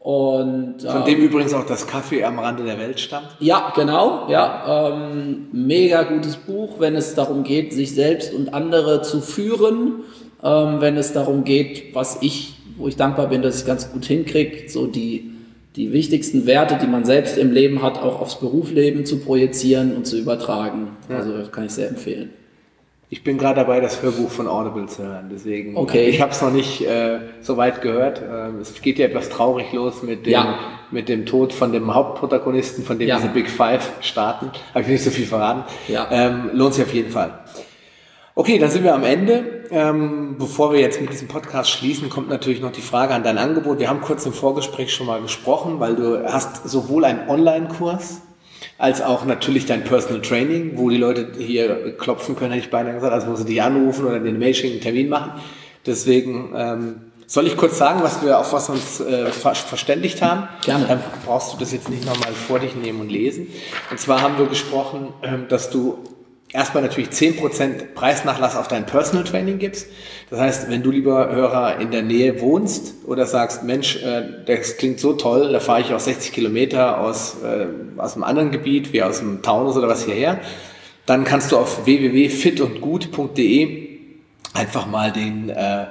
Und, 0.00 0.80
Von 0.80 1.04
dem 1.04 1.18
ähm, 1.18 1.26
übrigens 1.26 1.52
auch 1.52 1.66
das 1.66 1.86
Kaffee 1.86 2.24
am 2.24 2.38
Rande 2.38 2.64
der 2.64 2.78
Welt 2.78 2.98
stammt? 2.98 3.28
Ja, 3.38 3.70
genau. 3.76 4.30
Ja, 4.30 4.92
ähm, 4.94 5.48
mega 5.52 6.04
gutes 6.04 6.36
Buch, 6.36 6.80
wenn 6.80 6.96
es 6.96 7.14
darum 7.14 7.44
geht, 7.44 7.74
sich 7.74 7.94
selbst 7.94 8.32
und 8.32 8.54
andere 8.54 9.02
zu 9.02 9.20
führen. 9.20 10.04
Ähm, 10.42 10.80
wenn 10.80 10.96
es 10.96 11.12
darum 11.12 11.44
geht, 11.44 11.94
was 11.94 12.22
ich, 12.22 12.54
wo 12.78 12.88
ich 12.88 12.96
dankbar 12.96 13.28
bin, 13.28 13.42
dass 13.42 13.60
ich 13.60 13.66
ganz 13.66 13.92
gut 13.92 14.06
hinkriege, 14.06 14.70
so 14.70 14.86
die, 14.86 15.32
die 15.76 15.92
wichtigsten 15.92 16.46
Werte, 16.46 16.78
die 16.80 16.86
man 16.86 17.04
selbst 17.04 17.36
im 17.36 17.52
Leben 17.52 17.82
hat, 17.82 17.98
auch 17.98 18.22
aufs 18.22 18.40
Berufsleben 18.40 19.04
zu 19.04 19.18
projizieren 19.18 19.94
und 19.94 20.06
zu 20.06 20.16
übertragen. 20.16 20.96
Ja. 21.10 21.18
Also 21.18 21.36
das 21.36 21.52
kann 21.52 21.66
ich 21.66 21.72
sehr 21.72 21.90
empfehlen. 21.90 22.30
Ich 23.12 23.24
bin 23.24 23.38
gerade 23.38 23.56
dabei, 23.56 23.80
das 23.80 24.02
Hörbuch 24.02 24.30
von 24.30 24.46
Audible 24.46 24.86
zu 24.86 25.02
hören. 25.02 25.30
Deswegen, 25.32 25.76
okay. 25.76 26.08
ich 26.08 26.20
habe 26.20 26.30
es 26.30 26.40
noch 26.40 26.52
nicht 26.52 26.86
äh, 26.86 27.18
so 27.40 27.56
weit 27.56 27.82
gehört. 27.82 28.22
Äh, 28.22 28.60
es 28.60 28.80
geht 28.80 29.00
ja 29.00 29.06
etwas 29.06 29.28
traurig 29.28 29.72
los 29.72 30.04
mit 30.04 30.26
dem, 30.26 30.32
ja. 30.32 30.58
mit 30.92 31.08
dem 31.08 31.26
Tod 31.26 31.52
von 31.52 31.72
dem 31.72 31.92
Hauptprotagonisten, 31.92 32.84
von 32.84 33.00
dem 33.00 33.08
ja. 33.08 33.16
diese 33.16 33.30
Big 33.30 33.50
Five 33.50 33.94
starten. 34.00 34.52
Habe 34.74 34.82
ich 34.82 34.86
nicht 34.86 35.02
so 35.02 35.10
viel 35.10 35.26
verraten. 35.26 35.64
Ja. 35.88 36.06
Ähm, 36.12 36.50
lohnt 36.52 36.74
sich 36.74 36.84
auf 36.84 36.94
jeden 36.94 37.10
Fall. 37.10 37.40
Okay, 38.36 38.60
dann 38.60 38.70
sind 38.70 38.84
wir 38.84 38.94
am 38.94 39.02
Ende. 39.02 39.64
Ähm, 39.72 40.36
bevor 40.38 40.72
wir 40.72 40.78
jetzt 40.78 41.00
mit 41.00 41.12
diesem 41.12 41.26
Podcast 41.26 41.68
schließen, 41.68 42.10
kommt 42.10 42.28
natürlich 42.28 42.60
noch 42.60 42.70
die 42.70 42.80
Frage 42.80 43.12
an 43.12 43.24
dein 43.24 43.38
Angebot. 43.38 43.80
Wir 43.80 43.88
haben 43.88 44.02
kurz 44.02 44.24
im 44.24 44.32
Vorgespräch 44.32 44.94
schon 44.94 45.08
mal 45.08 45.20
gesprochen, 45.20 45.80
weil 45.80 45.96
du 45.96 46.32
hast 46.32 46.68
sowohl 46.68 47.04
einen 47.04 47.28
Online-Kurs 47.28 48.22
als 48.80 49.02
auch 49.02 49.26
natürlich 49.26 49.66
dein 49.66 49.84
Personal 49.84 50.22
Training, 50.22 50.72
wo 50.76 50.88
die 50.88 50.96
Leute 50.96 51.32
hier 51.36 51.96
klopfen 51.98 52.34
können, 52.34 52.52
hätte 52.52 52.64
ich 52.64 52.70
beinahe 52.70 52.94
gesagt, 52.94 53.12
also 53.12 53.26
wo 53.28 53.36
sie 53.36 53.44
dich 53.44 53.60
anrufen 53.60 54.06
oder 54.06 54.18
den 54.18 54.38
Mail 54.38 54.54
schicken, 54.54 54.72
einen 54.72 54.80
Termin 54.80 55.10
machen. 55.10 55.32
Deswegen 55.84 56.54
ähm, 56.56 56.94
soll 57.26 57.46
ich 57.46 57.58
kurz 57.58 57.76
sagen, 57.76 58.02
was 58.02 58.24
wir 58.24 58.38
auf 58.38 58.54
was 58.54 58.70
wir 58.70 58.76
uns 58.76 59.00
äh, 59.00 59.26
ver 59.26 59.54
verständigt 59.54 60.22
haben? 60.22 60.48
Gerne. 60.64 60.86
Dann 60.86 61.02
brauchst 61.26 61.52
du 61.52 61.58
das 61.58 61.72
jetzt 61.72 61.90
nicht 61.90 62.06
nochmal 62.06 62.32
vor 62.32 62.58
dich 62.58 62.74
nehmen 62.74 63.02
und 63.02 63.12
lesen. 63.12 63.48
Und 63.90 64.00
zwar 64.00 64.22
haben 64.22 64.38
wir 64.38 64.46
gesprochen, 64.46 65.12
ähm, 65.22 65.46
dass 65.50 65.68
du 65.68 65.98
erstmal 66.52 66.82
natürlich 66.82 67.10
10% 67.10 67.94
Preisnachlass 67.94 68.56
auf 68.56 68.68
dein 68.68 68.86
Personal 68.86 69.24
Training 69.24 69.58
gibst. 69.58 69.88
Das 70.30 70.40
heißt, 70.40 70.70
wenn 70.70 70.82
du 70.82 70.90
lieber 70.90 71.30
Hörer 71.30 71.78
in 71.80 71.90
der 71.90 72.02
Nähe 72.02 72.40
wohnst 72.40 72.94
oder 73.06 73.26
sagst, 73.26 73.64
Mensch, 73.64 74.02
äh, 74.02 74.22
das 74.46 74.76
klingt 74.76 75.00
so 75.00 75.12
toll, 75.12 75.52
da 75.52 75.60
fahre 75.60 75.82
ich 75.82 75.94
auch 75.94 76.00
60 76.00 76.32
Kilometer 76.32 77.00
aus, 77.00 77.36
äh, 77.44 77.66
aus 77.98 78.14
einem 78.14 78.24
anderen 78.24 78.50
Gebiet, 78.50 78.92
wie 78.92 79.02
aus 79.02 79.20
dem 79.20 79.42
Taunus 79.42 79.76
oder 79.76 79.88
was 79.88 80.04
hierher, 80.04 80.40
dann 81.06 81.24
kannst 81.24 81.52
du 81.52 81.56
auf 81.56 81.86
www.fitundgut.de 81.86 83.88
einfach 84.54 84.86
mal 84.86 85.12
den, 85.12 85.50
äh, 85.50 85.86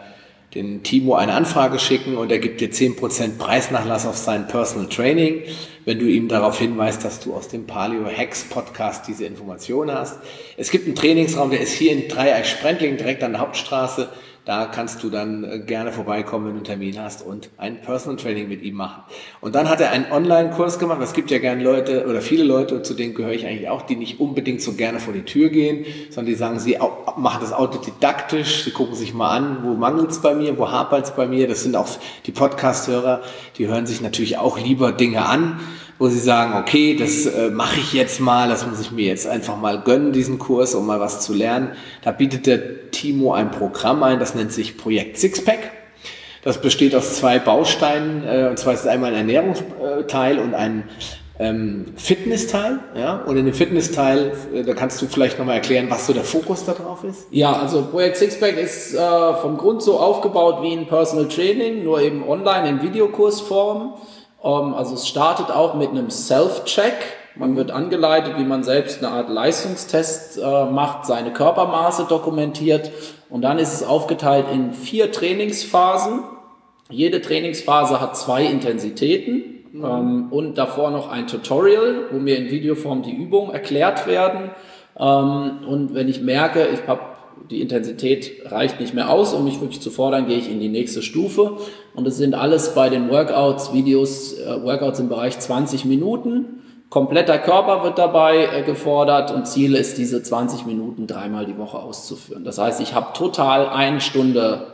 den 0.53 0.83
Timo 0.83 1.15
eine 1.15 1.33
Anfrage 1.33 1.79
schicken 1.79 2.17
und 2.17 2.31
er 2.31 2.39
gibt 2.39 2.61
dir 2.61 2.71
10% 2.71 3.37
Preisnachlass 3.37 4.05
auf 4.05 4.17
sein 4.17 4.47
Personal 4.47 4.89
Training, 4.89 5.43
wenn 5.85 5.99
du 5.99 6.05
ihm 6.05 6.27
darauf 6.27 6.59
hinweist, 6.59 7.03
dass 7.03 7.19
du 7.19 7.33
aus 7.33 7.47
dem 7.47 7.65
Paleo 7.65 8.05
Hacks 8.05 8.43
Podcast 8.43 9.07
diese 9.07 9.25
Information 9.25 9.91
hast. 9.91 10.19
Es 10.57 10.71
gibt 10.71 10.85
einen 10.85 10.95
Trainingsraum, 10.95 11.49
der 11.49 11.61
ist 11.61 11.73
hier 11.73 11.91
in 11.91 12.07
Dreieich-Sprendling, 12.07 12.97
direkt 12.97 13.23
an 13.23 13.33
der 13.33 13.41
Hauptstraße. 13.41 14.09
Da 14.49 14.65
kannst 14.65 15.03
du 15.03 15.11
dann 15.11 15.43
äh, 15.43 15.59
gerne 15.59 15.91
vorbeikommen, 15.91 16.47
wenn 16.47 16.53
du 16.53 16.57
einen 16.57 16.65
Termin 16.65 16.99
hast 16.99 17.21
und 17.23 17.51
ein 17.59 17.83
Personal 17.83 18.17
Training 18.17 18.49
mit 18.49 18.63
ihm 18.63 18.73
machen. 18.73 19.03
Und 19.41 19.53
dann 19.53 19.69
hat 19.69 19.79
er 19.79 19.91
einen 19.91 20.11
Online-Kurs 20.11 20.79
gemacht. 20.79 20.97
Es 21.03 21.13
gibt 21.13 21.29
ja 21.29 21.37
gerne 21.37 21.61
Leute 21.61 22.07
oder 22.07 22.19
viele 22.19 22.43
Leute, 22.43 22.81
zu 22.81 22.95
denen 22.95 23.13
gehöre 23.13 23.33
ich 23.33 23.45
eigentlich 23.45 23.69
auch, 23.69 23.83
die 23.83 23.95
nicht 23.95 24.19
unbedingt 24.19 24.63
so 24.63 24.73
gerne 24.73 24.99
vor 24.99 25.13
die 25.13 25.21
Tür 25.21 25.49
gehen, 25.49 25.85
sondern 26.09 26.31
die 26.31 26.33
sagen, 26.33 26.57
sie 26.57 26.79
machen 27.15 27.41
das 27.41 27.53
autodidaktisch, 27.53 28.63
sie 28.63 28.71
gucken 28.71 28.95
sich 28.95 29.13
mal 29.13 29.29
an, 29.29 29.57
wo 29.61 29.75
mangelt 29.75 30.09
es 30.09 30.19
bei 30.19 30.33
mir, 30.33 30.57
wo 30.57 30.71
hapert 30.71 31.05
es 31.05 31.11
bei 31.11 31.27
mir. 31.27 31.47
Das 31.47 31.61
sind 31.61 31.75
auch 31.75 31.87
die 32.25 32.31
Podcast-Hörer, 32.31 33.21
die 33.59 33.67
hören 33.67 33.85
sich 33.85 34.01
natürlich 34.01 34.39
auch 34.39 34.57
lieber 34.57 34.91
Dinge 34.91 35.27
an 35.27 35.59
wo 35.99 36.07
sie 36.07 36.19
sagen, 36.19 36.53
okay, 36.57 36.95
das 36.95 37.25
äh, 37.25 37.49
mache 37.49 37.79
ich 37.79 37.93
jetzt 37.93 38.21
mal, 38.21 38.47
das 38.47 38.65
muss 38.65 38.79
ich 38.79 38.91
mir 38.91 39.05
jetzt 39.05 39.27
einfach 39.27 39.57
mal 39.57 39.81
gönnen, 39.81 40.13
diesen 40.13 40.39
Kurs, 40.39 40.73
um 40.73 40.87
mal 40.87 41.01
was 41.01 41.21
zu 41.21 41.33
lernen. 41.33 41.73
Da 42.01 42.11
bietet 42.11 42.47
der 42.47 42.89
Timo 42.89 43.33
ein 43.33 43.51
Programm 43.51 44.01
ein, 44.01 44.17
das 44.17 44.33
nennt 44.33 44.53
sich 44.53 44.77
Projekt 44.77 45.17
Sixpack. 45.17 45.71
Das 46.41 46.61
besteht 46.61 46.95
aus 46.95 47.15
zwei 47.15 47.37
Bausteinen, 47.37 48.23
äh, 48.25 48.47
und 48.49 48.57
zwar 48.57 48.73
ist 48.73 48.81
es 48.81 48.87
einmal 48.87 49.13
ein 49.13 49.29
Ernährungsteil 49.29 50.39
und 50.39 50.53
ein 50.53 50.85
ähm, 51.37 51.85
Fitnessteil. 51.97 52.79
Ja? 52.95 53.23
Und 53.25 53.35
in 53.35 53.45
dem 53.45 53.53
Fitnessteil, 53.53 54.31
äh, 54.53 54.63
da 54.63 54.73
kannst 54.73 55.01
du 55.01 55.07
vielleicht 55.07 55.37
nochmal 55.37 55.55
erklären, 55.55 55.87
was 55.89 56.07
so 56.07 56.13
der 56.13 56.23
Fokus 56.23 56.65
da 56.65 56.73
drauf 56.73 57.03
ist. 57.03 57.27
Ja, 57.31 57.53
also 57.53 57.83
Projekt 57.83 58.17
Sixpack 58.17 58.57
ist 58.57 58.93
äh, 58.93 59.33
vom 59.41 59.57
Grund 59.57 59.81
so 59.81 59.99
aufgebaut 59.99 60.61
wie 60.61 60.73
ein 60.73 60.87
Personal 60.87 61.27
Training, 61.27 61.83
nur 61.83 62.01
eben 62.01 62.27
online 62.27 62.69
in 62.69 62.81
Videokursform. 62.81 63.95
Ähm, 64.43 64.73
also 64.73 64.95
es 64.95 65.07
startet 65.07 65.51
auch 65.51 65.73
mit 65.75 65.89
einem 65.89 66.09
Self-Check. 66.09 66.93
Man 67.35 67.55
wird 67.55 67.71
angeleitet, 67.71 68.33
wie 68.37 68.43
man 68.43 68.63
selbst 68.63 69.03
eine 69.03 69.13
Art 69.13 69.29
Leistungstest 69.29 70.39
äh, 70.39 70.65
macht, 70.65 71.05
seine 71.05 71.31
Körpermaße 71.31 72.05
dokumentiert 72.09 72.91
und 73.29 73.43
dann 73.43 73.59
ist 73.59 73.73
es 73.73 73.83
aufgeteilt 73.83 74.47
in 74.51 74.73
vier 74.73 75.11
Trainingsphasen. 75.11 76.23
Jede 76.89 77.21
Trainingsphase 77.21 78.01
hat 78.01 78.17
zwei 78.17 78.43
Intensitäten 78.43 79.63
mhm. 79.71 79.85
ähm, 79.85 80.27
und 80.31 80.57
davor 80.57 80.89
noch 80.91 81.09
ein 81.09 81.27
Tutorial, 81.27 82.07
wo 82.11 82.17
mir 82.17 82.37
in 82.37 82.49
Videoform 82.49 83.03
die 83.03 83.13
Übungen 83.13 83.51
erklärt 83.51 84.07
werden. 84.07 84.49
Ähm, 84.97 85.59
und 85.67 85.93
wenn 85.93 86.09
ich 86.09 86.21
merke, 86.21 86.67
ich 86.67 86.87
habe 86.87 87.01
die 87.49 87.61
Intensität 87.61 88.43
reicht 88.45 88.79
nicht 88.79 88.93
mehr 88.93 89.09
aus, 89.09 89.33
um 89.33 89.43
mich 89.43 89.59
wirklich 89.61 89.81
zu 89.81 89.91
fordern, 89.91 90.27
gehe 90.27 90.37
ich 90.37 90.49
in 90.49 90.59
die 90.59 90.69
nächste 90.69 91.01
Stufe. 91.01 91.57
Und 91.95 92.07
es 92.07 92.17
sind 92.17 92.35
alles 92.35 92.75
bei 92.75 92.89
den 92.89 93.09
Workouts, 93.09 93.73
Videos, 93.73 94.33
äh, 94.39 94.63
Workouts 94.63 94.99
im 94.99 95.09
Bereich 95.09 95.39
20 95.39 95.85
Minuten. 95.85 96.61
Kompletter 96.89 97.37
Körper 97.37 97.83
wird 97.83 97.97
dabei 97.97 98.45
äh, 98.45 98.63
gefordert 98.63 99.31
und 99.31 99.47
Ziel 99.47 99.75
ist, 99.75 99.97
diese 99.97 100.23
20 100.23 100.65
Minuten 100.65 101.05
dreimal 101.05 101.45
die 101.45 101.57
Woche 101.57 101.77
auszuführen. 101.77 102.43
Das 102.43 102.57
heißt, 102.57 102.81
ich 102.81 102.93
habe 102.93 103.13
total 103.13 103.69
eine 103.69 104.01
Stunde 104.01 104.67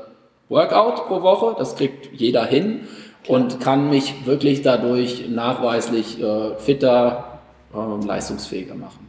Workout 0.48 1.08
pro 1.08 1.22
Woche, 1.24 1.56
das 1.58 1.76
kriegt 1.76 2.10
jeder 2.14 2.46
hin 2.46 2.82
und 3.28 3.60
kann 3.60 3.90
mich 3.90 4.26
wirklich 4.26 4.62
dadurch 4.62 5.28
nachweislich 5.28 6.22
äh, 6.22 6.56
fitter, 6.58 7.40
äh, 7.74 8.06
leistungsfähiger 8.06 8.76
machen. 8.76 9.05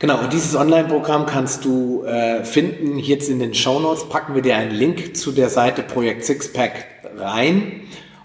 Genau, 0.00 0.20
und 0.20 0.32
dieses 0.32 0.54
Online-Programm 0.54 1.26
kannst 1.26 1.64
du 1.64 2.04
äh, 2.04 2.44
finden. 2.44 3.00
Jetzt 3.00 3.28
in 3.28 3.40
den 3.40 3.52
Show 3.52 3.80
Notes 3.80 4.08
packen 4.08 4.32
wir 4.36 4.42
dir 4.42 4.56
einen 4.56 4.70
Link 4.70 5.16
zu 5.16 5.32
der 5.32 5.48
Seite 5.48 5.82
Projekt 5.82 6.24
Sixpack 6.24 6.86
rein 7.16 7.80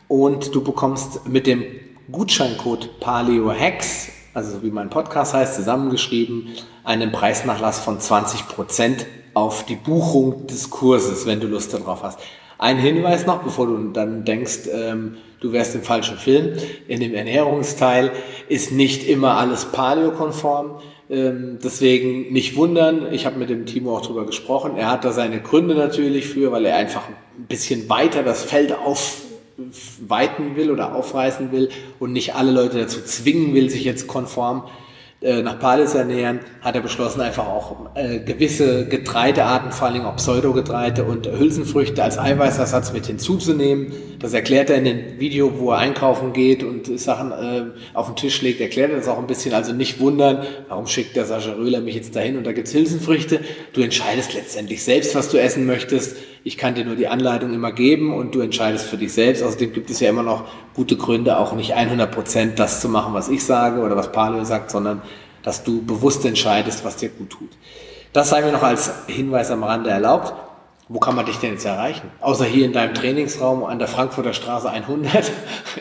und 0.07 0.53
du 0.53 0.63
bekommst 0.63 1.27
mit 1.27 1.47
dem 1.47 1.65
Gutscheincode 2.11 2.99
Paleo 2.99 3.51
Hacks, 3.51 4.09
also 4.35 4.61
wie 4.61 4.69
mein 4.69 4.91
Podcast 4.91 5.33
heißt, 5.33 5.55
zusammengeschrieben, 5.55 6.49
einen 6.83 7.11
Preisnachlass 7.11 7.79
von 7.79 7.97
20% 7.97 9.05
auf 9.33 9.65
die 9.65 9.75
Buchung 9.75 10.45
des 10.45 10.69
Kurses, 10.69 11.25
wenn 11.25 11.39
du 11.39 11.47
Lust 11.47 11.73
darauf 11.73 12.03
hast. 12.03 12.19
Ein 12.59 12.77
Hinweis 12.77 13.25
noch, 13.25 13.41
bevor 13.41 13.65
du 13.65 13.77
dann 13.91 14.25
denkst, 14.25 14.69
ähm, 14.71 15.17
du 15.39 15.51
wärst 15.51 15.73
im 15.73 15.81
falschen 15.81 16.19
Film. 16.19 16.53
In 16.87 16.99
dem 16.99 17.15
Ernährungsteil 17.15 18.11
ist 18.47 18.71
nicht 18.71 19.07
immer 19.07 19.37
alles 19.37 19.65
paleokonform. 19.65 20.67
Ähm, 20.67 20.92
deswegen 21.13 22.33
nicht 22.33 22.55
wundern, 22.55 23.13
ich 23.13 23.25
habe 23.25 23.37
mit 23.37 23.49
dem 23.49 23.65
Timo 23.65 23.95
auch 23.95 24.01
drüber 24.01 24.25
gesprochen. 24.25 24.77
Er 24.77 24.89
hat 24.89 25.05
da 25.05 25.11
seine 25.11 25.41
Gründe 25.41 25.75
natürlich 25.75 26.27
für, 26.27 26.51
weil 26.51 26.65
er 26.65 26.75
einfach 26.75 27.07
ein 27.07 27.45
bisschen 27.47 27.87
weiter 27.87 28.23
das 28.23 28.43
Feld 28.43 28.73
aufweiten 28.73 30.55
will 30.55 30.71
oder 30.71 30.95
aufreißen 30.95 31.51
will 31.51 31.69
und 31.99 32.13
nicht 32.13 32.35
alle 32.35 32.51
Leute 32.51 32.79
dazu 32.79 33.01
zwingen 33.01 33.53
will, 33.53 33.69
sich 33.69 33.83
jetzt 33.83 34.07
konform 34.07 34.63
äh, 35.23 35.41
nach 35.41 35.57
Pales 35.57 35.95
ernähren, 35.95 36.41
hat 36.61 36.75
er 36.75 36.81
beschlossen, 36.81 37.21
einfach 37.21 37.47
auch 37.47 37.95
äh, 37.95 38.19
gewisse 38.19 38.87
Getreidearten, 38.87 39.71
vor 39.71 39.87
allem 39.87 40.05
auch 40.05 40.17
Pseudogetreide 40.17 41.05
und 41.05 41.27
Hülsenfrüchte 41.27 42.03
als 42.03 42.17
Eiweißersatz 42.17 42.91
mit 42.91 43.05
hinzuzunehmen. 43.05 43.93
Das 44.19 44.33
erklärt 44.33 44.69
er 44.69 44.77
in 44.77 44.85
dem 44.85 45.19
Video, 45.19 45.59
wo 45.59 45.71
er 45.71 45.77
einkaufen 45.77 46.33
geht 46.33 46.63
und 46.63 46.99
Sachen 46.99 47.31
äh, 47.31 47.63
auf 47.93 48.07
den 48.07 48.17
Tisch 48.17 48.41
legt, 48.41 48.59
erklärt 48.59 48.91
er 48.91 48.97
das 48.97 49.07
auch 49.07 49.17
ein 49.17 49.27
bisschen. 49.27 49.53
Also 49.53 49.71
nicht 49.71 49.99
wundern, 49.99 50.45
warum 50.67 50.87
schickt 50.87 51.15
der 51.15 51.25
Sascha 51.25 51.53
Röhler 51.53 51.79
mich 51.79 51.95
jetzt 51.95 52.15
dahin 52.15 52.37
und 52.37 52.45
da 52.45 52.51
gibt's 52.51 52.73
Hülsenfrüchte. 52.73 53.39
Du 53.71 53.81
entscheidest 53.81 54.33
letztendlich 54.33 54.83
selbst, 54.83 55.15
was 55.15 55.29
du 55.29 55.37
essen 55.37 55.65
möchtest. 55.65 56.17
Ich 56.45 56.57
kann 56.57 56.75
dir 56.75 56.83
nur 56.83 56.97
die 56.97 57.07
Anleitung 57.07 57.53
immer 57.53 57.71
geben 57.71 58.13
und 58.13 58.35
du 58.35 58.41
entscheidest 58.41 58.85
für 58.85 58.97
dich 58.97 59.13
selbst. 59.13 59.41
Außerdem 59.43 59.71
gibt 59.71 59.89
es 59.89 60.01
ja 60.01 60.09
immer 60.09 60.23
noch 60.23 60.45
gute 60.73 60.97
Gründe, 60.97 61.37
auch 61.37 61.53
nicht 61.53 61.73
100 61.73 62.11
Prozent 62.11 62.59
das 62.59 62.81
zu 62.81 62.89
machen, 62.89 63.13
was 63.13 63.29
ich 63.29 63.45
sage 63.45 63.79
oder 63.79 63.95
was 63.95 64.11
Paleo 64.11 64.43
sagt, 64.43 64.69
sondern 64.69 65.01
dass 65.41 65.63
du 65.63 65.81
bewusst 65.85 66.25
entscheidest, 66.25 66.83
was 66.83 66.97
dir 66.97 67.09
gut 67.09 67.29
tut. 67.29 67.49
Das 68.11 68.29
sei 68.29 68.41
mir 68.41 68.51
noch 68.51 68.63
als 68.63 68.91
Hinweis 69.07 69.51
am 69.51 69.63
Rande 69.63 69.89
erlaubt. 69.89 70.33
Wo 70.93 70.99
kann 70.99 71.15
man 71.15 71.25
dich 71.25 71.37
denn 71.37 71.53
jetzt 71.53 71.65
erreichen? 71.65 72.11
Außer 72.21 72.45
hier 72.45 72.65
in 72.65 72.71
deinem 72.71 72.93
Trainingsraum 72.93 73.63
an 73.63 73.79
der 73.79 73.87
Frankfurter 73.87 74.31
Straße 74.31 74.69
100. 74.69 75.11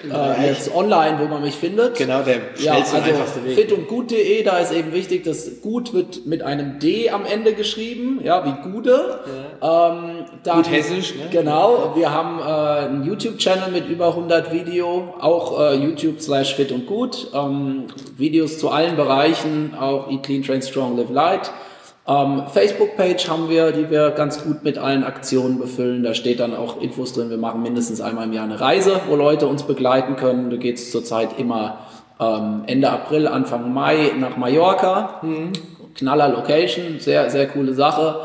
Äh, 0.02 0.48
jetzt 0.48 0.74
online, 0.74 1.20
wo 1.20 1.26
man 1.26 1.42
mich 1.42 1.54
findet. 1.54 1.96
Genau, 1.96 2.22
der 2.22 2.40
schnellste 2.56 2.64
ja, 2.64 2.72
also 2.74 2.96
einfachste 2.96 3.44
Weg. 3.44 3.54
Fit 3.54 3.72
und 3.72 3.86
gut.de, 3.86 4.42
da 4.42 4.58
ist 4.58 4.72
eben 4.72 4.92
wichtig, 4.92 5.22
dass 5.22 5.60
gut 5.60 5.92
wird 5.92 6.26
mit 6.26 6.42
einem 6.42 6.80
D 6.80 7.10
am 7.10 7.24
Ende 7.24 7.52
geschrieben, 7.52 8.18
ja, 8.24 8.44
wie 8.44 8.70
Gude. 8.70 9.20
Ja. 9.60 9.92
Ähm, 9.92 10.24
dann, 10.42 10.56
gut 10.56 10.70
hessisch, 10.70 11.14
ne? 11.14 11.28
Genau, 11.30 11.92
wir 11.94 12.10
haben 12.10 12.40
äh, 12.40 12.86
einen 12.86 13.04
YouTube-Channel 13.04 13.70
mit 13.70 13.86
über 13.86 14.08
100 14.08 14.52
Video, 14.52 15.14
auch 15.20 15.60
äh, 15.60 15.74
YouTube 15.76 16.20
slash 16.20 16.54
fit 16.54 16.72
und 16.72 16.86
gut. 16.86 17.28
Ähm, 17.32 17.84
Videos 18.16 18.58
zu 18.58 18.70
allen 18.70 18.96
Bereichen, 18.96 19.74
auch 19.78 20.10
Eat 20.10 20.24
Clean, 20.24 20.42
Train 20.42 20.62
Strong, 20.62 20.96
Live 20.96 21.10
Light. 21.10 21.52
Ähm, 22.06 22.44
Facebook-Page 22.52 23.28
haben 23.28 23.48
wir, 23.48 23.70
die 23.70 23.88
wir 23.90 24.10
ganz 24.10 24.42
gut 24.42 24.64
mit 24.64 24.76
allen 24.76 25.04
Aktionen 25.04 25.58
befüllen. 25.58 26.02
Da 26.02 26.14
steht 26.14 26.40
dann 26.40 26.54
auch 26.54 26.80
Infos 26.80 27.12
drin. 27.12 27.30
Wir 27.30 27.38
machen 27.38 27.62
mindestens 27.62 28.00
einmal 28.00 28.26
im 28.26 28.32
Jahr 28.32 28.44
eine 28.44 28.60
Reise, 28.60 29.00
wo 29.08 29.14
Leute 29.14 29.46
uns 29.46 29.62
begleiten 29.62 30.16
können. 30.16 30.50
Da 30.50 30.56
geht 30.56 30.76
es 30.76 30.90
zurzeit 30.90 31.38
immer 31.38 31.78
ähm, 32.18 32.64
Ende 32.66 32.90
April, 32.90 33.28
Anfang 33.28 33.72
Mai 33.72 34.12
nach 34.18 34.36
Mallorca. 34.36 35.20
Mhm. 35.22 35.52
Knaller 35.94 36.28
Location, 36.28 36.98
sehr, 36.98 37.30
sehr 37.30 37.46
coole 37.46 37.74
Sache. 37.74 38.20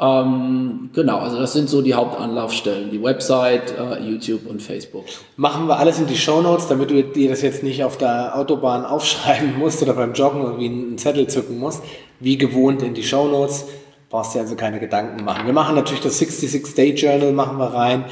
Ähm, 0.00 0.88
genau, 0.94 1.18
also 1.18 1.38
das 1.38 1.52
sind 1.52 1.68
so 1.68 1.82
die 1.82 1.92
Hauptanlaufstellen, 1.92 2.90
die 2.90 3.02
Website, 3.02 3.74
äh, 3.78 4.02
YouTube 4.02 4.48
und 4.48 4.62
Facebook. 4.62 5.04
Machen 5.36 5.66
wir 5.66 5.78
alles 5.78 5.98
in 5.98 6.06
die 6.06 6.16
Show 6.16 6.40
Notes, 6.40 6.68
damit 6.68 6.90
du 6.90 7.02
dir 7.02 7.28
das 7.28 7.42
jetzt 7.42 7.62
nicht 7.62 7.84
auf 7.84 7.98
der 7.98 8.34
Autobahn 8.38 8.86
aufschreiben 8.86 9.58
musst 9.58 9.82
oder 9.82 9.92
beim 9.92 10.14
Joggen 10.14 10.40
irgendwie 10.40 10.66
einen 10.66 10.98
Zettel 10.98 11.26
zücken 11.26 11.58
musst. 11.58 11.82
Wie 12.18 12.38
gewohnt 12.38 12.82
in 12.82 12.94
die 12.94 13.02
Show 13.02 13.28
Notes. 13.28 13.66
Brauchst 14.08 14.34
dir 14.34 14.40
also 14.40 14.56
keine 14.56 14.80
Gedanken 14.80 15.22
machen. 15.22 15.46
Wir 15.46 15.52
machen 15.52 15.76
natürlich 15.76 16.00
das 16.00 16.20
66-Day-Journal 16.20 17.32
machen 17.32 17.58
wir 17.58 17.66
rein 17.66 18.06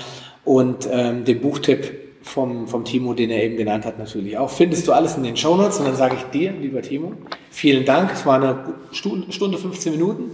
und 0.44 0.88
ähm, 0.92 1.24
den 1.24 1.40
Buchtipp 1.40 2.08
vom, 2.22 2.68
vom 2.68 2.84
Timo, 2.84 3.14
den 3.14 3.30
er 3.30 3.42
eben 3.42 3.56
genannt 3.56 3.86
hat, 3.86 3.98
natürlich 3.98 4.36
auch. 4.36 4.50
Findest 4.50 4.86
du 4.86 4.92
alles 4.92 5.16
in 5.16 5.22
den 5.22 5.36
Show 5.36 5.56
Notes 5.56 5.78
und 5.78 5.86
dann 5.86 5.96
sage 5.96 6.16
ich 6.16 6.24
dir, 6.24 6.52
lieber 6.52 6.82
Timo, 6.82 7.14
vielen 7.50 7.84
Dank. 7.84 8.10
Es 8.12 8.26
war 8.26 8.36
eine 8.36 8.74
Stunde, 8.92 9.58
15 9.58 9.92
Minuten. 9.92 10.30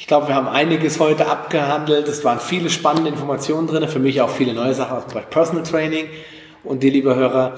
Ich 0.00 0.06
glaube, 0.06 0.28
wir 0.28 0.34
haben 0.34 0.48
einiges 0.48 0.98
heute 0.98 1.26
abgehandelt. 1.26 2.08
Es 2.08 2.24
waren 2.24 2.40
viele 2.40 2.70
spannende 2.70 3.10
Informationen 3.10 3.66
drin, 3.66 3.86
für 3.86 3.98
mich 3.98 4.22
auch 4.22 4.30
viele 4.30 4.54
neue 4.54 4.72
Sachen 4.72 4.96
aus 4.96 5.04
dem 5.04 5.12
Bereich 5.12 5.28
Personal 5.28 5.62
Training. 5.62 6.06
Und 6.64 6.82
dir, 6.82 6.90
lieber 6.90 7.16
Hörer, 7.16 7.56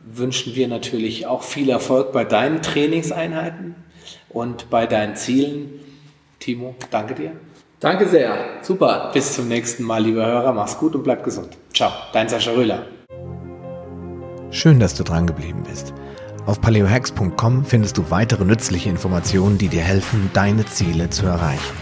wünschen 0.00 0.54
wir 0.54 0.68
natürlich 0.68 1.26
auch 1.26 1.42
viel 1.42 1.68
Erfolg 1.68 2.10
bei 2.12 2.24
deinen 2.24 2.62
Trainingseinheiten 2.62 3.74
und 4.30 4.70
bei 4.70 4.86
deinen 4.86 5.16
Zielen. 5.16 5.80
Timo, 6.38 6.74
danke 6.90 7.14
dir. 7.14 7.32
Danke 7.78 8.08
sehr. 8.08 8.38
Super. 8.62 9.10
Bis 9.12 9.34
zum 9.34 9.48
nächsten 9.48 9.82
Mal, 9.82 10.02
lieber 10.02 10.24
Hörer. 10.24 10.54
Mach's 10.54 10.78
gut 10.78 10.94
und 10.94 11.04
bleib 11.04 11.22
gesund. 11.22 11.50
Ciao, 11.74 11.92
dein 12.14 12.26
Sascha 12.26 12.52
Röhler. 12.52 12.86
Schön, 14.50 14.80
dass 14.80 14.94
du 14.94 15.04
dran 15.04 15.26
geblieben 15.26 15.62
bist. 15.68 15.92
Auf 16.46 16.58
paleohacks.com 16.62 17.66
findest 17.66 17.98
du 17.98 18.10
weitere 18.10 18.46
nützliche 18.46 18.88
Informationen, 18.88 19.58
die 19.58 19.68
dir 19.68 19.82
helfen, 19.82 20.30
deine 20.32 20.64
Ziele 20.64 21.10
zu 21.10 21.26
erreichen. 21.26 21.81